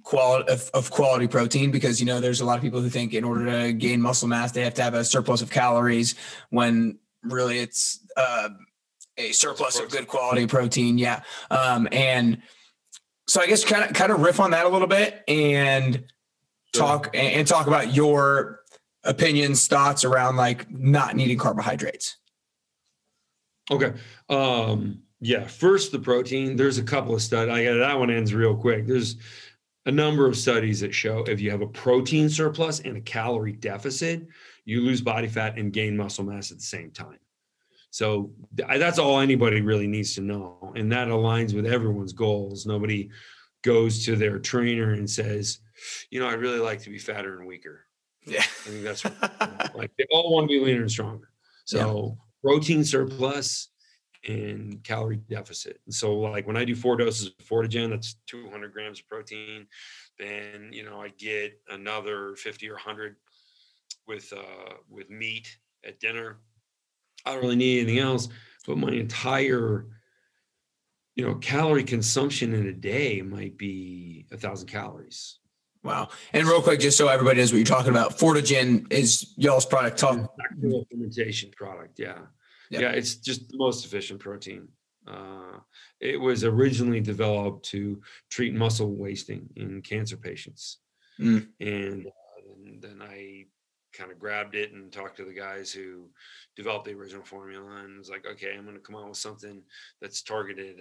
quality 0.04 0.52
of, 0.52 0.70
of 0.74 0.90
quality 0.92 1.28
protein 1.28 1.72
because 1.72 2.00
you 2.00 2.06
know 2.06 2.20
there's 2.20 2.42
a 2.42 2.46
lot 2.46 2.58
of 2.58 2.64
people 2.64 2.82
who 2.82 2.90
think 2.90 3.14
in 3.14 3.24
order 3.24 3.46
to 3.46 3.74
gain 3.74 4.02
muscle 4.02 4.28
mass 4.28 4.52
they 4.52 4.64
have 4.64 4.74
to 4.74 4.82
have 4.82 4.94
a 4.94 5.04
surplus 5.04 5.42
of 5.42 5.52
calories 5.52 6.16
when 6.50 6.98
really 7.24 7.60
it's 7.60 8.00
uh, 8.18 8.50
a 9.18 9.32
surplus 9.32 9.80
of 9.80 9.92
good 9.92 10.08
quality 10.08 10.48
protein. 10.48 10.98
Yeah, 10.98 11.22
um, 11.52 11.88
and 11.92 12.42
so 13.28 13.42
I 13.42 13.48
guess 13.48 13.64
kind 13.64 13.84
of 13.84 13.94
kind 13.94 14.12
of 14.12 14.22
riff 14.22 14.40
on 14.40 14.52
that 14.52 14.66
a 14.66 14.70
little 14.70 14.88
bit 14.88 15.24
and 15.28 16.04
Sure. 16.76 16.86
talk 16.86 17.16
and, 17.16 17.34
and 17.34 17.48
talk 17.48 17.68
about 17.68 17.96
your 17.96 18.62
opinions, 19.04 19.68
thoughts 19.68 20.04
around 20.04 20.36
like 20.36 20.70
not 20.70 21.16
needing 21.16 21.38
carbohydrates. 21.38 22.18
Okay. 23.72 23.94
Um, 24.30 25.02
yeah. 25.20 25.46
First, 25.46 25.92
the 25.92 26.00
protein. 26.00 26.56
There's 26.56 26.78
a 26.78 26.84
couple 26.84 27.16
of 27.16 27.22
studies. 27.22 27.54
I 27.54 27.64
got 27.64 27.78
that 27.78 28.00
one 28.00 28.10
ends 28.12 28.34
real 28.34 28.56
quick. 28.56 28.86
There's 28.86 29.16
a 29.86 29.92
number 29.92 30.28
of 30.28 30.38
studies 30.38 30.82
that 30.82 30.94
show 30.94 31.20
if 31.24 31.40
you 31.40 31.52
have 31.52 31.62
a 31.62 31.68
protein 31.68 32.30
surplus 32.30 32.80
and 32.80 32.98
a 32.98 33.02
calorie 33.02 33.54
deficit, 33.54 34.28
you 34.66 34.82
lose 34.82 35.02
body 35.02 35.28
fat 35.28 35.58
and 35.58 35.74
gain 35.74 35.96
muscle 35.96 36.24
mass 36.24 36.52
at 36.52 36.58
the 36.58 36.64
same 36.64 36.92
time. 36.92 37.20
So 37.92 38.32
that's 38.54 39.00
all 39.00 39.20
anybody 39.20 39.62
really 39.62 39.88
needs 39.88 40.14
to 40.16 40.22
know, 40.22 40.74
and 40.76 40.92
that 40.92 41.08
aligns 41.08 41.56
with 41.56 41.66
everyone's 41.66 42.14
goals. 42.14 42.68
Nobody 42.68 43.10
goes 43.64 44.06
to 44.06 44.16
their 44.16 44.38
trainer 44.38 44.94
and 44.94 45.10
says, 45.10 45.60
"You 46.12 46.20
know, 46.20 46.28
I 46.28 46.34
really 46.34 46.60
like 46.60 46.82
to 46.84 46.92
be 46.92 47.00
fatter 47.00 47.40
and 47.40 47.48
weaker." 47.48 47.88
Yeah. 48.26 48.42
I 48.42 48.70
think 48.70 48.84
that's 48.84 49.04
like 49.76 49.92
they 49.98 50.06
all 50.12 50.36
want 50.36 50.50
to 50.50 50.60
be 50.60 50.64
leaner 50.64 50.82
and 50.82 50.92
stronger. 50.92 51.32
So 51.66 52.18
protein 52.44 52.84
surplus 52.84 53.70
and 54.28 54.84
calorie 54.84 55.22
deficit. 55.30 55.80
And 55.86 55.94
so 55.94 56.14
like 56.20 56.48
when 56.48 56.58
I 56.58 56.66
do 56.66 56.76
four 56.76 56.98
doses 56.98 57.28
of 57.28 57.46
Fortagen, 57.46 57.90
that's 57.90 58.16
200 58.28 58.74
grams 58.74 59.00
of 59.00 59.08
protein. 59.08 59.68
Then, 60.18 60.70
you 60.72 60.84
know, 60.84 61.02
I 61.02 61.10
get 61.18 61.60
another 61.70 62.36
50 62.36 62.70
or 62.70 62.74
100 62.74 63.16
with, 64.08 64.34
uh, 64.36 64.74
with 64.90 65.10
meat 65.10 65.58
at 65.86 66.00
dinner. 66.00 66.40
I 67.26 67.34
don't 67.34 67.42
really 67.42 67.56
need 67.56 67.82
anything 67.82 68.00
else, 68.00 68.30
but 68.66 68.78
my 68.78 68.92
entire, 68.92 69.86
you 71.16 71.26
know, 71.26 71.36
calorie 71.36 71.84
consumption 71.84 72.54
in 72.54 72.68
a 72.68 72.74
day 72.74 73.22
might 73.22 73.58
be 73.58 74.26
a 74.32 74.38
thousand 74.38 74.68
calories. 74.68 75.40
Wow. 75.84 76.10
And 76.34 76.46
real 76.48 76.62
quick, 76.62 76.80
just 76.80 76.98
so 76.98 77.08
everybody 77.08 77.40
knows 77.40 77.52
what 77.52 77.58
you're 77.58 77.66
talking 77.66 77.92
about, 77.92 78.18
Fortagen 78.18 78.92
is 78.92 79.34
y'all's 79.38 79.66
product. 79.66 79.98
Talk. 79.98 80.30
fermentation 80.92 81.52
product. 81.56 82.00
Yeah. 82.00 82.18
Yep. 82.70 82.82
Yeah. 82.82 82.92
It's 82.92 83.16
just 83.16 83.50
the 83.50 83.58
most 83.58 83.86
efficient 83.86 84.20
protein. 84.20 84.68
Uh, 85.08 85.60
it 86.00 86.20
was 86.20 86.44
originally 86.44 87.02
developed 87.02 87.66
to 87.66 88.02
treat 88.30 88.54
muscle 88.54 88.92
wasting 88.96 89.50
in 89.56 89.82
cancer 89.82 90.18
patients. 90.18 90.78
Mm. 91.20 91.48
And 91.60 92.08
uh, 92.08 92.10
then, 92.46 92.80
then 92.80 93.02
I 93.02 93.46
kind 93.92 94.12
of 94.12 94.20
grabbed 94.20 94.54
it 94.54 94.72
and 94.72 94.92
talked 94.92 95.18
to 95.18 95.26
the 95.26 95.34
guys 95.34 95.72
who 95.72 96.10
developed 96.56 96.86
the 96.86 96.94
original 96.94 97.24
formula 97.24 97.78
and 97.84 97.98
was 97.98 98.10
like, 98.10 98.26
okay, 98.26 98.54
I'm 98.56 98.66
going 98.66 98.76
to 98.76 98.82
come 98.82 98.96
out 98.96 99.10
with 99.10 99.18
something 99.18 99.64
that's 100.00 100.22
targeted 100.22 100.80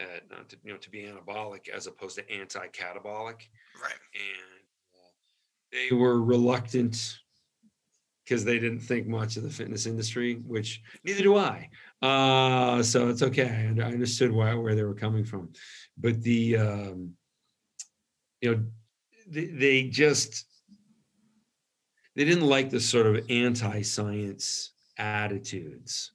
at, 0.00 0.06
at 0.06 0.22
uh, 0.32 0.42
to, 0.48 0.56
you 0.64 0.72
know, 0.72 0.78
to 0.78 0.90
be 0.90 1.02
anabolic 1.02 1.68
as 1.68 1.86
opposed 1.86 2.16
to 2.16 2.30
anti-catabolic. 2.30 3.40
Right. 3.80 4.00
And 4.14 4.62
uh, 4.94 5.10
they 5.72 5.94
were 5.94 6.22
reluctant 6.22 7.18
because 8.24 8.44
they 8.44 8.58
didn't 8.58 8.80
think 8.80 9.06
much 9.06 9.36
of 9.36 9.42
the 9.42 9.50
fitness 9.50 9.86
industry, 9.86 10.34
which 10.46 10.80
neither 11.04 11.22
do 11.22 11.36
I. 11.36 11.68
Uh, 12.00 12.82
so 12.82 13.08
it's 13.08 13.22
okay. 13.22 13.48
I 13.76 13.82
understood 13.82 14.32
why 14.32 14.54
where 14.54 14.74
they 14.74 14.84
were 14.84 14.94
coming 14.94 15.24
from, 15.24 15.50
but 15.96 16.20
the 16.22 16.56
um, 16.56 17.12
you 18.40 18.54
know 18.54 18.62
they, 19.28 19.46
they 19.46 19.82
just 19.84 20.44
they 22.16 22.24
didn't 22.24 22.46
like 22.46 22.70
the 22.70 22.80
sort 22.80 23.06
of 23.06 23.24
anti-science 23.30 24.72
attitudes 24.98 26.12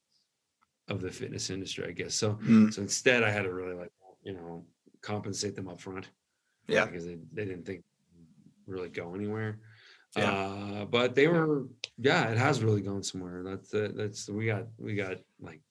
of 0.90 1.02
the 1.02 1.10
fitness 1.12 1.50
industry, 1.50 1.86
I 1.88 1.92
guess. 1.92 2.16
So 2.16 2.36
Mm. 2.36 2.74
so 2.74 2.82
instead, 2.82 3.24
I 3.24 3.32
had 3.32 3.44
to 3.44 3.54
really 3.54 3.76
like 3.76 3.92
you 4.24 4.34
know 4.34 4.66
compensate 5.02 5.56
them 5.56 5.68
up 5.68 5.82
front. 5.82 6.10
Yeah. 6.68 6.86
because 6.86 7.06
they, 7.06 7.18
they 7.34 7.46
didn't 7.46 7.66
think 7.66 7.84
really 8.66 8.90
go 8.90 9.16
anywhere. 9.16 9.60
Yeah. 10.18 10.32
Uh, 10.32 10.86
but 10.86 11.16
they 11.16 11.28
were 11.28 11.68
yeah, 11.98 12.30
it 12.30 12.38
has 12.38 12.64
really 12.64 12.82
gone 12.82 13.04
somewhere. 13.04 13.44
That's 13.44 13.74
uh, 13.74 13.90
that's 13.96 14.30
we 14.30 14.46
got 14.46 14.68
we 14.78 14.96
got 14.96 15.18
like 15.40 15.62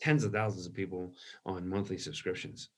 tens 0.00 0.24
of 0.24 0.32
thousands 0.32 0.66
of 0.66 0.74
people 0.74 1.12
on 1.44 1.68
monthly 1.68 1.98
subscriptions. 1.98 2.70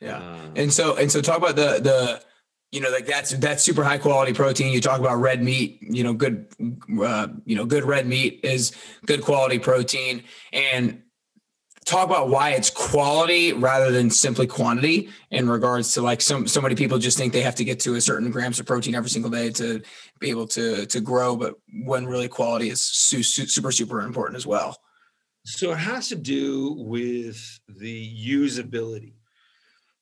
Yeah. 0.00 0.18
Uh, 0.18 0.50
And 0.56 0.72
so 0.72 0.96
and 0.96 1.10
so 1.10 1.20
talk 1.20 1.38
about 1.38 1.56
the 1.56 1.80
the 1.80 2.22
you 2.72 2.80
know 2.80 2.90
like 2.90 3.06
that's 3.06 3.30
that's 3.32 3.62
super 3.62 3.84
high 3.84 3.98
quality 3.98 4.32
protein. 4.32 4.72
You 4.72 4.80
talk 4.80 4.98
about 4.98 5.16
red 5.16 5.42
meat, 5.42 5.78
you 5.80 6.02
know, 6.02 6.14
good 6.14 6.46
uh, 7.02 7.28
you 7.44 7.56
know, 7.56 7.66
good 7.66 7.84
red 7.84 8.06
meat 8.06 8.40
is 8.42 8.72
good 9.06 9.22
quality 9.22 9.58
protein 9.58 10.24
and 10.52 11.02
talk 11.90 12.06
about 12.06 12.28
why 12.28 12.50
it's 12.50 12.70
quality 12.70 13.52
rather 13.52 13.90
than 13.90 14.08
simply 14.10 14.46
quantity 14.46 15.08
in 15.30 15.48
regards 15.48 15.92
to 15.94 16.02
like 16.02 16.20
some 16.20 16.46
so 16.46 16.60
many 16.60 16.74
people 16.74 16.98
just 16.98 17.18
think 17.18 17.32
they 17.32 17.42
have 17.42 17.56
to 17.56 17.64
get 17.64 17.80
to 17.80 17.96
a 17.96 18.00
certain 18.00 18.30
grams 18.30 18.60
of 18.60 18.66
protein 18.66 18.94
every 18.94 19.10
single 19.10 19.30
day 19.30 19.50
to 19.50 19.82
be 20.20 20.30
able 20.30 20.46
to 20.46 20.86
to 20.86 21.00
grow 21.00 21.36
but 21.36 21.54
when 21.84 22.06
really 22.06 22.28
quality 22.28 22.68
is 22.70 22.80
su- 22.80 23.22
su- 23.22 23.46
super 23.46 23.72
super 23.72 24.00
important 24.02 24.36
as 24.36 24.46
well 24.46 24.76
So 25.44 25.72
it 25.72 25.78
has 25.78 26.08
to 26.08 26.16
do 26.16 26.74
with 26.76 27.40
the 27.66 27.96
usability. 28.36 29.14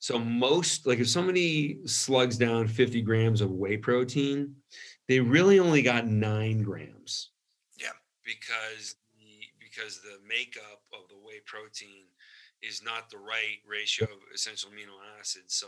So 0.01 0.19
most 0.19 0.87
like 0.87 0.99
if 0.99 1.09
somebody 1.09 1.79
slugs 1.87 2.37
down 2.37 2.69
50 2.69 3.03
grams 3.03 3.41
of 3.41 3.51
whey 3.51 3.77
protein, 3.77 4.57
they 5.09 5.21
really 5.21 5.59
only 5.59 5.83
got 5.83 6.07
nine 6.07 6.63
grams. 6.63 7.31
Yeah. 7.81 7.97
Because 8.25 8.97
because 9.79 10.01
the 10.01 10.19
makeup 10.27 10.83
of 10.93 11.09
the 11.09 11.15
whey 11.15 11.41
protein 11.47 12.07
is 12.63 12.83
not 12.83 13.11
the 13.11 13.19
right 13.19 13.59
ratio 13.69 14.05
of 14.05 14.19
essential 14.35 14.71
amino 14.71 14.97
acids. 15.19 15.55
So 15.55 15.67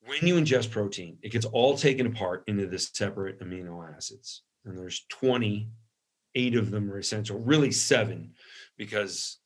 when 0.00 0.26
you 0.26 0.34
ingest 0.34 0.70
protein, 0.70 1.18
it 1.22 1.32
gets 1.32 1.46
all 1.46 1.76
taken 1.76 2.06
apart 2.06 2.44
into 2.46 2.66
the 2.66 2.78
separate 2.78 3.40
amino 3.40 3.84
acids. 3.96 4.42
And 4.64 4.76
there's 4.76 5.06
20, 5.08 5.68
eight 6.34 6.56
of 6.56 6.70
them 6.70 6.90
are 6.90 6.98
essential, 6.98 7.38
really 7.40 7.72
seven 7.72 8.32
because 8.76 9.38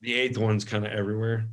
the 0.00 0.14
eighth 0.14 0.38
one's 0.38 0.64
kind 0.64 0.86
of 0.86 0.92
everywhere. 0.92 1.46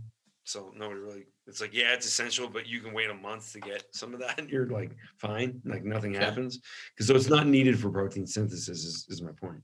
So 0.43 0.71
nobody 0.75 0.99
really, 0.99 1.25
it's 1.45 1.59
like, 1.59 1.73
yeah, 1.73 1.93
it's 1.93 2.05
essential, 2.05 2.47
but 2.47 2.67
you 2.67 2.79
can 2.79 2.93
wait 2.93 3.09
a 3.09 3.13
month 3.13 3.51
to 3.53 3.59
get 3.59 3.83
some 3.91 4.13
of 4.13 4.19
that. 4.21 4.39
And 4.39 4.49
you're 4.49 4.67
like, 4.67 4.91
fine, 5.17 5.61
like 5.65 5.83
nothing 5.83 6.13
happens. 6.13 6.59
Because 6.93 7.07
so 7.07 7.15
it's 7.15 7.29
not 7.29 7.47
needed 7.47 7.79
for 7.79 7.89
protein 7.89 8.27
synthesis, 8.27 8.85
is, 8.85 9.05
is 9.09 9.21
my 9.21 9.31
point. 9.31 9.61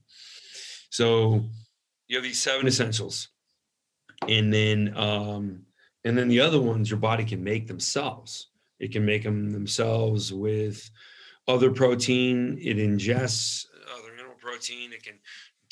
So 0.90 1.42
you 2.08 2.16
have 2.16 2.24
these 2.24 2.40
seven 2.40 2.66
essentials. 2.66 3.28
And 4.28 4.52
then, 4.52 4.96
um, 4.96 5.62
and 6.04 6.16
then 6.16 6.28
the 6.28 6.40
other 6.40 6.60
ones 6.60 6.90
your 6.90 6.98
body 6.98 7.24
can 7.24 7.42
make 7.42 7.66
themselves. 7.66 8.48
It 8.78 8.92
can 8.92 9.04
make 9.04 9.22
them 9.22 9.50
themselves 9.50 10.32
with 10.32 10.90
other 11.48 11.70
protein. 11.70 12.58
It 12.60 12.76
ingests 12.76 13.66
other 13.98 14.14
animal 14.14 14.36
protein. 14.38 14.92
It 14.92 15.02
can 15.02 15.18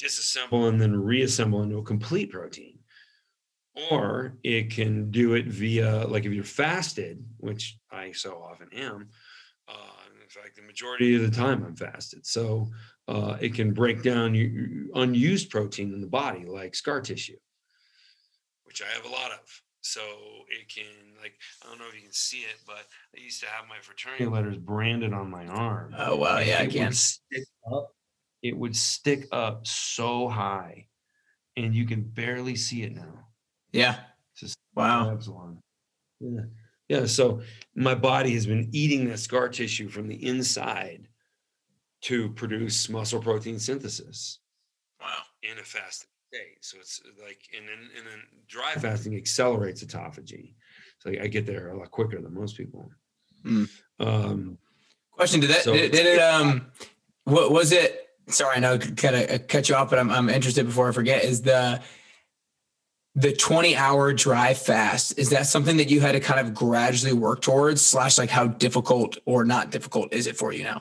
disassemble 0.00 0.68
and 0.68 0.80
then 0.80 0.96
reassemble 0.96 1.62
into 1.62 1.78
a 1.78 1.82
complete 1.82 2.30
protein. 2.30 2.78
Or 3.90 4.36
it 4.42 4.70
can 4.70 5.10
do 5.10 5.34
it 5.34 5.46
via, 5.46 6.06
like 6.06 6.26
if 6.26 6.32
you're 6.32 6.44
fasted, 6.44 7.24
which 7.38 7.78
I 7.90 8.12
so 8.12 8.34
often 8.34 8.68
am. 8.74 9.08
Uh, 9.66 10.02
in 10.22 10.28
fact, 10.28 10.56
the 10.56 10.62
majority 10.62 11.14
of 11.14 11.22
the 11.22 11.30
time 11.30 11.64
I'm 11.64 11.76
fasted. 11.76 12.26
So 12.26 12.68
uh, 13.08 13.36
it 13.40 13.54
can 13.54 13.72
break 13.72 14.02
down 14.02 14.34
your 14.34 14.48
your 14.48 14.86
unused 14.94 15.50
protein 15.50 15.92
in 15.92 16.00
the 16.00 16.06
body, 16.06 16.44
like 16.44 16.74
scar 16.74 17.00
tissue, 17.00 17.36
which 18.64 18.82
I 18.82 18.86
have 18.94 19.04
a 19.04 19.08
lot 19.08 19.32
of. 19.32 19.40
So 19.84 20.00
it 20.48 20.68
can, 20.68 20.84
like, 21.20 21.34
I 21.62 21.68
don't 21.68 21.78
know 21.80 21.86
if 21.88 21.96
you 21.96 22.02
can 22.02 22.12
see 22.12 22.38
it, 22.38 22.54
but 22.64 22.86
I 23.16 23.20
used 23.20 23.40
to 23.40 23.48
have 23.48 23.66
my 23.68 23.78
fraternity 23.80 24.26
letters 24.26 24.56
branded 24.56 25.12
on 25.12 25.28
my 25.28 25.44
arm 25.46 25.92
oh 25.98 26.14
wow 26.16 26.38
yeah 26.38 26.60
i 26.60 26.66
can 26.66 26.86
would 26.86 26.96
stick 26.96 27.44
up. 27.72 27.92
It 28.42 28.56
would 28.56 28.76
stick 28.76 29.28
up 29.30 29.66
so 29.66 30.28
high, 30.28 30.88
and 31.56 31.74
you 31.74 31.86
can 31.86 32.02
barely 32.02 32.56
see 32.56 32.82
it 32.82 32.94
now. 32.94 33.26
yeah 33.72 34.00
It's 34.32 34.40
just 34.40 34.58
wow 34.74 35.16
Yeah, 36.20 36.40
yeah. 36.88 37.06
So 37.06 37.42
my 37.74 37.94
body 37.94 38.34
has 38.34 38.46
been 38.46 38.68
eating 38.72 39.08
that 39.08 39.18
scar 39.18 39.48
tissue 39.48 39.88
from 39.88 40.08
the 40.08 40.26
inside 40.26 41.08
to 42.02 42.28
produce 42.30 42.88
muscle 42.88 43.20
protein 43.20 43.58
synthesis 43.58 44.38
wow 45.00 45.08
in 45.42 45.58
a 45.58 45.62
fasted 45.62 46.08
state. 46.32 46.58
So 46.60 46.78
it's 46.80 47.00
like, 47.22 47.40
and 47.56 47.68
then 47.68 47.90
and 47.96 48.06
then 48.06 48.20
dry 48.48 48.74
fasting 48.74 49.16
accelerates 49.16 49.84
autophagy. 49.84 50.54
So 51.00 51.10
I 51.10 51.26
get 51.26 51.46
there 51.46 51.70
a 51.70 51.78
lot 51.78 51.90
quicker 51.90 52.20
than 52.20 52.32
most 52.34 52.56
people. 52.56 52.90
Mm. 53.44 53.68
Um, 53.98 54.58
Question: 55.12 55.40
Did 55.40 55.50
that 55.50 55.62
So- 55.62 55.72
did, 55.74 55.92
did 55.92 56.06
it 56.06 56.18
um 56.20 56.66
what 57.24 57.52
was 57.52 57.72
it? 57.72 58.08
Sorry, 58.28 58.56
I 58.56 58.60
know 58.60 58.78
kind 58.78 59.16
of 59.16 59.46
cut 59.48 59.68
you 59.68 59.74
off, 59.74 59.90
but 59.90 59.98
I'm 59.98 60.10
I'm 60.10 60.28
interested 60.28 60.64
before 60.66 60.88
I 60.88 60.92
forget. 60.92 61.24
Is 61.24 61.42
the 61.42 61.80
the 63.14 63.32
20 63.34 63.76
hour 63.76 64.12
dry 64.14 64.54
fast 64.54 65.18
is 65.18 65.30
that 65.30 65.46
something 65.46 65.76
that 65.76 65.90
you 65.90 66.00
had 66.00 66.12
to 66.12 66.20
kind 66.20 66.40
of 66.40 66.54
gradually 66.54 67.12
work 67.12 67.42
towards 67.42 67.84
slash 67.84 68.16
like 68.16 68.30
how 68.30 68.46
difficult 68.46 69.18
or 69.26 69.44
not 69.44 69.70
difficult 69.70 70.10
is 70.14 70.26
it 70.26 70.34
for 70.34 70.50
you 70.50 70.64
now 70.64 70.80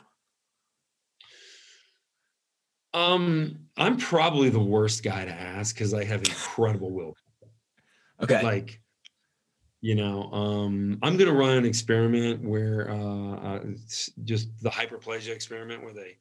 Um, 2.94 3.68
I'm 3.78 3.98
probably 3.98 4.50
the 4.50 4.60
worst 4.60 5.04
guy 5.04 5.26
to 5.26 5.32
ask 5.32 5.76
because 5.76 5.94
I 5.94 6.04
have 6.04 6.22
incredible 6.24 6.92
will. 6.92 7.14
okay 8.22 8.44
Like, 8.44 8.82
you 9.80 9.96
know, 9.96 10.32
um, 10.32 11.00
I'm 11.02 11.18
gonna 11.18 11.34
run 11.34 11.58
an 11.58 11.66
experiment 11.66 12.44
where 12.44 12.90
uh, 12.92 13.36
uh 13.36 13.64
just 14.24 14.62
the 14.62 14.70
hyperplasia 14.70 15.30
experiment 15.30 15.84
where 15.84 15.94
they 15.94 16.18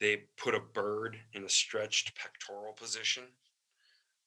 they 0.00 0.24
put 0.36 0.54
a 0.54 0.60
bird 0.60 1.18
in 1.32 1.44
a 1.44 1.48
stretched 1.48 2.16
pectoral 2.16 2.72
position 2.74 3.24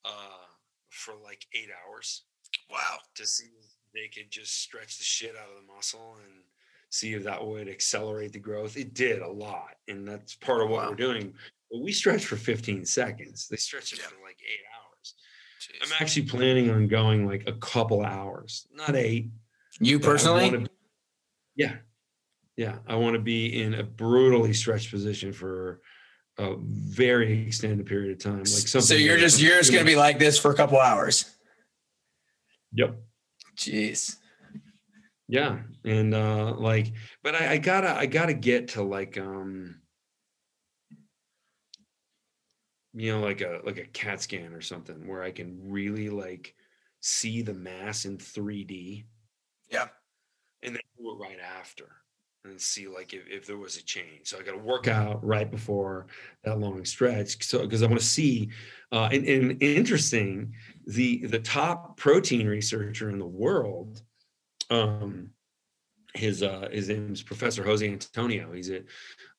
uh 0.04 0.44
for 0.88 1.14
like 1.22 1.46
eight 1.54 1.68
hours 1.86 2.24
wow 2.70 2.98
to 3.14 3.26
see 3.26 3.46
if 3.58 3.66
they 3.94 4.08
could 4.08 4.30
just 4.30 4.60
stretch 4.60 4.98
the 4.98 5.04
shit 5.04 5.36
out 5.36 5.48
of 5.48 5.56
the 5.56 5.72
muscle 5.72 6.16
and 6.24 6.42
see 6.90 7.14
if 7.14 7.24
that 7.24 7.44
would 7.44 7.68
accelerate 7.68 8.32
the 8.32 8.38
growth. 8.38 8.76
It 8.76 8.94
did 8.94 9.22
a 9.22 9.28
lot, 9.28 9.76
and 9.88 10.06
that's 10.06 10.34
part 10.34 10.60
of 10.60 10.68
what 10.68 10.82
Wow. 10.82 10.90
we're 10.90 10.96
doing. 10.96 11.34
We 11.74 11.92
stretch 11.92 12.24
for 12.24 12.36
15 12.36 12.84
seconds. 12.84 13.46
They 13.48 13.56
stretch 13.56 13.92
it 13.92 13.98
Yeah. 14.00 14.06
for 14.06 14.16
like 14.24 14.38
eight 14.42 14.60
hours. 14.74 15.14
I'm 15.82 16.02
actually 16.02 16.26
planning 16.26 16.70
on 16.70 16.88
going 16.88 17.26
like 17.26 17.44
a 17.46 17.52
couple 17.52 18.04
hours, 18.04 18.66
not 18.72 18.96
eight. 18.96 19.30
you 19.78 20.00
personally 20.00 20.50
wanna- 20.50 20.68
yeah, 21.54 21.76
yeah. 22.56 22.78
I 22.86 22.96
want 22.96 23.14
to 23.14 23.20
be 23.20 23.62
in 23.62 23.74
a 23.74 23.82
brutally 23.84 24.52
stretched 24.52 24.90
position 24.90 25.32
for 25.32 25.80
a 26.38 26.56
very 26.58 27.46
extended 27.46 27.86
period 27.86 28.12
of 28.12 28.18
time. 28.18 28.38
Like 28.38 28.46
something. 28.46 28.80
so 28.86 28.94
you're 28.94 29.18
just 29.18 29.40
you're 29.40 29.58
just 29.58 29.72
gonna 29.72 29.84
be 29.84 29.96
like 29.96 30.18
this 30.18 30.38
for 30.38 30.50
a 30.50 30.54
couple 30.54 30.78
hours 30.80 31.24
Yep. 32.72 32.96
jeez 33.56 34.16
yeah 35.28 35.58
and 35.84 36.14
uh 36.14 36.54
like 36.56 36.92
but 37.22 37.34
I, 37.34 37.52
I 37.52 37.58
gotta 37.58 37.90
i 37.96 38.06
gotta 38.06 38.32
get 38.34 38.68
to 38.68 38.82
like 38.82 39.18
um 39.18 39.79
you 42.94 43.12
know 43.12 43.20
like 43.20 43.40
a 43.40 43.60
like 43.64 43.78
a 43.78 43.84
cat 43.86 44.20
scan 44.20 44.52
or 44.52 44.60
something 44.60 45.06
where 45.06 45.22
i 45.22 45.30
can 45.30 45.58
really 45.62 46.08
like 46.08 46.54
see 47.00 47.42
the 47.42 47.54
mass 47.54 48.04
in 48.04 48.18
3d 48.18 49.04
Yeah. 49.70 49.88
and 50.62 50.74
then 50.74 50.82
do 50.98 51.10
it 51.10 51.14
right 51.18 51.38
after 51.58 51.88
and 52.44 52.60
see 52.60 52.88
like 52.88 53.12
if, 53.12 53.22
if 53.28 53.46
there 53.46 53.58
was 53.58 53.76
a 53.76 53.82
change. 53.84 54.28
So 54.28 54.38
i 54.38 54.42
got 54.42 54.52
to 54.52 54.58
work 54.58 54.88
out 54.88 55.22
right 55.22 55.50
before 55.50 56.06
that 56.42 56.58
long 56.58 56.84
stretch. 56.86 57.44
So 57.44 57.60
because 57.60 57.82
i 57.82 57.86
want 57.86 58.00
to 58.00 58.06
see 58.06 58.50
uh 58.92 59.08
and, 59.12 59.24
and 59.26 59.62
interesting 59.62 60.54
the 60.86 61.26
the 61.26 61.38
top 61.38 61.98
protein 61.98 62.46
researcher 62.46 63.10
in 63.10 63.18
the 63.18 63.26
world 63.26 64.00
um 64.70 65.30
his 66.14 66.42
uh 66.42 66.68
his 66.72 66.88
name's 66.88 67.22
professor 67.22 67.62
jose 67.62 67.86
antonio. 67.86 68.52
He's 68.52 68.70
at 68.70 68.84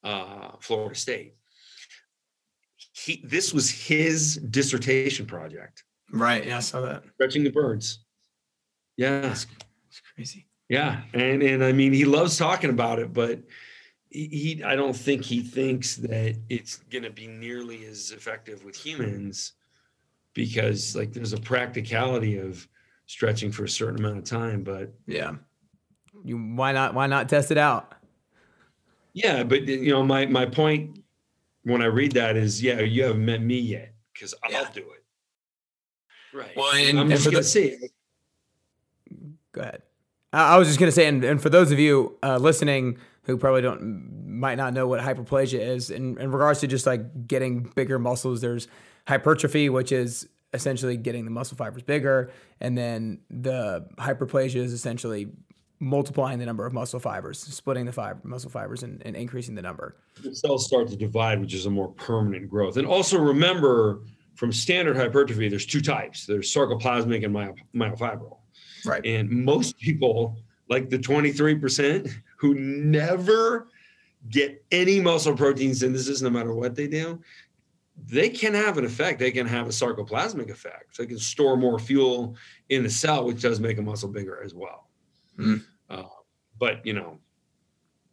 uh 0.04 0.52
florida 0.60 0.96
state 0.96 1.34
he 3.06 3.22
this 3.26 3.54
was 3.54 3.70
his 3.70 4.38
dissertation 4.38 5.26
project. 5.26 5.84
Right. 6.12 6.46
Yeah, 6.46 6.58
I 6.58 6.60
saw 6.60 6.82
that. 6.82 7.04
Stretching 7.16 7.44
the 7.44 7.50
birds. 7.52 8.00
Yeah. 8.98 9.22
That's 9.22 9.48
crazy. 10.16 10.48
Yeah. 10.70 11.02
And 11.14 11.42
and 11.42 11.64
I 11.64 11.72
mean 11.72 11.94
he 11.94 12.06
loves 12.06 12.38
talking 12.38 12.70
about 12.70 13.00
it, 13.00 13.14
but 13.14 13.40
he, 14.10 14.28
he 14.28 14.64
I 14.64 14.76
don't 14.76 14.96
think 14.96 15.24
he 15.24 15.42
thinks 15.42 15.96
that 15.98 16.38
it's 16.50 16.78
gonna 16.92 17.10
be 17.10 17.28
nearly 17.28 17.86
as 17.86 18.12
effective 18.12 18.64
with 18.66 18.76
humans 18.76 19.54
because 20.34 20.96
like 20.96 21.14
there's 21.14 21.34
a 21.34 21.40
practicality 21.40 22.38
of 22.38 22.68
stretching 23.06 23.52
for 23.52 23.64
a 23.66 23.70
certain 23.70 24.00
amount 24.00 24.18
of 24.20 24.24
time, 24.26 24.64
but 24.64 24.94
Yeah. 25.08 25.36
You 26.24 26.38
why 26.38 26.72
not 26.72 26.94
why 26.94 27.08
not 27.08 27.30
test 27.30 27.52
it 27.52 27.58
out? 27.58 27.94
yeah, 29.14 29.44
but 29.44 29.64
you 29.68 29.92
know, 29.92 30.04
my 30.04 30.26
my 30.26 30.46
point 30.46 31.01
when 31.64 31.82
I 31.82 31.86
read 31.86 32.14
that 32.14 32.36
is 32.38 32.62
yeah, 32.62 32.80
you 32.82 33.04
haven't 33.04 33.24
met 33.26 33.42
me 33.42 33.60
yet 33.60 33.94
because 34.14 34.34
I'll 34.44 34.52
Yeah. 34.52 34.70
do 34.74 34.82
it. 34.82 35.04
Right. 36.36 36.56
Well, 36.56 36.74
and- 36.76 36.98
I'm 37.00 37.04
and 37.06 37.12
just 37.12 37.26
for 37.26 37.32
gonna 37.32 37.42
the- 37.42 37.48
say 37.48 37.66
it. 37.66 37.92
Go 39.52 39.62
ahead. 39.62 39.82
I 40.34 40.56
I 40.56 40.58
was 40.58 40.68
just 40.68 40.80
gonna 40.80 40.92
say, 40.92 41.08
and, 41.08 41.24
and 41.24 41.42
for 41.42 41.50
those 41.50 41.72
of 41.72 41.80
you 41.80 42.18
uh, 42.24 42.38
listening 42.38 42.98
who 43.24 43.38
probably 43.38 43.62
don't 43.62 44.28
might 44.28 44.56
not 44.56 44.74
know 44.74 44.88
what 44.88 45.00
hyperplasia 45.02 45.60
is, 45.60 45.90
in, 45.92 46.18
in 46.20 46.32
regards 46.32 46.60
to 46.62 46.68
just 46.68 46.86
like 46.88 47.28
getting 47.28 47.64
bigger 47.76 48.00
muscles, 48.00 48.42
there's 48.42 48.68
hypertrophy, 49.08 49.70
which 49.70 49.92
is 49.92 50.28
essentially 50.54 50.98
getting 50.98 51.26
the 51.26 51.32
muscle 51.32 51.56
fibers 51.58 51.84
bigger, 51.84 52.32
and 52.60 52.78
then 52.78 53.20
the 53.30 53.86
hyperplasia 54.00 54.56
is 54.56 54.74
essentially 54.74 55.30
multiplying 55.82 56.38
the 56.38 56.46
number 56.46 56.66
of 56.66 56.74
muscle 56.74 57.00
fibers, 57.00 57.40
splitting 57.40 57.86
the 57.86 57.92
fiber, 57.92 58.20
muscle 58.24 58.52
fibers, 58.52 58.84
and, 58.84 59.02
and 59.04 59.16
increasing 59.16 59.56
the 59.56 59.62
number. 59.62 59.96
the 60.24 60.34
cells 60.34 60.66
start 60.68 60.88
to 60.88 60.96
divide, 60.96 61.42
which 61.42 61.56
is 61.56 61.66
a 61.66 61.70
more 61.70 61.90
permanent 61.94 62.48
growth. 62.50 62.78
And 62.78 62.86
also 62.88 63.18
remember 63.18 64.02
from 64.36 64.52
standard 64.54 64.96
hypertrophy, 64.96 65.50
there's 65.50 65.66
two 65.66 65.82
types. 65.82 66.28
There's 66.28 66.54
sarcoplasmic 66.54 67.26
and 67.26 67.34
myo- 67.34 67.56
myofibril. 67.76 68.38
Right. 68.86 69.04
And 69.06 69.30
most 69.30 69.78
people, 69.80 70.38
like 70.70 70.90
the 70.90 71.00
23% 71.00 72.14
who 72.38 72.54
never 72.54 73.68
get 74.30 74.64
any 74.72 75.00
muscle 75.00 75.36
protein 75.36 75.74
synthesis, 75.74 76.22
no 76.22 76.30
matter 76.30 76.54
what 76.54 76.76
they 76.76 76.88
do, 76.88 77.20
they 78.06 78.30
can 78.30 78.54
have 78.54 78.78
an 78.78 78.86
effect. 78.86 79.18
They 79.18 79.32
can 79.32 79.48
have 79.48 79.66
a 79.66 79.72
sarcoplasmic 79.72 80.52
effect. 80.52 80.96
They 80.98 81.08
can 81.08 81.18
store 81.18 81.58
more 81.58 81.80
fuel 81.80 82.36
in 82.70 82.84
the 82.84 82.90
cell, 82.90 83.26
which 83.26 83.42
does 83.42 83.60
make 83.60 83.80
a 83.80 83.82
muscle 83.82 84.10
bigger 84.10 84.42
as 84.44 84.54
well. 84.54 84.90
Mhm. 85.40 85.64
Uh, 85.92 86.04
but, 86.60 86.86
you 86.86 86.94
know, 86.94 87.18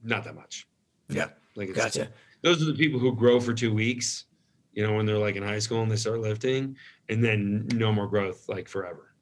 not 0.03 0.25
that 0.25 0.35
much. 0.35 0.67
Yeah. 1.09 1.29
Like 1.55 1.71
it's, 1.71 1.79
Gotcha. 1.79 2.09
those 2.43 2.63
are 2.63 2.67
the 2.67 2.75
people 2.75 3.01
who 3.01 3.15
grow 3.15 3.41
for 3.41 3.53
two 3.53 3.73
weeks, 3.73 4.25
you 4.73 4.87
know, 4.87 4.95
when 4.95 5.07
they're 5.07 5.19
like 5.19 5.37
in 5.37 5.43
high 5.43 5.59
school 5.59 5.83
and 5.83 5.91
they 5.91 5.97
start 5.97 6.21
lifting, 6.21 6.77
and 7.09 7.25
then 7.25 7.67
no 7.75 7.93
more 7.93 8.07
growth 8.07 8.49
like 8.49 8.69
forever. 8.69 9.15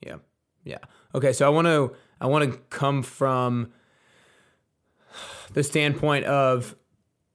Yeah. 0.00 0.16
Yeah. 0.64 0.78
Okay, 1.14 1.32
so 1.32 1.46
I 1.46 1.48
want 1.48 1.66
to 1.66 1.94
I 2.20 2.26
want 2.26 2.50
to 2.50 2.58
come 2.70 3.02
from 3.02 3.72
the 5.52 5.62
standpoint 5.62 6.24
of 6.26 6.76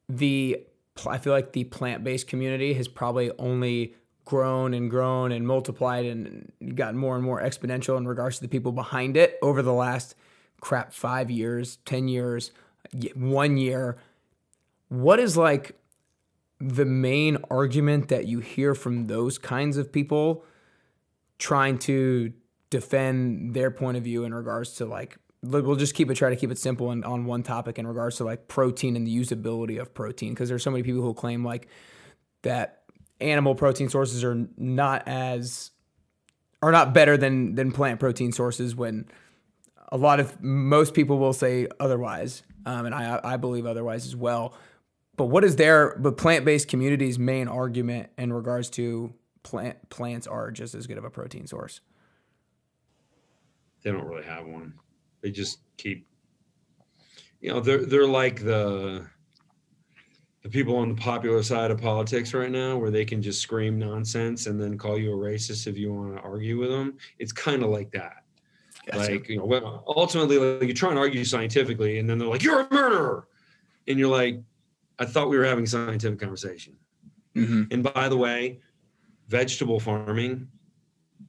the 0.07 0.63
I 1.05 1.17
feel 1.17 1.33
like 1.33 1.51
the 1.53 1.65
plant-based 1.65 2.27
community 2.27 2.73
has 2.73 2.87
probably 2.87 3.31
only 3.37 3.95
grown 4.25 4.73
and 4.73 4.89
grown 4.89 5.31
and 5.31 5.47
multiplied 5.47 6.05
and 6.05 6.51
gotten 6.75 6.97
more 6.97 7.15
and 7.15 7.23
more 7.23 7.41
exponential 7.41 7.97
in 7.97 8.07
regards 8.07 8.37
to 8.37 8.41
the 8.41 8.47
people 8.49 8.71
behind 8.71 9.15
it 9.15 9.37
over 9.41 9.61
the 9.61 9.73
last 9.73 10.15
crap 10.61 10.93
5 10.93 11.29
years, 11.31 11.77
10 11.85 12.07
years, 12.07 12.51
1 13.15 13.57
year. 13.57 13.97
What 14.89 15.19
is 15.19 15.37
like 15.37 15.77
the 16.59 16.85
main 16.85 17.37
argument 17.51 18.07
that 18.07 18.25
you 18.25 18.39
hear 18.39 18.73
from 18.73 19.05
those 19.05 19.37
kinds 19.37 19.77
of 19.77 19.91
people 19.91 20.43
trying 21.37 21.77
to 21.77 22.33
defend 22.69 23.53
their 23.53 23.71
point 23.71 23.97
of 23.97 24.03
view 24.03 24.23
in 24.23 24.33
regards 24.33 24.73
to 24.73 24.85
like 24.85 25.17
we'll 25.43 25.75
just 25.75 25.93
keep 25.93 26.09
it 26.09 26.15
try 26.15 26.29
to 26.29 26.35
keep 26.35 26.51
it 26.51 26.57
simple 26.57 26.91
and 26.91 27.05
on 27.05 27.25
one 27.25 27.43
topic 27.43 27.77
in 27.77 27.85
regards 27.85 28.17
to 28.17 28.23
like 28.23 28.47
protein 28.47 28.95
and 28.95 29.05
the 29.05 29.15
usability 29.15 29.79
of 29.79 29.93
protein 29.93 30.33
because 30.33 30.49
there's 30.49 30.63
so 30.63 30.71
many 30.71 30.83
people 30.83 31.01
who 31.01 31.13
claim 31.13 31.45
like 31.45 31.67
that 32.41 32.81
animal 33.21 33.55
protein 33.55 33.87
sources 33.87 34.23
are 34.23 34.47
not 34.57 35.07
as 35.07 35.71
are 36.61 36.71
not 36.71 36.93
better 36.93 37.15
than 37.15 37.55
than 37.55 37.71
plant 37.71 37.99
protein 37.99 38.31
sources 38.31 38.75
when 38.75 39.05
a 39.89 39.97
lot 39.97 40.19
of 40.19 40.41
most 40.41 40.93
people 40.93 41.17
will 41.17 41.33
say 41.33 41.67
otherwise 41.79 42.43
um, 42.65 42.85
and 42.85 42.95
I 42.95 43.19
I 43.23 43.38
believe 43.38 43.65
otherwise 43.65 44.05
as 44.05 44.15
well 44.15 44.55
but 45.15 45.25
what 45.25 45.43
is 45.43 45.55
their 45.55 45.95
but 45.97 46.17
plant-based 46.17 46.67
community's 46.67 47.17
main 47.19 47.47
argument 47.47 48.09
in 48.17 48.33
regards 48.33 48.69
to 48.71 49.13
plant 49.43 49.89
plants 49.89 50.27
are 50.27 50.51
just 50.51 50.75
as 50.75 50.88
good 50.88 50.97
of 50.97 51.05
a 51.05 51.09
protein 51.09 51.47
source 51.47 51.81
They 53.83 53.91
don't 53.91 54.05
really 54.05 54.25
have 54.25 54.45
one. 54.45 54.73
They 55.21 55.31
just 55.31 55.59
keep, 55.77 56.07
you 57.39 57.51
know, 57.51 57.59
they're 57.59 57.85
they're 57.85 58.07
like 58.07 58.43
the 58.43 59.07
the 60.43 60.49
people 60.49 60.77
on 60.77 60.89
the 60.89 60.95
popular 60.95 61.43
side 61.43 61.71
of 61.71 61.81
politics 61.81 62.33
right 62.33 62.51
now, 62.51 62.77
where 62.77 62.91
they 62.91 63.05
can 63.05 63.21
just 63.21 63.41
scream 63.41 63.79
nonsense 63.79 64.47
and 64.47 64.59
then 64.61 64.77
call 64.77 64.97
you 64.97 65.13
a 65.13 65.17
racist 65.17 65.67
if 65.67 65.77
you 65.77 65.93
want 65.93 66.15
to 66.15 66.21
argue 66.21 66.57
with 66.59 66.69
them. 66.69 66.97
It's 67.19 67.31
kind 67.31 67.63
of 67.63 67.69
like 67.69 67.91
that. 67.91 68.23
Like, 68.93 69.29
you 69.29 69.38
know, 69.38 69.45
well, 69.45 69.83
ultimately, 69.88 70.38
like, 70.38 70.67
you 70.67 70.73
try 70.73 70.89
and 70.89 70.99
argue 70.99 71.25
scientifically, 71.25 71.99
and 71.99 72.09
then 72.09 72.17
they're 72.17 72.27
like, 72.27 72.43
"You're 72.43 72.61
a 72.61 72.73
murderer," 72.73 73.27
and 73.88 73.99
you're 73.99 74.09
like, 74.09 74.41
"I 74.99 75.05
thought 75.05 75.29
we 75.29 75.38
were 75.38 75.45
having 75.45 75.65
a 75.65 75.67
scientific 75.67 76.19
conversation." 76.19 76.77
mm-hmm. 77.35 77.63
And 77.71 77.83
by 77.83 78.07
the 78.07 78.17
way, 78.17 78.61
vegetable 79.27 79.79
farming, 79.79 80.47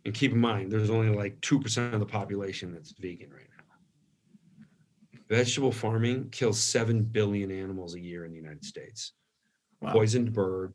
and 0.04 0.14
keep 0.14 0.32
in 0.32 0.38
mind, 0.38 0.70
there's 0.70 0.90
only 0.90 1.08
like 1.14 1.40
2% 1.40 1.92
of 1.92 2.00
the 2.00 2.06
population 2.06 2.72
that's 2.72 2.92
vegan 2.92 3.30
right 3.30 3.48
now. 3.56 4.64
Vegetable 5.28 5.72
farming 5.72 6.28
kills 6.30 6.60
7 6.60 7.02
billion 7.02 7.50
animals 7.50 7.94
a 7.94 8.00
year 8.00 8.24
in 8.24 8.30
the 8.30 8.36
United 8.36 8.64
States. 8.64 9.12
Wow. 9.80 9.92
Poisoned 9.92 10.32
bird, 10.32 10.74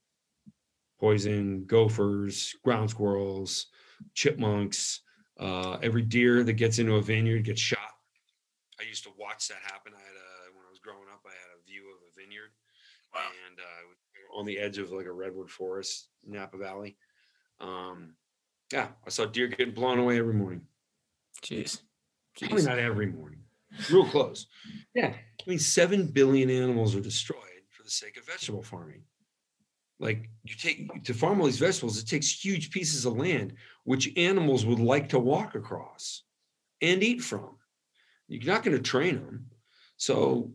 poisoned 0.99 1.67
gophers, 1.67 2.55
ground 2.63 2.89
squirrels, 2.89 3.67
chipmunks, 4.13 5.01
uh, 5.39 5.77
every 5.81 6.01
deer 6.01 6.43
that 6.43 6.53
gets 6.53 6.79
into 6.79 6.95
a 6.95 7.01
vineyard 7.01 7.43
gets 7.43 7.61
shot. 7.61 7.79
I 8.79 8.84
used 8.84 9.03
to 9.03 9.11
watch 9.17 9.47
that 9.47 9.59
happen. 9.63 9.93
I 9.95 9.99
had 9.99 10.15
a, 10.15 10.55
when 10.55 10.65
I 10.65 10.69
was 10.69 10.79
growing 10.79 11.07
up, 11.11 11.21
I 11.25 11.29
had 11.29 11.59
a 11.59 11.65
view 11.65 11.84
of 11.89 12.01
a 12.07 12.19
vineyard 12.19 12.51
and 13.15 13.59
uh, 13.59 14.39
on 14.39 14.45
the 14.45 14.57
edge 14.57 14.77
of 14.77 14.91
like 14.91 15.05
a 15.05 15.11
redwood 15.11 15.49
forest, 15.49 16.07
Napa 16.25 16.57
Valley. 16.57 16.97
Um, 17.59 18.15
yeah, 18.71 18.88
I 19.05 19.09
saw 19.09 19.25
deer 19.25 19.47
getting 19.47 19.73
blown 19.73 19.99
away 19.99 20.17
every 20.17 20.34
morning. 20.34 20.61
Jeez. 21.43 21.81
Probably 22.39 22.63
not 22.63 22.79
every 22.79 23.05
morning, 23.05 23.41
real 23.91 24.05
close. 24.05 24.47
Yeah, 24.95 25.13
I 25.13 25.49
mean, 25.49 25.59
seven 25.59 26.07
billion 26.07 26.49
animals 26.49 26.95
are 26.95 27.01
destroyed 27.01 27.39
for 27.69 27.84
the 27.84 27.91
sake 27.91 28.17
of 28.17 28.25
vegetable 28.25 28.63
farming. 28.63 29.03
Like 29.99 30.29
you 30.43 30.55
take 30.55 31.03
to 31.03 31.13
farm 31.13 31.39
all 31.39 31.45
these 31.45 31.59
vegetables, 31.59 31.97
it 31.97 32.07
takes 32.07 32.43
huge 32.43 32.71
pieces 32.71 33.05
of 33.05 33.17
land 33.17 33.53
which 33.83 34.11
animals 34.17 34.65
would 34.65 34.79
like 34.79 35.09
to 35.09 35.19
walk 35.19 35.55
across 35.55 36.23
and 36.81 37.03
eat 37.03 37.21
from. 37.21 37.57
You're 38.27 38.53
not 38.53 38.63
going 38.63 38.75
to 38.75 38.83
train 38.83 39.15
them. 39.15 39.47
So, 39.97 40.51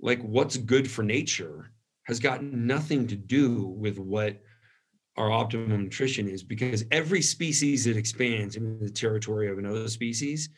like, 0.00 0.22
what's 0.22 0.56
good 0.56 0.90
for 0.90 1.02
nature 1.02 1.72
has 2.04 2.20
got 2.20 2.42
nothing 2.42 3.06
to 3.08 3.16
do 3.16 3.66
with 3.66 3.98
what 3.98 4.40
our 5.16 5.30
optimum 5.30 5.84
nutrition 5.84 6.28
is 6.28 6.42
because 6.42 6.84
every 6.90 7.22
species 7.22 7.84
that 7.84 7.96
expands 7.96 8.56
into 8.56 8.84
the 8.84 8.90
territory 8.90 9.50
of 9.50 9.58
another 9.58 9.88
species 9.88 10.50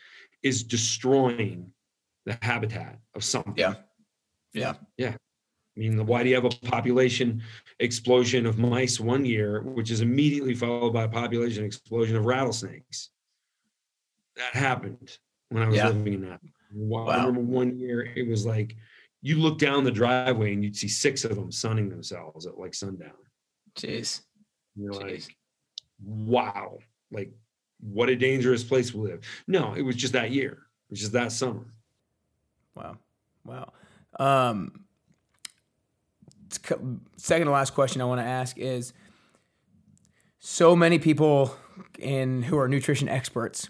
is 0.43 0.63
destroying 0.63 1.73
the 2.27 2.37
habitat 2.43 2.99
of 3.15 3.25
something. 3.25 3.55
Yeah. 3.57 3.75
Yeah. 4.53 4.75
Yeah. 4.97 5.15
I 5.79 5.81
mean, 5.81 6.07
why 6.07 6.25
do 6.25 6.29
you 6.29 6.35
have 6.35 6.45
a 6.45 6.49
population 6.67 7.41
explosion 7.79 8.47
of 8.47 8.59
mice 8.59 8.99
one 8.99 9.25
year, 9.25 9.63
which 9.63 9.93
is 9.93 10.01
immediately 10.01 10.55
followed 10.55 10.93
by 10.93 11.05
a 11.05 11.09
population 11.09 11.65
explosion 11.65 12.17
of 12.17 12.25
rattlesnakes? 12.25 13.11
That 14.37 14.55
happened 14.55 15.19
when 15.51 15.63
I 15.63 15.69
was 15.69 15.77
Yeah. 15.77 15.89
living 15.91 16.15
in 16.15 16.21
that. 16.23 16.41
Wow. 16.73 17.07
I 17.07 17.19
remember 17.25 17.41
one 17.43 17.79
year 17.79 18.03
it 18.03 18.27
was 18.27 18.45
like 18.45 18.75
you 19.23 19.39
look 19.39 19.59
down 19.59 19.85
the 19.85 19.93
driveway 19.93 20.53
and 20.53 20.65
you'd 20.65 20.77
see 20.77 20.89
six 20.89 21.25
of 21.25 21.37
them 21.37 21.53
sunning 21.53 21.89
themselves 21.89 22.45
at 22.47 22.59
like 22.59 22.75
sundown. 22.75 23.13
Jeez. 23.77 24.23
You're 24.75 24.95
Jeez. 24.95 25.01
like, 25.29 25.37
wow, 26.05 26.79
like 27.13 27.31
what 27.79 28.09
a 28.09 28.17
dangerous 28.17 28.65
place 28.65 28.93
we 28.93 29.09
live. 29.09 29.21
No, 29.47 29.75
it 29.75 29.83
was 29.83 29.95
just 29.95 30.13
that 30.15 30.33
year. 30.33 30.53
It 30.53 30.91
was 30.91 31.01
just 31.01 31.13
that 31.13 31.31
summer. 31.31 31.73
Wow. 32.75 32.99
Wow. 33.45 33.73
Um, 34.19 34.85
second 37.17 37.47
to 37.47 37.53
last 37.53 37.75
question 37.75 38.01
I 38.01 38.05
want 38.05 38.21
to 38.21 38.27
ask 38.27 38.59
is 38.59 38.93
so 40.39 40.75
many 40.77 40.99
people 40.99 41.55
in 41.99 42.43
who 42.43 42.59
are 42.59 42.69
nutrition 42.69 43.09
experts 43.09 43.69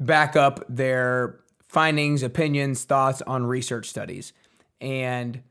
back 0.00 0.36
up 0.36 0.64
their 0.68 1.40
findings, 1.68 2.22
opinions, 2.22 2.84
thoughts 2.84 3.22
on 3.22 3.44
research 3.46 3.88
studies. 3.88 4.32
And 4.80 5.42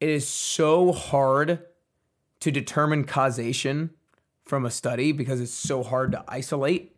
it 0.00 0.08
is 0.08 0.26
so 0.26 0.92
hard 0.92 1.60
to 2.40 2.50
determine 2.50 3.04
causation 3.04 3.90
from 4.44 4.66
a 4.66 4.70
study 4.70 5.12
because 5.12 5.40
it's 5.40 5.52
so 5.52 5.82
hard 5.82 6.12
to 6.12 6.24
isolate 6.28 6.92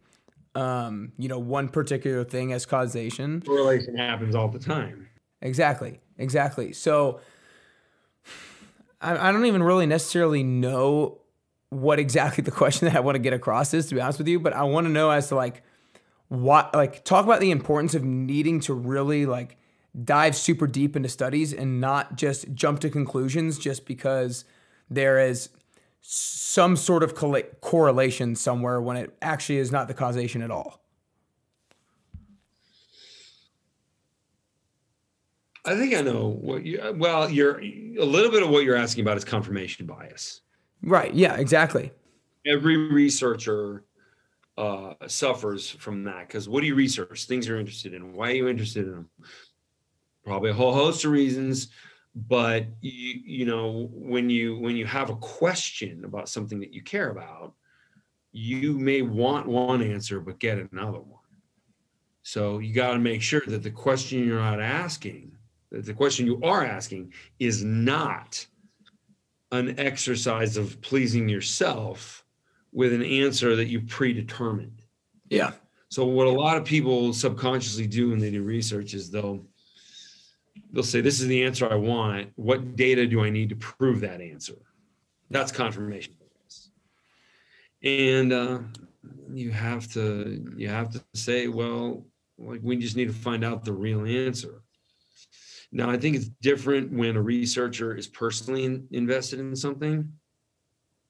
um, 0.54 1.12
you 1.18 1.28
know, 1.28 1.38
one 1.38 1.68
particular 1.68 2.24
thing 2.24 2.52
as 2.52 2.66
causation. 2.66 3.42
Correlation 3.42 3.96
happens 3.96 4.34
all 4.34 4.48
the 4.48 4.58
time. 4.58 5.08
Exactly. 5.40 6.00
Exactly. 6.18 6.72
So 6.72 7.20
I, 9.00 9.28
I 9.28 9.32
don't 9.32 9.46
even 9.46 9.62
really 9.62 9.86
necessarily 9.86 10.42
know 10.42 11.20
what 11.70 11.98
exactly 11.98 12.42
the 12.42 12.50
question 12.62 12.86
that 12.88 12.96
I 12.96 13.00
want 13.00 13.16
to 13.16 13.20
get 13.20 13.32
across 13.32 13.74
is, 13.74 13.86
to 13.88 13.94
be 13.94 14.00
honest 14.00 14.18
with 14.18 14.28
you, 14.28 14.40
but 14.40 14.52
I 14.52 14.62
want 14.62 14.86
to 14.86 14.92
know 14.92 15.10
as 15.10 15.28
to 15.28 15.34
like 15.34 15.62
what, 16.28 16.74
like, 16.74 17.04
talk 17.04 17.24
about 17.24 17.40
the 17.40 17.50
importance 17.50 17.94
of 17.94 18.02
needing 18.02 18.60
to 18.60 18.74
really 18.74 19.26
like 19.26 19.56
dive 20.02 20.34
super 20.34 20.66
deep 20.66 20.96
into 20.96 21.08
studies 21.08 21.52
and 21.52 21.80
not 21.80 22.16
just 22.16 22.52
jump 22.54 22.80
to 22.80 22.90
conclusions 22.90 23.58
just 23.58 23.86
because 23.86 24.44
there 24.90 25.18
is 25.18 25.50
some 26.00 26.76
sort 26.76 27.02
of 27.02 27.14
correlation 27.60 28.36
somewhere 28.36 28.80
when 28.80 28.96
it 28.96 29.16
actually 29.22 29.58
is 29.58 29.72
not 29.72 29.88
the 29.88 29.94
causation 29.94 30.42
at 30.42 30.50
all. 30.50 30.83
I 35.64 35.76
think 35.76 35.94
I 35.94 36.02
know 36.02 36.28
what 36.28 36.64
you. 36.64 36.94
Well, 36.96 37.30
you're 37.30 37.60
a 37.60 38.04
little 38.04 38.30
bit 38.30 38.42
of 38.42 38.50
what 38.50 38.64
you're 38.64 38.76
asking 38.76 39.04
about 39.04 39.16
is 39.16 39.24
confirmation 39.24 39.86
bias. 39.86 40.42
Right. 40.82 41.14
Yeah. 41.14 41.36
Exactly. 41.36 41.90
Every 42.46 42.76
researcher 42.76 43.84
uh, 44.58 44.94
suffers 45.06 45.70
from 45.70 46.04
that 46.04 46.28
because 46.28 46.48
what 46.48 46.60
do 46.60 46.66
you 46.66 46.74
research? 46.74 47.24
Things 47.24 47.46
you're 47.46 47.58
interested 47.58 47.94
in. 47.94 48.12
Why 48.12 48.28
are 48.28 48.34
you 48.34 48.48
interested 48.48 48.86
in 48.86 48.92
them? 48.92 49.10
Probably 50.24 50.50
a 50.50 50.54
whole 50.54 50.74
host 50.74 51.04
of 51.04 51.10
reasons 51.10 51.68
but 52.14 52.66
you, 52.80 53.20
you 53.24 53.44
know 53.44 53.88
when 53.92 54.30
you 54.30 54.56
when 54.58 54.76
you 54.76 54.86
have 54.86 55.10
a 55.10 55.16
question 55.16 56.04
about 56.04 56.28
something 56.28 56.60
that 56.60 56.72
you 56.72 56.82
care 56.82 57.10
about 57.10 57.54
you 58.32 58.78
may 58.78 59.02
want 59.02 59.46
one 59.46 59.82
answer 59.82 60.20
but 60.20 60.38
get 60.38 60.58
another 60.72 61.00
one 61.00 61.20
so 62.22 62.58
you 62.58 62.72
got 62.72 62.92
to 62.92 62.98
make 62.98 63.20
sure 63.20 63.42
that 63.46 63.62
the 63.62 63.70
question 63.70 64.24
you're 64.24 64.38
not 64.38 64.60
asking 64.60 65.33
the 65.80 65.94
question 65.94 66.26
you 66.26 66.40
are 66.42 66.64
asking 66.64 67.12
is 67.38 67.64
not 67.64 68.46
an 69.52 69.78
exercise 69.78 70.56
of 70.56 70.80
pleasing 70.80 71.28
yourself 71.28 72.24
with 72.72 72.92
an 72.92 73.02
answer 73.02 73.56
that 73.56 73.66
you 73.66 73.80
predetermined 73.80 74.82
yeah 75.28 75.52
so 75.94 76.04
what 76.04 76.26
a 76.26 76.30
lot 76.30 76.56
of 76.56 76.64
people 76.64 77.12
subconsciously 77.12 77.86
do 77.86 78.10
when 78.10 78.18
they 78.18 78.32
do 78.32 78.42
research 78.42 78.94
is 78.94 79.12
they'll 79.12 79.46
they'll 80.72 80.82
say, 80.82 81.00
This 81.00 81.20
is 81.20 81.28
the 81.28 81.44
answer 81.44 81.70
I 81.70 81.76
want. 81.76 82.30
What 82.34 82.74
data 82.74 83.06
do 83.06 83.22
I 83.22 83.30
need 83.30 83.48
to 83.50 83.56
prove 83.56 84.00
that 84.00 84.20
answer? 84.20 84.56
That's 85.30 85.52
confirmation 85.52 86.14
bias. 86.18 86.70
And 87.84 88.32
uh, 88.32 88.58
you 89.32 89.52
have 89.52 89.86
to 89.92 90.44
you 90.56 90.68
have 90.68 90.90
to 90.90 91.04
say, 91.14 91.46
well, 91.46 92.04
like 92.38 92.60
we 92.64 92.76
just 92.76 92.96
need 92.96 93.06
to 93.06 93.14
find 93.14 93.44
out 93.44 93.64
the 93.64 93.72
real 93.72 94.04
answer. 94.04 94.63
Now, 95.76 95.90
I 95.90 95.98
think 95.98 96.14
it's 96.14 96.28
different 96.40 96.92
when 96.92 97.16
a 97.16 97.20
researcher 97.20 97.96
is 97.96 98.06
personally 98.06 98.64
in, 98.64 98.86
invested 98.92 99.40
in 99.40 99.56
something 99.56 100.08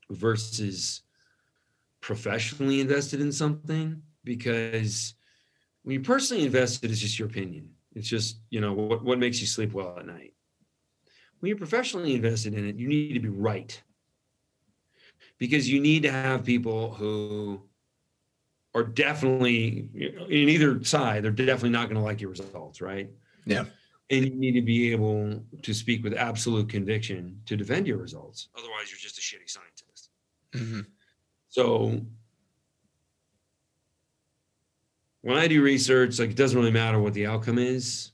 versus 0.09 1.03
professionally 2.01 2.81
invested 2.81 3.21
in 3.21 3.31
something 3.31 4.01
because 4.25 5.15
when 5.83 5.93
you're 5.93 6.03
personally 6.03 6.47
invested, 6.47 6.91
it's 6.91 7.01
just 7.01 7.19
your 7.19 7.29
opinion. 7.29 7.69
It's 7.95 8.09
just, 8.09 8.39
you 8.49 8.63
know, 8.63 8.73
what, 8.73 9.05
what 9.05 9.19
makes 9.19 9.39
you 9.39 9.47
sleep 9.47 9.75
well 9.75 9.99
at 9.99 10.07
night. 10.07 10.33
When 11.41 11.49
you're 11.49 11.59
professionally 11.59 12.15
invested 12.15 12.55
in 12.55 12.67
it, 12.67 12.77
you 12.77 12.89
need 12.89 13.13
to 13.13 13.21
be 13.21 13.29
right. 13.29 13.79
Because 15.37 15.69
you 15.69 15.79
need 15.79 16.05
to 16.05 16.11
have 16.11 16.43
people 16.43 16.95
who 16.95 17.61
are 18.75 18.83
definitely 18.83 19.91
in 19.95 20.49
either 20.49 20.83
side, 20.85 21.23
they're 21.23 21.33
definitely 21.33 21.69
not 21.69 21.91
going 21.91 21.97
to 21.97 22.03
like 22.03 22.23
your 22.23 22.31
results, 22.31 22.81
right? 22.81 23.11
Yeah. 23.45 23.65
And 24.11 24.25
you 24.25 24.35
need 24.35 24.53
to 24.53 24.63
be 24.63 24.93
able 24.93 25.43
to 25.63 25.75
speak 25.75 26.05
with 26.05 26.15
absolute 26.15 26.69
conviction 26.69 27.41
to 27.47 27.57
defend 27.57 27.87
your 27.87 27.97
results. 27.97 28.49
Otherwise, 28.57 28.91
you're 28.91 28.99
just 28.99 29.19
a 29.19 29.21
shitty 29.21 29.49
scientist. 29.49 30.11
Mm-hmm. 30.53 30.81
So 31.49 32.01
when 35.23 35.39
I 35.39 35.49
do 35.49 35.63
research, 35.63 36.19
like 36.19 36.31
it 36.31 36.37
doesn't 36.37 36.59
really 36.59 36.71
matter 36.71 37.01
what 37.01 37.15
the 37.15 37.27
outcome 37.27 37.59
is. 37.59 38.13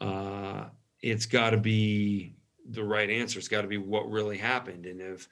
Uh, 0.00 0.64
it's 1.00 1.26
got 1.26 1.50
to 1.50 1.58
be 1.58 2.34
the 2.70 2.82
right 2.82 3.08
answer. 3.08 3.38
It's 3.38 3.46
got 3.46 3.62
to 3.62 3.68
be 3.68 3.78
what 3.78 4.10
really 4.10 4.36
happened. 4.36 4.84
And 4.86 5.00
if 5.00 5.28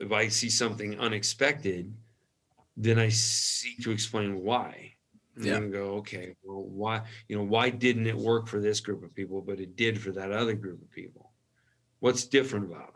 if 0.00 0.10
I 0.10 0.26
see 0.28 0.50
something 0.50 0.98
unexpected, 0.98 1.94
then 2.76 2.98
I 2.98 3.10
seek 3.10 3.78
to 3.84 3.92
explain 3.92 4.42
why. 4.42 4.93
And 5.36 5.44
yeah. 5.44 5.58
go, 5.60 5.94
okay, 5.96 6.34
well, 6.44 6.64
why 6.64 7.02
you 7.28 7.36
know 7.36 7.42
why 7.42 7.70
didn't 7.70 8.06
it 8.06 8.16
work 8.16 8.46
for 8.46 8.60
this 8.60 8.80
group 8.80 9.02
of 9.02 9.14
people, 9.14 9.40
but 9.40 9.58
it 9.58 9.76
did 9.76 10.00
for 10.00 10.12
that 10.12 10.30
other 10.30 10.54
group 10.54 10.80
of 10.80 10.90
people? 10.90 11.32
What's 11.98 12.24
different 12.24 12.66
about 12.66 12.94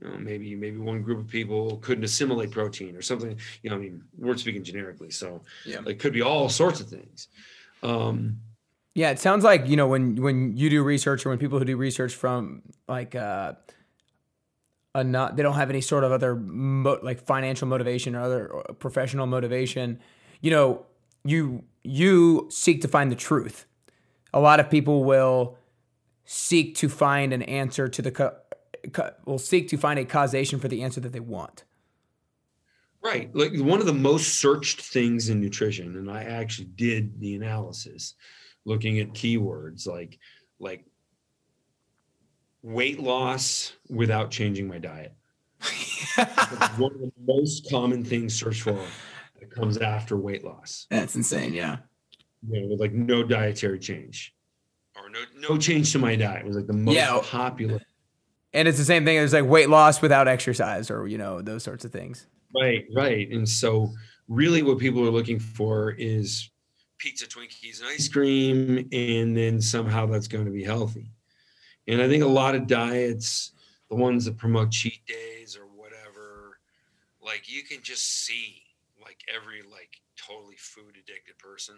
them 0.00 0.12
You 0.12 0.18
know, 0.18 0.24
maybe 0.24 0.54
maybe 0.54 0.78
one 0.78 1.02
group 1.02 1.18
of 1.18 1.28
people 1.28 1.76
couldn't 1.78 2.04
assimilate 2.04 2.52
protein 2.52 2.96
or 2.96 3.02
something. 3.02 3.38
You 3.62 3.70
know, 3.70 3.76
I 3.76 3.78
mean, 3.80 4.02
we're 4.16 4.36
speaking 4.36 4.64
generically, 4.64 5.10
so 5.10 5.42
yeah, 5.66 5.80
it 5.86 5.98
could 5.98 6.14
be 6.14 6.22
all 6.22 6.48
sorts 6.48 6.80
of 6.80 6.88
things. 6.88 7.28
Um, 7.82 8.38
yeah, 8.94 9.10
it 9.10 9.18
sounds 9.18 9.44
like 9.44 9.68
you 9.68 9.76
know 9.76 9.88
when 9.88 10.16
when 10.16 10.56
you 10.56 10.70
do 10.70 10.82
research 10.82 11.24
or 11.24 11.30
when 11.30 11.38
people 11.38 11.58
who 11.58 11.64
do 11.64 11.76
research 11.76 12.14
from 12.14 12.62
like 12.86 13.14
uh, 13.14 13.54
a 14.94 15.02
not 15.02 15.36
they 15.36 15.42
don't 15.42 15.54
have 15.54 15.70
any 15.70 15.80
sort 15.80 16.04
of 16.04 16.12
other 16.12 16.34
mo- 16.34 17.00
like 17.02 17.20
financial 17.20 17.66
motivation 17.66 18.14
or 18.14 18.20
other 18.20 18.48
professional 18.78 19.26
motivation. 19.26 19.98
You 20.40 20.50
know, 20.50 20.86
you 21.24 21.64
you 21.82 22.48
seek 22.50 22.80
to 22.82 22.88
find 22.88 23.10
the 23.10 23.16
truth. 23.16 23.66
A 24.32 24.40
lot 24.40 24.60
of 24.60 24.70
people 24.70 25.04
will 25.04 25.58
seek 26.24 26.76
to 26.76 26.88
find 26.88 27.32
an 27.32 27.42
answer 27.42 27.88
to 27.88 28.02
the 28.02 28.10
co- 28.10 28.36
will 29.24 29.38
seek 29.38 29.68
to 29.68 29.76
find 29.76 29.98
a 29.98 30.04
causation 30.04 30.58
for 30.58 30.68
the 30.68 30.82
answer 30.82 31.00
that 31.00 31.12
they 31.12 31.20
want. 31.20 31.64
Right. 33.02 33.34
Like 33.34 33.52
one 33.56 33.80
of 33.80 33.86
the 33.86 33.92
most 33.92 34.38
searched 34.40 34.80
things 34.80 35.28
in 35.28 35.40
nutrition, 35.40 35.96
and 35.96 36.10
I 36.10 36.22
actually 36.22 36.68
did 36.76 37.18
the 37.20 37.34
analysis 37.34 38.14
looking 38.64 39.00
at 39.00 39.12
keywords 39.12 39.86
like 39.88 40.18
like 40.60 40.84
weight 42.62 43.00
loss 43.00 43.72
without 43.88 44.30
changing 44.30 44.68
my 44.68 44.78
diet. 44.78 45.12
one 46.76 46.92
of 46.92 47.00
the 47.00 47.12
most 47.26 47.68
common 47.68 48.04
things 48.04 48.34
searched 48.34 48.62
for 48.62 48.78
that 49.54 49.60
comes 49.60 49.78
after 49.78 50.16
weight 50.16 50.44
loss. 50.44 50.86
That's 50.90 51.14
insane, 51.14 51.52
yeah. 51.52 51.78
You 52.48 52.62
know, 52.62 52.68
with 52.68 52.80
like 52.80 52.92
no 52.92 53.22
dietary 53.22 53.78
change 53.78 54.34
or 54.96 55.10
no 55.10 55.18
no 55.48 55.58
change 55.58 55.92
to 55.92 55.98
my 55.98 56.16
diet 56.16 56.44
it 56.44 56.46
was 56.46 56.56
like 56.56 56.66
the 56.66 56.72
most 56.72 56.94
yeah. 56.94 57.18
popular 57.22 57.80
and 58.52 58.68
it's 58.68 58.78
the 58.78 58.84
same 58.84 59.04
thing 59.04 59.16
as 59.16 59.32
like 59.32 59.44
weight 59.44 59.68
loss 59.68 60.02
without 60.02 60.28
exercise 60.28 60.90
or 60.90 61.06
you 61.06 61.18
know 61.18 61.40
those 61.40 61.62
sorts 61.62 61.84
of 61.84 61.92
things 61.92 62.26
right 62.54 62.84
right 62.94 63.30
and 63.30 63.48
so 63.48 63.90
really 64.28 64.62
what 64.62 64.78
people 64.78 65.06
are 65.06 65.10
looking 65.10 65.38
for 65.38 65.92
is 65.92 66.50
pizza 66.98 67.26
twinkies 67.26 67.80
and 67.80 67.88
ice 67.88 68.08
cream 68.08 68.88
and 68.92 69.36
then 69.36 69.60
somehow 69.60 70.06
that's 70.06 70.28
going 70.28 70.44
to 70.44 70.50
be 70.50 70.64
healthy 70.64 71.10
and 71.88 72.00
i 72.00 72.08
think 72.08 72.22
a 72.22 72.26
lot 72.26 72.54
of 72.54 72.66
diets 72.66 73.52
the 73.88 73.96
ones 73.96 74.24
that 74.24 74.36
promote 74.36 74.70
cheat 74.70 75.04
days 75.06 75.56
or 75.56 75.66
whatever 75.74 76.58
like 77.24 77.50
you 77.50 77.62
can 77.62 77.80
just 77.82 78.24
see 78.24 78.61
like 79.12 79.20
every 79.28 79.60
like 79.62 80.00
totally 80.16 80.56
food 80.56 80.96
addicted 80.96 81.36
person 81.38 81.76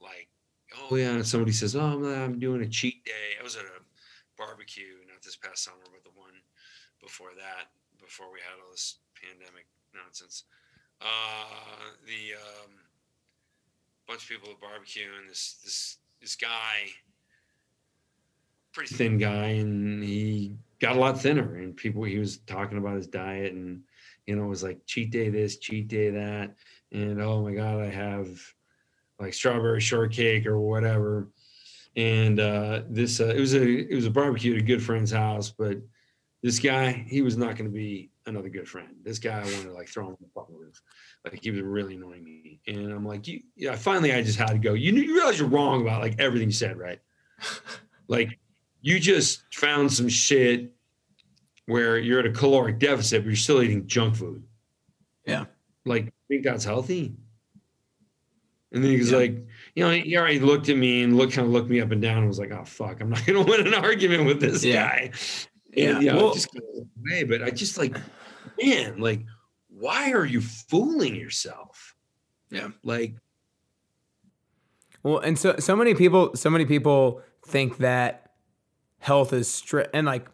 like 0.00 0.28
oh 0.82 0.96
yeah 0.96 1.22
somebody 1.22 1.52
says 1.52 1.76
oh 1.76 1.80
i'm 1.80 2.38
doing 2.38 2.62
a 2.62 2.68
cheat 2.68 3.04
day 3.04 3.38
i 3.38 3.42
was 3.42 3.56
at 3.56 3.62
a 3.62 3.80
barbecue 4.38 5.02
not 5.18 5.20
this 5.22 5.36
past 5.36 5.64
summer, 5.64 5.84
but 5.92 6.04
the 6.04 6.16
one 6.18 6.40
before 7.02 7.30
that, 7.36 7.68
before 8.00 8.32
we 8.32 8.38
had 8.38 8.62
all 8.64 8.70
this 8.70 8.98
pandemic 9.20 9.66
nonsense. 9.92 10.44
Uh, 11.02 11.90
the 12.06 12.34
um, 12.34 12.72
bunch 14.06 14.22
of 14.22 14.28
people 14.28 14.50
at 14.50 14.60
barbecue 14.60 15.10
and 15.20 15.28
this 15.28 15.58
this 15.64 15.98
this 16.20 16.36
guy, 16.36 16.86
pretty 18.72 18.94
thin 18.94 19.18
guy, 19.18 19.58
and 19.58 20.02
he 20.02 20.56
got 20.80 20.96
a 20.96 21.00
lot 21.00 21.20
thinner. 21.20 21.56
And 21.56 21.76
people 21.76 22.04
he 22.04 22.18
was 22.18 22.38
talking 22.38 22.78
about 22.78 22.96
his 22.96 23.06
diet, 23.06 23.52
and 23.52 23.82
you 24.28 24.36
know 24.36 24.44
it 24.44 24.48
was 24.48 24.62
like 24.62 24.86
cheat 24.86 25.10
day 25.10 25.28
this, 25.28 25.58
cheat 25.58 25.88
day 25.88 26.10
that, 26.10 26.54
and 26.92 27.20
oh 27.20 27.42
my 27.42 27.52
god, 27.52 27.80
I 27.80 27.90
have 27.90 28.28
like 29.18 29.34
strawberry 29.34 29.80
shortcake 29.80 30.46
or 30.46 30.60
whatever 30.60 31.28
and 31.98 32.38
uh, 32.38 32.82
this 32.88 33.20
uh, 33.20 33.26
it 33.26 33.40
was 33.40 33.54
a 33.54 33.62
it 33.62 33.94
was 33.94 34.06
a 34.06 34.10
barbecue 34.10 34.54
at 34.54 34.60
a 34.60 34.64
good 34.64 34.82
friend's 34.82 35.10
house, 35.10 35.50
but 35.50 35.78
this 36.44 36.60
guy 36.60 36.92
he 37.08 37.22
was 37.22 37.36
not 37.36 37.56
going 37.56 37.68
to 37.68 37.76
be 37.76 38.10
another 38.26 38.48
good 38.48 38.68
friend. 38.68 38.94
This 39.02 39.18
guy 39.18 39.40
I 39.40 39.44
wanted 39.44 39.64
to 39.64 39.72
like 39.72 39.88
throw 39.88 40.04
him 40.04 40.10
on 40.10 40.16
the 40.20 40.28
fucking 40.32 40.56
roof, 40.56 40.80
like 41.24 41.42
he 41.42 41.50
was 41.50 41.60
really 41.60 41.96
annoying 41.96 42.22
me. 42.22 42.60
And 42.68 42.92
I'm 42.92 43.04
like, 43.04 43.26
you, 43.26 43.40
yeah. 43.56 43.74
Finally, 43.74 44.12
I 44.12 44.22
just 44.22 44.38
had 44.38 44.50
to 44.50 44.58
go. 44.58 44.74
You 44.74 44.92
you 44.92 45.14
realize 45.14 45.40
you're 45.40 45.48
wrong 45.48 45.82
about 45.82 46.00
like 46.00 46.14
everything 46.20 46.48
you 46.48 46.54
said, 46.54 46.78
right? 46.78 47.00
like 48.08 48.38
you 48.80 49.00
just 49.00 49.42
found 49.52 49.92
some 49.92 50.08
shit 50.08 50.72
where 51.68 51.98
you're 51.98 52.18
at 52.20 52.24
a 52.26 52.30
caloric 52.32 52.78
deficit, 52.78 53.20
but 53.22 53.26
you're 53.26 53.36
still 53.36 53.62
eating 53.62 53.86
junk 53.86 54.16
food. 54.16 54.42
Yeah. 55.26 55.44
Like, 55.84 56.12
think 56.28 56.42
that's 56.42 56.64
healthy? 56.64 57.14
And 58.72 58.82
then 58.82 58.90
he 58.90 58.96
was 58.98 59.10
Yeah. 59.10 59.18
like, 59.18 59.46
you 59.74 59.84
know, 59.84 59.90
he 59.90 60.16
already 60.16 60.40
looked 60.40 60.70
at 60.70 60.76
me 60.78 61.02
and 61.02 61.16
looked 61.18 61.34
kind 61.34 61.46
of 61.46 61.52
looked 61.52 61.68
me 61.68 61.80
up 61.80 61.90
and 61.90 62.00
down 62.00 62.18
and 62.18 62.26
was 62.28 62.38
like, 62.38 62.52
oh 62.52 62.64
fuck, 62.64 63.00
I'm 63.02 63.10
not 63.10 63.22
gonna 63.26 63.42
win 63.42 63.66
an 63.66 63.74
argument 63.74 64.24
with 64.24 64.40
this 64.40 64.64
Yeah. 64.64 64.88
guy. 64.88 65.10
Yeah. 65.74 65.90
And, 65.96 66.02
you 66.04 66.10
know, 66.10 66.16
Well- 66.16 66.34
just 66.34 66.50
kind 66.52 66.64
of 66.76 66.86
away. 67.00 67.24
But 67.24 67.42
I 67.42 67.50
just 67.50 67.76
like, 67.76 67.94
man, 68.62 68.98
like, 68.98 69.26
why 69.68 70.12
are 70.12 70.24
you 70.24 70.40
fooling 70.40 71.14
yourself? 71.16 71.94
Yeah. 72.50 72.68
Like, 72.82 73.14
Well, 75.02 75.18
and 75.18 75.38
so 75.38 75.56
so 75.58 75.76
many 75.76 75.94
people 75.94 76.34
so 76.34 76.48
many 76.50 76.64
people 76.64 77.22
think 77.46 77.76
that 77.78 78.32
health 79.00 79.32
is 79.32 79.48
strict 79.48 79.90
and 79.94 80.06
like 80.06 80.26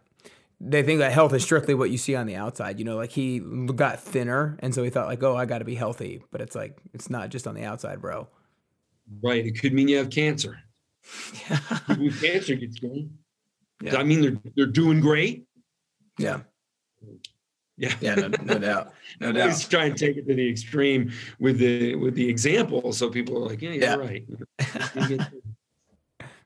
they 0.67 0.83
think 0.83 0.99
that 1.01 1.13
health 1.13 1.33
is 1.35 1.43
strictly 1.43 1.75
what 1.75 1.91
you 1.91 1.99
see 1.99 2.15
on 2.15 2.27
the 2.27 2.37
outside. 2.37 2.79
You 2.79 2.85
know, 2.85 2.97
like 2.97 3.11
he 3.13 3.41
got 3.41 4.01
thinner 4.01 4.57
and 4.61 4.75
so 4.75 4.83
he 4.83 4.91
thought 4.91 5.07
like, 5.07 5.23
"Oh, 5.23 5.37
I 5.37 5.45
got 5.47 5.59
to 5.59 5.65
be 5.65 5.75
healthy." 5.75 6.23
But 6.31 6.41
it's 6.41 6.55
like 6.57 6.79
it's 6.93 7.11
not 7.11 7.29
just 7.31 7.47
on 7.47 7.55
the 7.55 7.65
outside, 7.65 8.01
bro. 8.01 8.29
right, 9.23 9.45
it 9.47 9.61
could 9.61 9.73
mean 9.75 9.89
you 9.89 9.99
have 9.99 10.11
cancer. 10.11 10.59
With 11.89 12.21
cancer 12.23 12.55
get 12.55 12.73
skinny. 12.75 13.11
Does 13.81 13.93
Yeah. 13.93 13.99
that 13.99 14.07
mean 14.07 14.21
they're 14.23 14.37
they're 14.57 14.67
doing 14.67 15.01
great? 15.01 15.47
yeah. 16.19 16.41
Yeah. 17.77 17.93
Yeah, 18.01 18.15
no, 18.15 18.29
no 18.45 18.59
doubt. 18.59 18.93
No 19.21 19.31
I 19.37 19.41
always 19.43 19.67
try 19.69 19.87
and 19.87 19.97
take 19.99 20.17
it 20.17 20.29
to 20.29 20.35
the 20.35 20.49
extreme 20.49 21.11
with 21.41 21.59
the 21.59 21.97
with 21.97 22.15
the 22.15 22.29
example, 22.29 22.93
so 22.93 23.11
people 23.11 23.37
are 23.37 23.49
like, 23.49 23.61
"Yeah, 23.61 23.71
you're 23.73 23.83
Yeah. 23.83 23.95
right." 23.97 24.25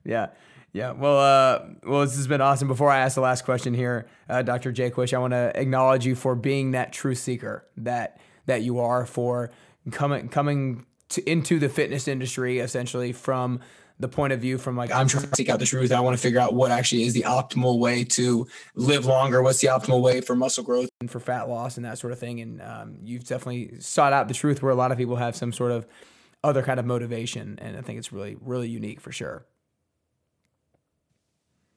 Yeah. 0.05 0.29
Yeah. 0.73 0.93
Well, 0.93 1.19
uh, 1.19 1.67
well, 1.85 2.03
this 2.03 2.17
has 2.17 2.27
been 2.27 2.41
awesome. 2.41 2.69
Before 2.69 2.91
I 2.91 2.99
ask 2.99 3.15
the 3.15 3.21
last 3.21 3.45
question 3.45 3.75
here, 3.75 4.07
uh, 4.29 4.43
Dr. 4.43 4.73
Jaquish, 4.73 5.15
I 5.15 5.19
want 5.19 5.33
to 5.33 5.53
acknowledge 5.55 6.05
you 6.05 6.15
for 6.15 6.35
being 6.35 6.73
that 6.73 6.93
truth 6.93 7.19
seeker 7.19 7.67
that 7.79 8.21
that 8.47 8.63
you 8.63 8.81
are 8.81 9.07
for 9.07 9.51
coming 9.91 10.29
coming 10.29 10.87
to, 11.11 11.31
into 11.31 11.59
the 11.59 11.69
fitness 11.69 12.09
industry 12.09 12.59
essentially 12.59 13.13
from 13.13 13.61
the 14.01 14.09
point 14.09 14.33
of 14.33 14.41
view 14.41 14.59
from 14.59 14.77
like 14.77 14.93
I'm 14.93 15.09
trying 15.09 15.29
to 15.29 15.35
seek 15.35 15.49
out 15.49 15.59
the 15.59 15.67
truth. 15.67 15.91
I 15.91 16.01
want 16.01 16.17
to 16.17 16.23
figure 16.23 16.39
out 16.39 16.55
what 16.55 16.71
actually 16.71 17.03
is 17.03 17.15
the 17.15 17.23
optimal 17.23 17.79
way 17.79 18.05
to 18.05 18.47
live 18.75 19.07
longer. 19.07 19.43
What's 19.43 19.61
the 19.61 19.69
optimal 19.69 20.01
way 20.03 20.21
for 20.21 20.37
muscle 20.37 20.63
growth 20.63 20.89
and 21.01 21.11
for 21.11 21.19
fat 21.19 21.49
loss 21.49 21.77
and 21.77 21.85
that 21.85 21.99
sort 21.99 22.13
of 22.13 22.19
thing. 22.19 22.41
And 22.41 22.63
um, 22.63 22.99
you've 23.03 23.25
definitely 23.25 23.81
sought 23.81 24.13
out 24.13 24.29
the 24.29 24.35
truth 24.35 24.63
where 24.63 24.71
a 24.71 24.77
lot 24.77 24.93
of 24.93 24.99
people 24.99 25.17
have 25.17 25.35
some 25.35 25.53
sort 25.53 25.73
of 25.73 25.87
other 26.45 26.63
kind 26.63 26.79
of 26.79 26.87
motivation, 26.87 27.59
and 27.61 27.77
I 27.77 27.81
think 27.81 27.99
it's 27.99 28.13
really 28.13 28.37
really 28.41 28.69
unique 28.69 29.01
for 29.01 29.11
sure. 29.11 29.45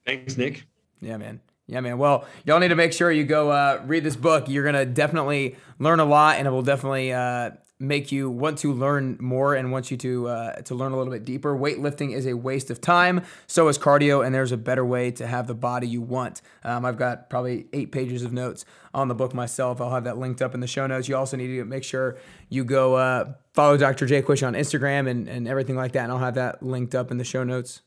Thanks, 0.06 0.38
Nick. 0.38 0.66
Yeah, 1.00 1.18
man. 1.18 1.40
Yeah, 1.68 1.80
man. 1.80 1.98
Well, 1.98 2.26
y'all 2.46 2.60
need 2.60 2.68
to 2.70 2.76
make 2.76 2.92
sure 2.92 3.12
you 3.12 3.24
go 3.24 3.50
uh, 3.50 3.82
read 3.86 4.04
this 4.04 4.16
book. 4.16 4.50
You're 4.50 4.66
gonna 4.66 4.86
definitely 4.86 5.56
learn 5.80 6.00
a 6.00 6.06
lot, 6.06 6.38
and 6.38 6.48
it 6.48 6.52
will 6.52 6.64
definitely 6.64 7.14
uh, 7.14 7.52
make 7.82 8.12
you 8.12 8.30
want 8.30 8.60
to 8.60 8.72
learn 8.74 9.18
more 9.20 9.56
and 9.56 9.72
want 9.72 9.90
you 9.90 9.98
to 9.98 10.28
uh, 10.28 10.54
to 10.64 10.76
learn 10.76 10.92
a 10.92 10.98
little 10.98 11.12
bit 11.12 11.26
deeper. 11.26 11.58
Weightlifting 11.58 12.14
is 12.14 12.28
a 12.28 12.34
waste 12.34 12.70
of 12.70 12.82
time. 12.82 13.24
So 13.48 13.68
is 13.68 13.78
cardio, 13.78 14.26
and 14.26 14.36
there's 14.36 14.52
a 14.52 14.58
better 14.58 14.86
way 14.86 15.12
to 15.12 15.26
have 15.26 15.48
the 15.48 15.56
body 15.56 15.88
you 15.88 16.02
want. 16.02 16.42
Um, 16.64 16.86
I've 16.86 16.98
got 16.98 17.30
probably 17.30 17.68
eight 17.74 17.92
pages 17.92 18.24
of 18.24 18.32
notes 18.34 18.66
on 18.94 19.08
the 19.08 19.16
book 19.16 19.34
myself. 19.34 19.82
I'll 19.82 19.92
have 19.92 20.04
that 20.04 20.18
linked 20.18 20.42
up 20.42 20.54
in 20.54 20.60
the 20.60 20.68
show 20.68 20.88
notes. 20.88 21.08
You 21.08 21.16
also 21.16 21.38
need 21.38 21.48
to 21.48 21.66
make 21.66 21.84
sure 21.84 22.18
you 22.50 22.64
go 22.64 22.96
uh, 22.96 23.34
follow 23.54 23.78
Dr. 23.78 24.08
Jaquish 24.08 24.46
on 24.46 24.54
Instagram 24.54 25.10
and, 25.10 25.28
and 25.28 25.48
everything 25.48 25.76
like 25.76 25.94
that, 25.94 26.04
and 26.04 26.12
I'll 26.12 26.20
have 26.20 26.36
that 26.36 26.62
linked 26.62 26.96
up 26.96 27.12
in 27.12 27.18
the 27.18 27.24
show 27.24 27.44
notes. 27.44 27.82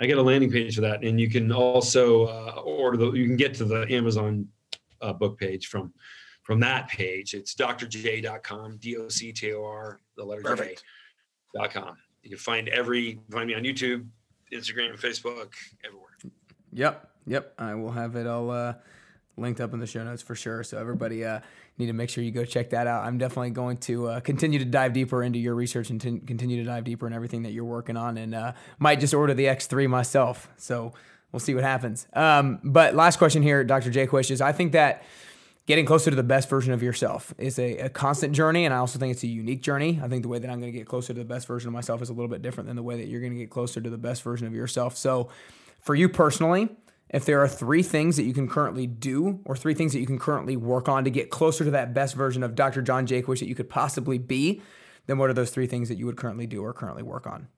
I 0.00 0.06
got 0.06 0.18
a 0.18 0.22
landing 0.22 0.50
page 0.50 0.74
for 0.74 0.82
that, 0.82 1.02
and 1.02 1.20
you 1.20 1.30
can 1.30 1.50
also 1.52 2.26
uh, 2.26 2.60
order 2.64 2.96
the. 2.96 3.12
You 3.12 3.26
can 3.26 3.36
get 3.36 3.54
to 3.54 3.64
the 3.64 3.86
Amazon 3.90 4.48
uh, 5.00 5.12
book 5.12 5.38
page 5.38 5.68
from 5.68 5.92
from 6.42 6.60
that 6.60 6.88
page. 6.88 7.34
It's 7.34 7.54
drj.com, 7.54 8.78
d 8.78 8.96
o 8.96 9.08
c 9.08 9.32
t 9.32 9.52
o 9.52 9.64
r, 9.64 10.00
the 10.16 10.24
letter 10.24 10.42
Perfect. 10.42 10.80
J. 10.80 11.60
dot 11.60 11.72
com. 11.72 11.96
You 12.22 12.30
can 12.30 12.38
find 12.38 12.68
every 12.68 13.20
find 13.30 13.48
me 13.48 13.54
on 13.54 13.62
YouTube, 13.62 14.06
Instagram, 14.52 14.98
Facebook, 15.00 15.52
everywhere. 15.84 16.16
Yep, 16.72 17.10
yep. 17.26 17.54
I 17.58 17.74
will 17.74 17.92
have 17.92 18.16
it 18.16 18.26
all 18.26 18.50
uh, 18.50 18.74
linked 19.36 19.60
up 19.60 19.72
in 19.72 19.80
the 19.80 19.86
show 19.86 20.04
notes 20.04 20.22
for 20.22 20.34
sure. 20.34 20.62
So 20.62 20.78
everybody 20.78 21.24
uh, 21.24 21.40
need 21.78 21.86
to 21.86 21.92
make 21.92 22.10
sure 22.10 22.24
you 22.24 22.30
go 22.30 22.44
check 22.44 22.70
that 22.70 22.86
out. 22.86 23.04
I'm 23.04 23.18
definitely 23.18 23.50
going 23.50 23.76
to 23.78 24.08
uh, 24.08 24.20
continue 24.20 24.58
to 24.58 24.64
dive 24.64 24.92
deeper 24.92 25.22
into 25.22 25.38
your 25.38 25.54
research 25.54 25.90
and 25.90 26.00
t- 26.00 26.20
continue 26.20 26.56
to 26.62 26.64
dive 26.64 26.84
deeper 26.84 27.06
in 27.06 27.12
everything 27.12 27.42
that 27.42 27.52
you're 27.52 27.64
working 27.64 27.96
on, 27.96 28.18
and 28.18 28.34
uh, 28.34 28.52
might 28.78 29.00
just 29.00 29.14
order 29.14 29.34
the 29.34 29.44
X3 29.44 29.88
myself. 29.88 30.48
So 30.56 30.92
we'll 31.32 31.40
see 31.40 31.54
what 31.54 31.64
happens. 31.64 32.06
Um, 32.14 32.60
but 32.64 32.94
last 32.94 33.18
question 33.18 33.42
here, 33.42 33.64
Dr. 33.64 33.90
Jaquish 33.90 34.30
is 34.30 34.40
I 34.40 34.52
think 34.52 34.72
that 34.72 35.04
getting 35.66 35.84
closer 35.84 36.08
to 36.08 36.16
the 36.16 36.22
best 36.22 36.48
version 36.48 36.72
of 36.72 36.82
yourself 36.82 37.34
is 37.36 37.58
a, 37.58 37.76
a 37.76 37.88
constant 37.90 38.34
journey 38.34 38.64
and 38.64 38.72
i 38.72 38.78
also 38.78 38.98
think 38.98 39.12
it's 39.12 39.22
a 39.22 39.28
unique 39.28 39.60
journey 39.60 40.00
i 40.02 40.08
think 40.08 40.22
the 40.22 40.28
way 40.28 40.38
that 40.38 40.50
i'm 40.50 40.60
going 40.60 40.72
to 40.72 40.76
get 40.76 40.88
closer 40.88 41.12
to 41.12 41.18
the 41.18 41.26
best 41.26 41.46
version 41.46 41.68
of 41.68 41.74
myself 41.74 42.00
is 42.00 42.08
a 42.08 42.12
little 42.12 42.28
bit 42.28 42.40
different 42.40 42.66
than 42.66 42.74
the 42.74 42.82
way 42.82 42.96
that 42.96 43.06
you're 43.06 43.20
going 43.20 43.34
to 43.34 43.38
get 43.38 43.50
closer 43.50 43.78
to 43.78 43.90
the 43.90 43.98
best 43.98 44.22
version 44.22 44.46
of 44.46 44.54
yourself 44.54 44.96
so 44.96 45.28
for 45.82 45.94
you 45.94 46.08
personally 46.08 46.70
if 47.10 47.24
there 47.24 47.40
are 47.40 47.48
three 47.48 47.82
things 47.82 48.16
that 48.16 48.24
you 48.24 48.34
can 48.34 48.48
currently 48.48 48.86
do 48.86 49.40
or 49.44 49.56
three 49.56 49.74
things 49.74 49.92
that 49.92 50.00
you 50.00 50.06
can 50.06 50.18
currently 50.18 50.56
work 50.56 50.88
on 50.88 51.04
to 51.04 51.10
get 51.10 51.30
closer 51.30 51.64
to 51.64 51.70
that 51.70 51.94
best 51.94 52.14
version 52.14 52.42
of 52.42 52.54
dr 52.54 52.80
john 52.82 53.06
jaquish 53.06 53.40
that 53.40 53.46
you 53.48 53.54
could 53.54 53.68
possibly 53.70 54.18
be 54.18 54.60
then 55.06 55.16
what 55.18 55.30
are 55.30 55.34
those 55.34 55.50
three 55.50 55.66
things 55.66 55.88
that 55.88 55.96
you 55.96 56.04
would 56.06 56.16
currently 56.16 56.46
do 56.46 56.62
or 56.62 56.72
currently 56.72 57.02
work 57.02 57.26
on 57.26 57.48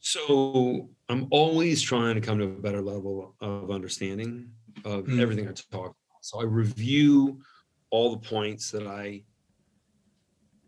So 0.00 0.90
I'm 1.08 1.26
always 1.30 1.80
trying 1.82 2.14
to 2.14 2.20
come 2.20 2.38
to 2.38 2.44
a 2.44 2.48
better 2.48 2.82
level 2.82 3.34
of 3.40 3.70
understanding 3.70 4.50
of 4.84 5.04
Mm. 5.06 5.20
everything 5.20 5.48
I 5.48 5.52
talk 5.52 5.66
about. 5.72 5.96
So 6.20 6.40
I 6.40 6.44
review 6.44 7.40
all 7.90 8.10
the 8.12 8.18
points 8.28 8.70
that 8.70 8.86
I 8.86 9.24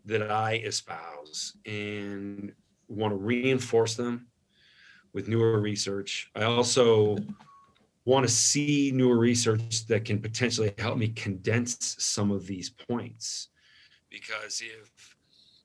that 0.05 0.31
I 0.31 0.55
espouse 0.65 1.57
and 1.65 2.53
want 2.87 3.11
to 3.11 3.17
reinforce 3.17 3.95
them 3.95 4.27
with 5.17 5.27
newer 5.27 5.59
research. 5.59 6.29
I 6.35 6.43
also 6.43 7.17
want 8.05 8.23
to 8.27 8.31
see 8.31 8.91
newer 8.93 9.17
research 9.17 9.87
that 9.87 10.05
can 10.05 10.21
potentially 10.21 10.71
help 10.77 10.99
me 10.99 11.07
condense 11.07 11.95
some 11.97 12.29
of 12.29 12.45
these 12.45 12.69
points. 12.69 13.47
Because 14.11 14.61
if 14.61 15.15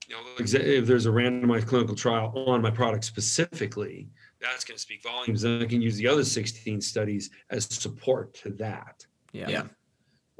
you 0.08 0.14
know, 0.14 0.22
if 0.38 0.86
there's 0.86 1.04
a 1.04 1.10
randomized 1.10 1.66
clinical 1.66 1.94
trial 1.94 2.32
on 2.46 2.62
my 2.62 2.70
product 2.70 3.04
specifically, 3.04 4.08
that's 4.40 4.64
going 4.64 4.76
to 4.76 4.80
speak 4.80 5.02
volumes. 5.02 5.44
And 5.44 5.62
I 5.62 5.66
can 5.66 5.82
use 5.82 5.96
the 5.96 6.08
other 6.08 6.24
16 6.24 6.80
studies 6.80 7.28
as 7.50 7.66
support 7.66 8.32
to 8.36 8.50
that. 8.52 9.04
yeah 9.34 9.50
Yeah. 9.50 9.64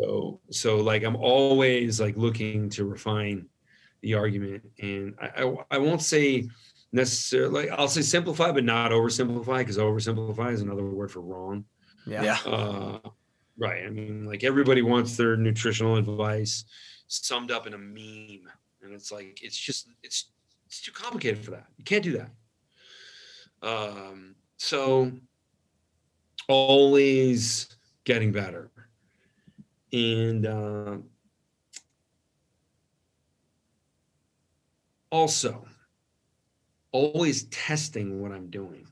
So, 0.00 0.40
so 0.48 0.76
like 0.78 1.04
I'm 1.04 1.16
always 1.16 2.00
like 2.00 2.16
looking 2.16 2.70
to 2.70 2.86
refine 2.86 3.44
the 4.00 4.14
argument, 4.14 4.64
and 4.80 5.14
I, 5.20 5.42
I, 5.42 5.54
I 5.72 5.78
won't 5.78 6.00
say 6.00 6.48
necessarily. 6.92 7.70
I'll 7.70 7.88
say 7.88 8.02
simplify, 8.02 8.52
but 8.52 8.64
not 8.64 8.92
oversimplify, 8.92 9.58
because 9.58 9.78
oversimplify 9.78 10.52
is 10.52 10.60
another 10.60 10.84
word 10.84 11.10
for 11.10 11.20
wrong. 11.20 11.64
yeah 12.06 12.38
Uh, 12.46 12.98
right. 13.58 13.84
I 13.84 13.90
mean, 13.90 14.24
like 14.24 14.44
everybody 14.44 14.82
wants 14.82 15.16
their 15.16 15.36
nutritional 15.36 15.96
advice 15.96 16.64
summed 17.08 17.50
up 17.50 17.66
in 17.66 17.74
a 17.74 17.78
meme, 17.78 18.48
and 18.82 18.92
it's 18.92 19.10
like 19.12 19.40
it's 19.42 19.56
just 19.56 19.88
it's 20.02 20.30
it's 20.66 20.80
too 20.80 20.92
complicated 20.92 21.44
for 21.44 21.52
that. 21.52 21.66
You 21.76 21.84
can't 21.84 22.04
do 22.04 22.18
that. 22.18 22.30
Um, 23.62 24.34
so 24.56 25.12
always 26.48 27.68
getting 28.04 28.32
better, 28.32 28.70
and 29.92 30.46
uh, 30.46 30.96
also 35.10 35.64
always 36.92 37.44
testing 37.44 38.20
what 38.20 38.32
I'm 38.32 38.48
doing. 38.50 38.86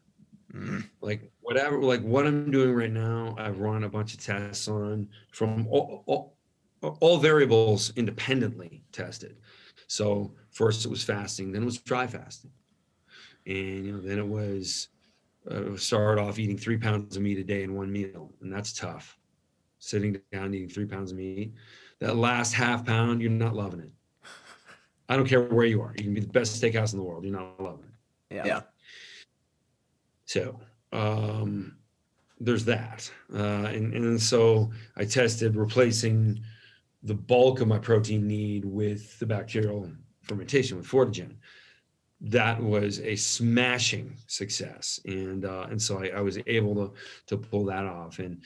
Mhm. 0.53 0.85
like 1.01 1.31
whatever 1.43 1.81
like 1.81 2.03
what 2.03 2.27
i'm 2.27 2.51
doing 2.51 2.75
right 2.75 2.91
now 2.91 3.37
i've 3.39 3.61
run 3.61 3.85
a 3.85 3.89
bunch 3.89 4.15
of 4.15 4.21
tests 4.21 4.67
on 4.67 5.09
from 5.33 5.65
all, 5.69 6.03
all, 6.07 6.37
all 6.83 7.19
variables 7.19 7.93
independently 7.97 8.83
tested. 8.91 9.37
So 9.87 10.35
first 10.51 10.85
it 10.85 10.89
was 10.89 11.05
fasting 11.05 11.53
then 11.53 11.63
it 11.63 11.67
was 11.67 11.79
dry 11.79 12.07
fasting. 12.07 12.51
And 13.47 13.87
you 13.87 13.93
know 13.93 14.01
then 14.01 14.19
it 14.19 14.27
was 14.27 14.89
uh, 15.49 15.77
started 15.77 16.21
off 16.21 16.39
eating 16.39 16.59
three 16.59 16.77
pounds 16.77 17.17
of 17.17 17.23
meat 17.23 17.39
a 17.39 17.45
day 17.45 17.63
in 17.63 17.75
one 17.75 17.93
meal 17.93 18.33
and 18.41 18.53
that's 18.53 18.73
tough. 18.73 19.19
Sitting 19.79 20.21
down 20.33 20.53
eating 20.53 20.69
three 20.69 20.87
pounds 20.87 21.13
of 21.13 21.17
meat 21.19 21.55
that 22.01 22.17
last 22.17 22.55
half 22.55 22.85
pound 22.85 23.23
you're 23.23 23.31
not 23.31 23.55
loving 23.55 23.81
it. 23.81 23.93
I 25.09 25.17
don't 25.17 25.29
care 25.29 25.43
where 25.43 25.67
you 25.67 25.81
are. 25.81 25.95
You 25.97 26.05
can 26.05 26.15
be 26.15 26.21
the 26.21 26.27
best 26.29 26.61
steakhouse 26.61 26.93
in 26.93 26.99
the 26.99 27.05
world. 27.05 27.25
You're 27.25 27.39
not 27.39 27.61
loving 27.61 27.85
it 27.85 27.89
yeah 28.31 28.47
Yeah. 28.47 28.61
so 30.24 30.61
um, 30.93 31.76
there's 32.39 32.64
that. 32.64 33.11
Uh, 33.33 33.66
and, 33.66 33.95
and 33.95 34.20
so 34.20 34.70
I 34.97 35.05
tested 35.05 35.57
replacing 35.57 36.41
the 37.03 37.14
bulk 37.14 37.61
of 37.61 37.68
my 37.68 37.78
protein 37.78 38.26
need 38.26 38.64
with 38.64 39.18
the 39.18 39.26
bacterial 39.26 39.91
fermentation 40.22 40.76
with 40.76 40.87
Fortagen. 40.87 41.37
that 42.20 42.62
was 42.62 43.01
a 43.01 43.16
smashing 43.16 44.16
success, 44.26 45.01
and 45.07 45.45
uh, 45.45 45.66
and 45.70 45.81
so 45.81 46.03
I, 46.03 46.09
I 46.18 46.20
was 46.20 46.39
able 46.47 46.74
to 46.74 46.93
to 47.28 47.37
pull 47.39 47.64
that 47.66 47.87
off. 47.87 48.18
And 48.18 48.43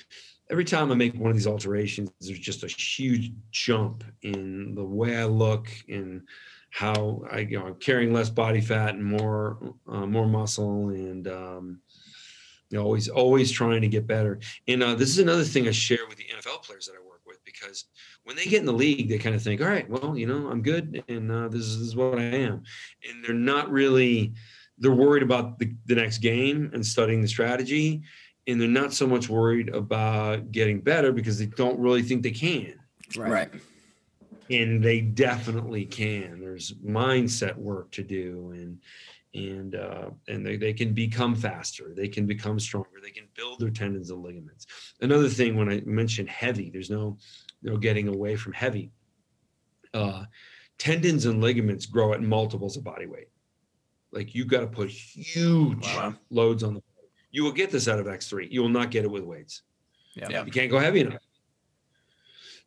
every 0.51 0.65
time 0.65 0.93
I 0.93 0.95
make 0.95 1.15
one 1.15 1.31
of 1.31 1.37
these 1.37 1.47
alterations, 1.49 2.11
there's 2.21 2.39
just 2.39 2.63
a 2.63 2.69
huge 2.69 3.33
jump 3.51 4.05
in 4.23 4.75
the 4.75 4.85
way 4.85 5.17
I 5.17 5.25
look 5.25 5.69
and 5.89 6.23
how 6.75 7.23
I, 7.31 7.39
you 7.39 7.57
know, 7.57 7.67
I'm 7.67 7.77
carrying 7.77 8.13
less 8.13 8.29
body 8.29 8.61
fat 8.61 8.97
and 8.97 9.05
more, 9.05 9.59
uh, 9.87 10.07
more 10.07 10.27
muscle, 10.27 10.89
and 10.89 11.29
um, 11.29 11.81
you 12.69 12.77
know, 12.77 12.85
always, 12.85 13.09
always 13.09 13.53
trying 13.53 13.81
to 13.83 13.87
get 13.87 14.09
better. 14.09 14.41
And 14.67 14.83
uh, 14.83 14.97
this 14.97 15.11
is 15.11 15.21
another 15.21 15.45
thing 15.45 15.69
I 15.69 15.71
share 15.71 16.05
with 16.09 16.19
the 16.19 16.25
NFL 16.25 16.65
players 16.65 16.87
that 16.87 16.95
I 17.01 17.09
work 17.09 17.21
with 17.25 17.39
because 17.45 17.85
when 18.25 18.35
they 18.35 18.47
get 18.47 18.59
in 18.59 18.67
the 18.67 18.73
league, 18.73 19.09
they 19.09 19.19
kind 19.19 19.37
of 19.37 19.43
think, 19.43 19.61
all 19.61 19.69
right, 19.69 19.89
well, 19.89 20.19
you 20.19 20.27
know, 20.27 20.49
I'm 20.49 20.63
good, 20.63 21.05
and 21.07 21.31
uh, 21.31 21.47
this, 21.47 21.61
is, 21.61 21.79
this 21.79 21.89
is 21.89 21.97
what 21.97 22.19
I 22.19 22.25
am, 22.25 22.65
and 23.09 23.25
they're 23.25 23.35
not 23.35 23.71
really. 23.71 24.33
They're 24.77 24.91
worried 24.91 25.23
about 25.23 25.61
the, 25.61 25.73
the 25.87 25.95
next 25.95 26.19
game 26.19 26.73
and 26.75 26.85
studying 26.85 27.23
the 27.23 27.29
strategy, 27.29 28.03
and 28.49 28.61
they're 28.61 28.67
not 28.67 28.93
so 28.93 29.07
much 29.07 29.29
worried 29.29 29.69
about 29.69 30.51
getting 30.51 30.81
better 30.81 31.13
because 31.13 31.39
they 31.39 31.47
don't 31.47 31.79
really 31.79 32.03
think 32.03 32.25
they 32.25 32.33
can. 32.33 32.75
Right. 33.17 33.31
right. 33.31 33.51
And 34.51 34.83
they 34.83 35.01
definitely 35.01 35.87
can. 35.87 36.41
There's 36.41 36.73
mindset 36.75 37.57
work 37.57 37.91
to 37.93 38.03
do, 38.03 38.53
and 38.55 38.79
and 39.35 39.75
uh, 39.75 40.11
and 40.29 40.45
they, 40.45 40.57
they 40.57 40.73
can 40.73 40.95
become 40.95 41.35
faster 41.35 41.93
they 41.97 42.07
can 42.07 42.25
become 42.25 42.61
stronger 42.61 43.01
they 43.03 43.11
can 43.11 43.27
build 43.35 43.59
their 43.59 43.69
tendons 43.69 44.11
and 44.11 44.23
ligaments 44.23 44.65
another 45.01 45.29
thing 45.29 45.57
when 45.57 45.69
i 45.69 45.83
mentioned 45.85 46.29
heavy 46.29 46.71
there's 46.71 46.89
no 46.89 47.19
no 47.61 47.77
getting 47.77 48.07
away 48.07 48.37
from 48.37 48.53
heavy 48.53 48.93
uh, 49.93 50.23
tendons 50.79 51.27
and 51.27 51.41
ligaments 51.41 51.85
grow 51.85 52.13
at 52.13 52.23
multiples 52.23 52.77
of 52.77 52.85
body 52.85 53.07
weight 53.07 53.27
like 54.13 54.37
you've 54.37 54.47
got 54.47 54.61
to 54.61 54.69
put 54.69 54.89
huge 54.89 55.85
wow. 55.97 56.15
loads 56.31 56.63
on 56.63 56.75
the 56.75 56.83
you 57.35 57.43
will 57.43 57.53
get 57.53 57.73
this 57.73 57.89
out 57.89 57.99
of 57.99 58.07
X3. 58.07 58.49
You 58.49 58.63
will 58.63 58.69
not 58.69 58.93
get 58.93 59.05
it 59.05 59.11
with 59.11 59.25
weights. 59.25 59.63
Yeah. 60.15 60.45
You 60.45 60.53
can't 60.53 60.71
go 60.71 60.79
heavy 60.79 61.01
enough. 61.01 61.21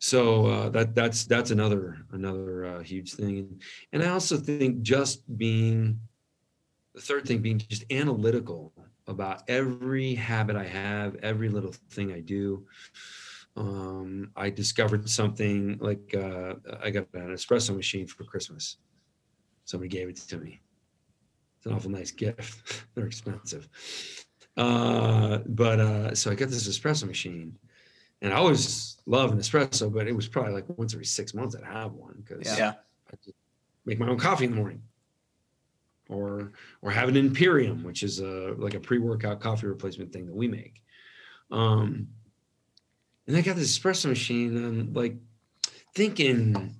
So 0.00 0.46
uh, 0.46 0.68
that 0.70 0.94
that's 0.94 1.24
that's 1.26 1.50
another 1.50 1.98
another 2.12 2.64
uh, 2.64 2.82
huge 2.82 3.14
thing, 3.14 3.60
and, 3.92 4.02
I 4.02 4.10
also 4.10 4.36
think 4.36 4.82
just 4.82 5.36
being 5.36 6.00
the 6.94 7.00
third 7.00 7.26
thing 7.26 7.38
being 7.38 7.58
just 7.58 7.84
analytical 7.90 8.72
about 9.08 9.42
every 9.48 10.14
habit 10.14 10.54
I 10.54 10.64
have, 10.64 11.16
every 11.16 11.48
little 11.48 11.72
thing 11.90 12.12
I 12.12 12.20
do. 12.20 12.64
Um, 13.56 14.30
I 14.36 14.50
discovered 14.50 15.08
something 15.10 15.78
like 15.80 16.14
uh, 16.14 16.54
I 16.80 16.90
got 16.90 17.08
an 17.14 17.30
espresso 17.30 17.74
machine 17.74 18.06
for 18.06 18.22
Christmas. 18.22 18.76
Somebody 19.64 19.88
gave 19.88 20.08
it 20.08 20.16
to 20.16 20.38
me. 20.38 20.60
It's 21.56 21.66
an 21.66 21.72
awful 21.72 21.90
nice 21.90 22.12
gift. 22.12 22.84
They're 22.94 23.06
expensive. 23.06 23.68
Uh, 24.56 25.38
but 25.46 25.80
uh, 25.80 26.14
so 26.14 26.30
I 26.30 26.34
got 26.34 26.50
this 26.50 26.68
espresso 26.68 27.06
machine, 27.06 27.58
and 28.22 28.32
I 28.32 28.36
always 28.36 28.96
love 29.06 29.32
an 29.32 29.38
espresso, 29.38 29.92
but 29.92 30.08
it 30.08 30.14
was 30.14 30.28
probably 30.28 30.52
like 30.52 30.64
once 30.76 30.92
every 30.92 31.06
six 31.06 31.34
months 31.34 31.54
I'd 31.54 31.64
have 31.64 31.92
one 31.92 32.22
because 32.24 32.58
yeah. 32.58 32.74
I 33.12 33.16
make 33.84 33.98
my 33.98 34.08
own 34.08 34.18
coffee 34.18 34.44
in 34.44 34.50
the 34.50 34.56
morning, 34.56 34.82
or 36.08 36.52
or 36.82 36.90
have 36.90 37.08
an 37.08 37.16
Imperium, 37.16 37.82
which 37.84 38.02
is 38.02 38.20
a 38.20 38.54
like 38.58 38.74
a 38.74 38.80
pre-workout 38.80 39.40
coffee 39.40 39.66
replacement 39.66 40.12
thing 40.12 40.26
that 40.26 40.34
we 40.34 40.48
make. 40.48 40.82
Um, 41.50 42.08
and 43.26 43.36
I 43.36 43.40
got 43.40 43.56
this 43.56 43.78
espresso 43.78 44.06
machine, 44.06 44.56
and 44.56 44.96
like 44.96 45.16
thinking, 45.94 46.74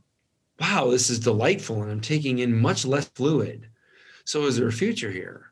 wow, 0.61 0.91
this 0.91 1.11
is 1.11 1.21
delightful, 1.21 1.83
and 1.83 1.91
I'm 1.91 2.01
taking 2.01 2.41
in 2.41 2.59
much 2.59 2.85
less 2.85 3.09
fluid. 3.09 3.69
So 4.25 4.45
is 4.47 4.57
there 4.57 4.69
a 4.69 4.73
future 4.73 5.11
here? 5.11 5.49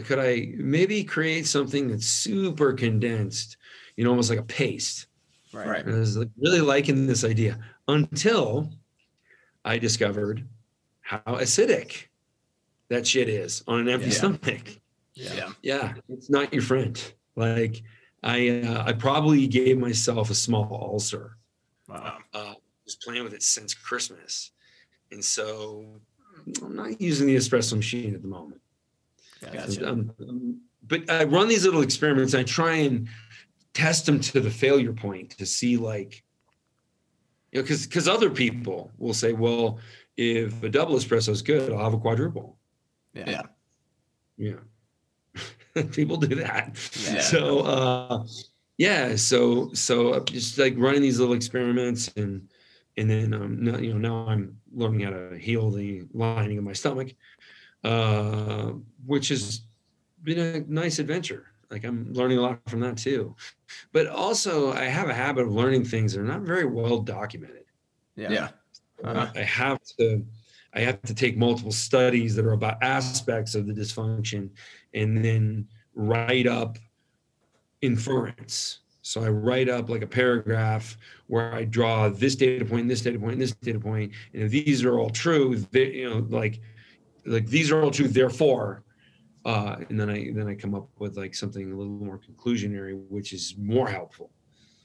could 0.00 0.18
I 0.18 0.54
maybe 0.56 1.04
create 1.04 1.46
something 1.46 1.88
that's 1.88 2.06
super 2.06 2.72
condensed, 2.72 3.58
you 3.96 4.04
know, 4.04 4.10
almost 4.10 4.30
like 4.30 4.38
a 4.38 4.44
paste? 4.44 5.06
Right. 5.52 5.84
And 5.84 5.94
I 5.94 5.98
was 5.98 6.16
like 6.16 6.30
really 6.40 6.60
liking 6.60 7.06
this 7.06 7.24
idea 7.24 7.58
until 7.88 8.70
I 9.64 9.78
discovered 9.78 10.46
how 11.00 11.18
acidic 11.26 12.06
that 12.88 13.06
shit 13.06 13.28
is 13.28 13.62
on 13.66 13.80
an 13.80 13.88
empty 13.88 14.08
yeah. 14.08 14.12
stomach. 14.14 14.80
Yeah. 15.14 15.52
Yeah. 15.62 15.94
It's 16.08 16.30
not 16.30 16.52
your 16.52 16.62
friend. 16.62 17.00
Like 17.36 17.82
I, 18.22 18.62
uh, 18.66 18.84
I 18.86 18.92
probably 18.92 19.46
gave 19.46 19.78
myself 19.78 20.30
a 20.30 20.34
small 20.34 20.68
ulcer. 20.72 21.36
Wow. 21.88 22.18
Uh, 22.32 22.54
just 22.86 23.02
playing 23.02 23.24
with 23.24 23.34
it 23.34 23.42
since 23.42 23.74
Christmas. 23.74 24.52
And 25.10 25.22
so 25.22 26.00
I'm 26.62 26.74
not 26.74 27.00
using 27.00 27.26
the 27.26 27.36
espresso 27.36 27.76
machine 27.76 28.14
at 28.14 28.22
the 28.22 28.28
moment. 28.28 28.60
Gotcha. 29.40 29.88
Um, 29.88 30.12
um, 30.20 30.60
but 30.86 31.08
I 31.10 31.24
run 31.24 31.48
these 31.48 31.64
little 31.64 31.82
experiments. 31.82 32.34
I 32.34 32.42
try 32.42 32.76
and 32.76 33.08
test 33.74 34.06
them 34.06 34.20
to 34.20 34.40
the 34.40 34.50
failure 34.50 34.92
point 34.92 35.30
to 35.30 35.46
see, 35.46 35.76
like, 35.76 36.22
you 37.50 37.58
know, 37.58 37.62
because 37.62 37.86
because 37.86 38.08
other 38.08 38.30
people 38.30 38.90
will 38.98 39.14
say, 39.14 39.32
well, 39.32 39.78
if 40.16 40.62
a 40.62 40.68
double 40.68 40.96
espresso 40.96 41.30
is 41.30 41.42
good, 41.42 41.72
I'll 41.72 41.84
have 41.84 41.94
a 41.94 41.98
quadruple. 41.98 42.58
Yeah. 43.14 43.42
Yeah. 44.36 45.82
people 45.92 46.16
do 46.16 46.34
that. 46.36 46.78
Yeah. 47.04 47.20
So, 47.20 47.60
uh, 47.60 48.24
yeah. 48.78 49.16
So, 49.16 49.72
so 49.72 50.14
I'm 50.14 50.24
just 50.24 50.58
like 50.58 50.74
running 50.76 51.02
these 51.02 51.18
little 51.18 51.34
experiments 51.34 52.10
and, 52.16 52.48
and 52.96 53.10
then, 53.10 53.34
um, 53.34 53.62
now, 53.62 53.78
you 53.78 53.94
know, 53.94 53.98
now 53.98 54.30
I'm 54.30 54.58
learning 54.74 55.00
how 55.00 55.10
to 55.10 55.38
heal 55.38 55.70
the 55.70 56.04
lining 56.12 56.58
of 56.58 56.64
my 56.64 56.72
stomach 56.72 57.14
uh, 57.84 58.72
which 59.06 59.28
has 59.28 59.62
been 60.22 60.38
a 60.38 60.60
nice 60.72 60.98
adventure. 60.98 61.51
Like 61.72 61.84
I'm 61.84 62.12
learning 62.12 62.38
a 62.38 62.42
lot 62.42 62.60
from 62.68 62.80
that 62.80 62.98
too. 62.98 63.34
But 63.92 64.06
also, 64.06 64.72
I 64.72 64.84
have 64.84 65.08
a 65.08 65.14
habit 65.14 65.46
of 65.46 65.52
learning 65.52 65.84
things 65.86 66.12
that 66.12 66.20
are 66.20 66.24
not 66.24 66.42
very 66.42 66.66
well 66.66 66.98
documented. 66.98 67.64
Yeah. 68.14 68.30
yeah. 68.30 68.48
Uh-huh. 69.02 69.32
I 69.34 69.40
have 69.40 69.80
to. 69.98 70.24
I 70.74 70.80
have 70.80 71.02
to 71.02 71.14
take 71.14 71.36
multiple 71.36 71.72
studies 71.72 72.34
that 72.34 72.46
are 72.46 72.52
about 72.52 72.82
aspects 72.82 73.54
of 73.54 73.66
the 73.66 73.74
dysfunction 73.74 74.48
and 74.94 75.22
then 75.22 75.68
write 75.94 76.46
up 76.46 76.78
inference. 77.82 78.78
So 79.02 79.22
I 79.22 79.28
write 79.28 79.68
up 79.68 79.90
like 79.90 80.00
a 80.00 80.06
paragraph 80.06 80.96
where 81.26 81.52
I 81.52 81.64
draw 81.64 82.08
this 82.08 82.36
data 82.36 82.64
point, 82.64 82.88
this 82.88 83.02
data 83.02 83.18
point, 83.18 83.38
this 83.38 83.52
data 83.52 83.78
point, 83.78 84.12
and 84.32 84.44
if 84.44 84.50
these 84.50 84.82
are 84.82 84.98
all 84.98 85.10
true, 85.10 85.56
they, 85.72 85.92
you 85.92 86.08
know, 86.08 86.26
like 86.30 86.60
like 87.26 87.46
these 87.46 87.70
are 87.70 87.82
all 87.82 87.90
true 87.90 88.08
therefore 88.08 88.82
uh, 89.44 89.76
and 89.88 89.98
then 89.98 90.10
i 90.10 90.30
then 90.32 90.48
i 90.48 90.54
come 90.54 90.74
up 90.74 90.88
with 90.98 91.16
like 91.16 91.34
something 91.34 91.72
a 91.72 91.76
little 91.76 91.92
more 91.92 92.18
conclusionary 92.18 93.00
which 93.08 93.32
is 93.32 93.54
more 93.58 93.88
helpful 93.88 94.30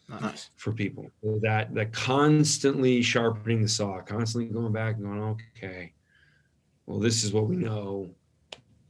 nice. 0.09 0.49
for 0.55 0.71
people 0.71 1.09
that 1.41 1.73
that 1.73 1.91
constantly 1.91 3.01
sharpening 3.01 3.61
the 3.61 3.67
saw 3.67 3.99
constantly 4.01 4.49
going 4.51 4.73
back 4.73 4.95
and 4.95 5.05
going 5.05 5.21
okay 5.21 5.93
well 6.85 6.99
this 6.99 7.23
is 7.23 7.33
what 7.33 7.47
we 7.47 7.55
know 7.55 8.09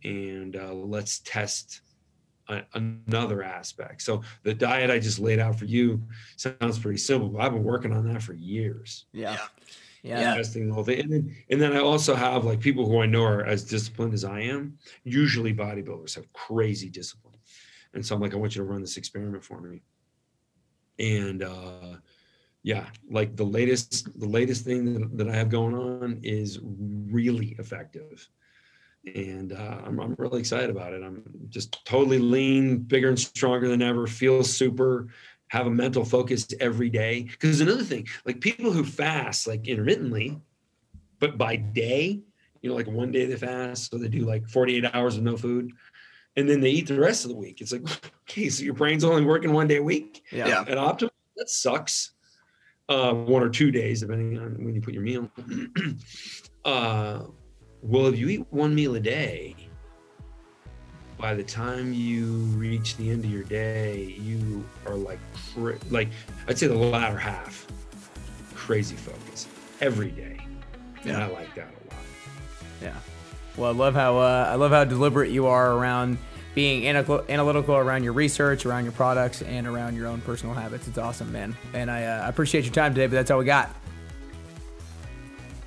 and 0.04 0.56
uh, 0.56 0.74
let's 0.74 1.20
test 1.20 1.82
a, 2.50 2.62
another 2.76 3.44
aspect 3.44 4.02
so 4.02 4.22
the 4.44 4.54
diet 4.54 4.90
i 4.90 5.00
just 5.00 5.20
laid 5.20 5.40
out 5.40 5.58
for 5.58 5.66
you 5.66 6.02
sounds 6.38 6.80
pretty 6.80 6.98
simple 6.98 7.30
but 7.30 7.42
i've 7.42 7.52
been 7.52 7.64
working 7.64 7.92
on 7.92 8.12
that 8.12 8.22
for 8.22 8.34
years 8.34 9.06
yeah. 9.12 9.34
yeah 9.34 9.48
yeah. 10.08 10.36
testing 10.36 10.68
the 10.68 10.74
whole 10.74 10.84
thing. 10.84 11.00
And 11.00 11.12
then, 11.12 11.36
and 11.50 11.62
then 11.62 11.74
I 11.74 11.80
also 11.80 12.16
have 12.16 12.46
like 12.46 12.60
people 12.60 12.86
who 12.86 13.02
I 13.02 13.06
know 13.06 13.24
are 13.24 13.46
as 13.46 13.64
disciplined 13.64 14.14
as 14.14 14.24
I 14.24 14.42
am. 14.42 14.78
Usually 15.04 15.54
bodybuilders 15.54 16.16
have 16.16 16.32
crazy 16.34 16.90
discipline. 16.90 17.36
And 17.94 18.06
so 18.06 18.16
I'm 18.16 18.22
like, 18.22 18.34
I 18.34 18.38
want 18.38 18.56
you 18.56 18.62
to 18.62 18.68
run 18.68 18.82
this 18.82 18.98
experiment 18.98 19.44
for 19.44 19.62
me. 19.62 19.82
And 21.00 21.44
uh 21.44 21.98
yeah, 22.64 22.88
like 23.10 23.38
the 23.38 23.46
latest, 23.46 24.10
the 24.20 24.28
latest 24.28 24.66
thing 24.66 24.94
that, 24.94 25.18
that 25.18 25.30
I 25.30 25.36
have 25.36 25.50
going 25.50 25.74
on 25.74 26.20
is 26.22 26.60
really 26.62 27.56
effective. 27.60 28.28
And 29.16 29.54
uh, 29.54 29.78
I'm, 29.86 30.02
I'm 30.02 30.16
really 30.18 30.42
excited 30.42 30.70
about 30.70 30.92
it. 30.92 31.02
I'm 31.02 31.24
just 31.48 31.86
totally 31.86 32.20
lean, 32.20 32.80
bigger 32.80 33.08
and 33.08 33.18
stronger 33.18 33.70
than 33.70 33.82
ever, 33.82 34.06
feel 34.06 34.44
super 34.44 35.08
have 35.50 35.68
a 35.68 35.72
mental 35.72 36.04
focus 36.04 36.48
every 36.60 36.90
day. 36.90 37.24
Because 37.24 37.62
another 37.62 37.84
thing, 37.84 38.08
like 38.26 38.42
people 38.42 38.72
who 38.72 38.84
fast 38.84 39.48
like 39.48 39.68
intermittently, 39.68 40.40
but 41.20 41.38
by 41.38 41.56
day, 41.56 42.22
you 42.62 42.70
know, 42.70 42.76
like 42.76 42.88
one 42.88 43.12
day 43.12 43.26
they 43.26 43.36
fast, 43.36 43.92
so 43.92 43.98
they 43.98 44.08
do 44.08 44.26
like 44.26 44.48
48 44.50 44.86
hours 44.94 45.18
of 45.18 45.24
no 45.24 45.38
food, 45.38 45.72
and 46.36 46.50
then 46.50 46.60
they 46.62 46.70
eat 46.70 46.88
the 46.88 47.00
rest 47.00 47.26
of 47.26 47.30
the 47.30 47.38
week. 47.38 47.62
It's 47.62 47.72
like, 47.72 47.82
okay, 48.30 48.50
so 48.50 48.64
your 48.64 48.74
brain's 48.74 49.04
only 49.04 49.26
working 49.26 49.54
one 49.54 49.68
day 49.68 49.78
a 49.78 49.84
week. 49.84 50.24
Yeah. 50.32 50.62
At 50.62 50.78
optimal, 50.78 51.10
that 51.38 51.50
sucks. 51.50 52.12
Uh, 52.90 53.14
one 53.14 53.44
or 53.44 53.50
two 53.50 53.70
days, 53.70 54.00
depending 54.00 54.40
on 54.40 54.64
when 54.64 54.74
you 54.74 54.80
put 54.80 54.94
your 54.94 55.04
meal. 55.04 55.30
uh, 56.66 57.24
well, 57.82 58.06
if 58.06 58.18
you 58.18 58.30
eat 58.30 58.46
one 58.50 58.74
meal 58.74 58.96
a 58.96 59.00
day, 59.02 59.67
by 61.18 61.34
the 61.34 61.44
time 61.44 61.94
you 61.94 62.26
reach 62.58 62.96
the 62.98 63.10
end 63.10 63.26
of 63.26 63.32
your 63.32 63.44
day, 63.44 64.16
you 64.20 64.64
are 64.86 64.96
like, 64.96 65.20
like 65.90 66.10
I'd 66.48 66.58
say 66.58 66.68
the 66.68 66.76
latter 66.76 67.18
half, 67.18 67.66
crazy 68.54 68.96
focus 68.96 69.48
every 69.82 70.12
day. 70.12 70.38
Yeah. 71.04 71.14
And 71.14 71.24
I 71.24 71.28
like 71.28 71.54
that 71.56 71.68
a 71.68 71.94
lot. 71.94 72.04
Yeah. 72.82 72.96
Well, 73.56 73.72
I 73.72 73.74
love 73.74 73.96
how 73.96 74.18
uh, 74.18 74.48
I 74.50 74.56
love 74.56 74.72
how 74.72 74.84
deliberate 74.84 75.32
you 75.32 75.48
are 75.48 75.74
around 75.74 76.20
being 76.54 76.88
analytical, 76.88 77.24
analytical 77.30 77.76
around 77.76 78.04
your 78.04 78.14
research, 78.14 78.66
around 78.66 78.84
your 78.84 78.94
products, 78.94 79.42
and 79.42 79.68
around 79.68 79.96
your 79.96 80.08
own 80.08 80.22
personal 80.22 80.54
habits. 80.54 80.88
It's 80.88 80.98
awesome, 80.98 81.32
man. 81.32 81.56
And 81.74 81.90
I 81.90 82.04
uh, 82.04 82.30
appreciate 82.30 82.66
your 82.66 82.74
time 82.74 82.94
today. 82.94 83.08
But 83.08 83.14
that's 83.14 83.32
all 83.32 83.40
we 83.40 83.46
got. 83.46 83.76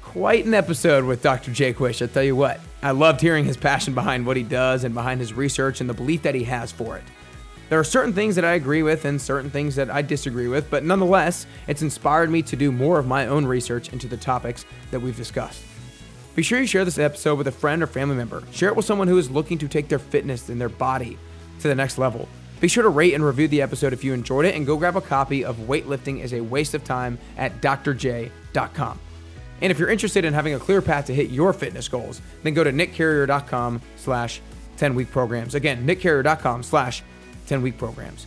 Quite 0.03 0.47
an 0.47 0.55
episode 0.55 1.05
with 1.05 1.23
Dr. 1.23 1.53
Jaquish. 1.53 2.03
I 2.03 2.07
tell 2.13 2.25
you 2.25 2.35
what, 2.35 2.61
I 2.83 2.93
loved 2.93 3.21
hearing 3.21 3.45
his 3.45 3.57
passion 3.57 3.95
behind 3.95 4.27
what 4.27 4.37
he 4.37 4.43
does 4.43 4.85
and 4.85 4.95
behind 4.95 5.21
his 5.21 5.35
research 5.35 5.81
and 5.81 5.91
the 5.91 5.95
belief 5.95 6.23
that 6.23 6.35
he 6.35 6.45
has 6.45 6.73
for 6.73 6.97
it. 6.97 7.05
There 7.69 7.79
are 7.79 7.85
certain 7.85 8.13
things 8.13 8.35
that 8.35 8.45
I 8.45 8.55
agree 8.55 8.83
with 8.83 9.05
and 9.05 9.21
certain 9.21 9.51
things 9.51 9.77
that 9.77 9.91
I 9.91 10.03
disagree 10.03 10.49
with, 10.49 10.71
but 10.71 10.83
nonetheless, 10.83 11.47
it's 11.69 11.83
inspired 11.83 12.31
me 12.31 12.43
to 12.43 12.57
do 12.57 12.73
more 12.73 12.99
of 12.99 13.07
my 13.07 13.27
own 13.27 13.47
research 13.47 13.93
into 13.93 14.09
the 14.09 14.17
topics 14.17 14.65
that 14.91 15.01
we've 15.01 15.17
discussed. 15.17 15.63
Be 16.35 16.43
sure 16.43 16.59
you 16.59 16.67
share 16.67 16.85
this 16.85 16.99
episode 16.99 17.37
with 17.37 17.47
a 17.47 17.53
friend 17.53 17.83
or 17.83 17.87
family 17.87 18.17
member. 18.17 18.43
Share 18.51 18.71
it 18.71 18.77
with 18.77 18.87
someone 18.87 19.09
who 19.09 19.19
is 19.19 19.31
looking 19.31 19.59
to 19.59 19.69
take 19.69 19.89
their 19.89 19.99
fitness 19.99 20.49
and 20.49 20.61
their 20.61 20.69
body 20.69 21.19
to 21.61 21.69
the 21.69 21.75
next 21.75 21.99
level. 21.99 22.29
Be 22.61 22.69
sure 22.69 22.83
to 22.83 22.89
rate 22.89 23.15
and 23.15 23.25
review 23.25 23.47
the 23.47 23.63
episode 23.63 23.93
if 23.93 24.03
you 24.03 24.15
enjoyed 24.15 24.47
it, 24.47 24.55
and 24.55 24.67
go 24.67 24.77
grab 24.77 24.97
a 24.97 25.01
copy 25.01 25.45
of 25.45 25.57
Weightlifting 25.57 26.21
is 26.21 26.33
a 26.33 26.41
Waste 26.41 26.75
of 26.75 26.83
Time 26.83 27.19
at 27.37 27.61
drj.com. 27.61 28.99
And 29.61 29.71
if 29.71 29.79
you're 29.79 29.91
interested 29.91 30.25
in 30.25 30.33
having 30.33 30.55
a 30.55 30.59
clear 30.59 30.81
path 30.81 31.07
to 31.07 31.15
hit 31.15 31.31
your 31.31 31.53
fitness 31.53 31.89
goals, 31.89 32.21
then 32.43 32.55
go 32.55 32.65
to 32.65 32.73
nickcarrier.com 32.73 33.81
slash 33.97 34.41
10 34.77 34.95
week 34.95 35.11
programs. 35.11 35.55
Again, 35.55 35.87
nickcarrier.com 35.87 36.63
slash 36.63 37.03
10 37.47 37.63
week 37.63 37.77
programs. 37.77 38.27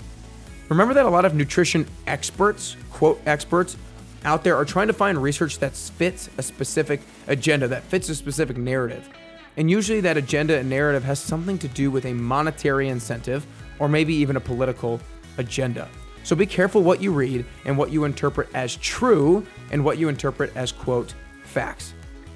Remember 0.69 0.93
that 0.93 1.05
a 1.05 1.09
lot 1.09 1.25
of 1.25 1.33
nutrition 1.33 1.87
experts, 2.07 2.77
quote 2.91 3.19
experts, 3.25 3.77
out 4.25 4.43
there 4.43 4.55
are 4.55 4.65
trying 4.65 4.87
to 4.87 4.93
find 4.93 5.21
research 5.21 5.59
that 5.59 5.75
fits 5.75 6.29
a 6.37 6.43
specific 6.43 7.01
agenda, 7.27 7.67
that 7.67 7.83
fits 7.83 8.09
a 8.09 8.15
specific 8.15 8.57
narrative. 8.57 9.09
And 9.57 9.69
usually 9.69 10.01
that 10.01 10.17
agenda 10.17 10.57
and 10.57 10.69
narrative 10.69 11.03
has 11.03 11.19
something 11.19 11.57
to 11.59 11.67
do 11.67 11.91
with 11.91 12.05
a 12.05 12.13
monetary 12.13 12.89
incentive 12.89 13.45
or 13.79 13.87
maybe 13.87 14.13
even 14.15 14.35
a 14.35 14.39
political 14.39 14.99
agenda. 15.37 15.89
So 16.23 16.35
be 16.35 16.45
careful 16.45 16.81
what 16.81 17.01
you 17.01 17.11
read 17.11 17.45
and 17.65 17.77
what 17.77 17.91
you 17.91 18.05
interpret 18.05 18.47
as 18.53 18.77
true 18.77 19.45
and 19.71 19.83
what 19.83 19.97
you 19.97 20.07
interpret 20.07 20.55
as, 20.55 20.71
quote, 20.71 21.13
facts. 21.53 21.93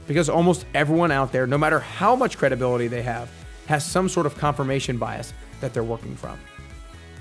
Because 0.08 0.30
almost 0.30 0.66
everyone 0.74 1.12
out 1.12 1.34
there, 1.34 1.46
no 1.46 1.58
matter 1.58 1.80
how 1.80 2.16
much 2.16 2.38
credibility 2.38 2.88
they 2.88 3.02
have, 3.02 3.30
has 3.66 3.86
some 3.86 4.08
sort 4.08 4.26
of 4.26 4.38
confirmation 4.38 4.98
bias 4.98 5.34
that 5.60 5.74
they're 5.74 5.84
working 5.84 6.16
from. 6.16 6.40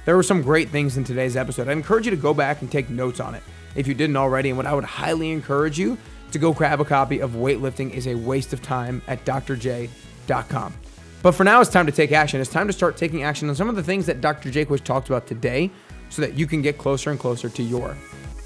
There 0.05 0.15
were 0.15 0.23
some 0.23 0.43
great 0.43 0.69
things 0.69 0.97
in 0.97 1.03
today's 1.03 1.37
episode. 1.37 1.69
I 1.69 1.73
encourage 1.73 2.05
you 2.05 2.13
to 2.13 2.17
go 2.17 2.33
back 2.33 2.63
and 2.63 2.71
take 2.71 2.89
notes 2.89 3.19
on 3.19 3.35
it 3.35 3.43
if 3.75 3.89
you 3.89 3.95
didn't 3.95 4.17
already. 4.17 4.51
And 4.51 4.57
what 4.57 4.67
I 4.67 4.75
would 4.75 4.85
highly 4.85 5.33
encourage 5.33 5.79
you 5.79 5.99
to 6.31 6.39
go 6.39 6.53
grab 6.53 6.81
a 6.81 6.85
copy 6.85 7.19
of 7.19 7.33
Weightlifting 7.33 7.91
is 7.91 8.07
a 8.07 8.15
Waste 8.15 8.53
of 8.53 8.63
Time 8.63 9.03
at 9.09 9.25
drj.com. 9.25 10.75
But 11.23 11.33
for 11.33 11.43
now, 11.43 11.61
it's 11.61 11.71
time 11.71 11.87
to 11.87 11.93
take 11.93 12.13
action. 12.13 12.41
It's 12.41 12.51
time 12.51 12.69
to 12.69 12.73
start 12.73 12.97
taking 12.97 13.25
action 13.25 13.49
on 13.49 13.57
some 13.57 13.69
of 13.69 13.75
the 13.75 13.83
things 13.83 14.07
that 14.07 14.21
Dr. 14.21 14.51
Jaquish 14.51 14.85
talked 14.85 15.09
about 15.09 15.27
today 15.27 15.73
so 16.09 16.23
that 16.23 16.35
you 16.35 16.47
can 16.47 16.63
get 16.63 16.79
closer 16.79 17.11
and 17.11 17.19
closer 17.19 17.49
to 17.49 17.63
your 17.63 17.97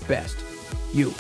best 0.09 0.39
you. 0.95 1.13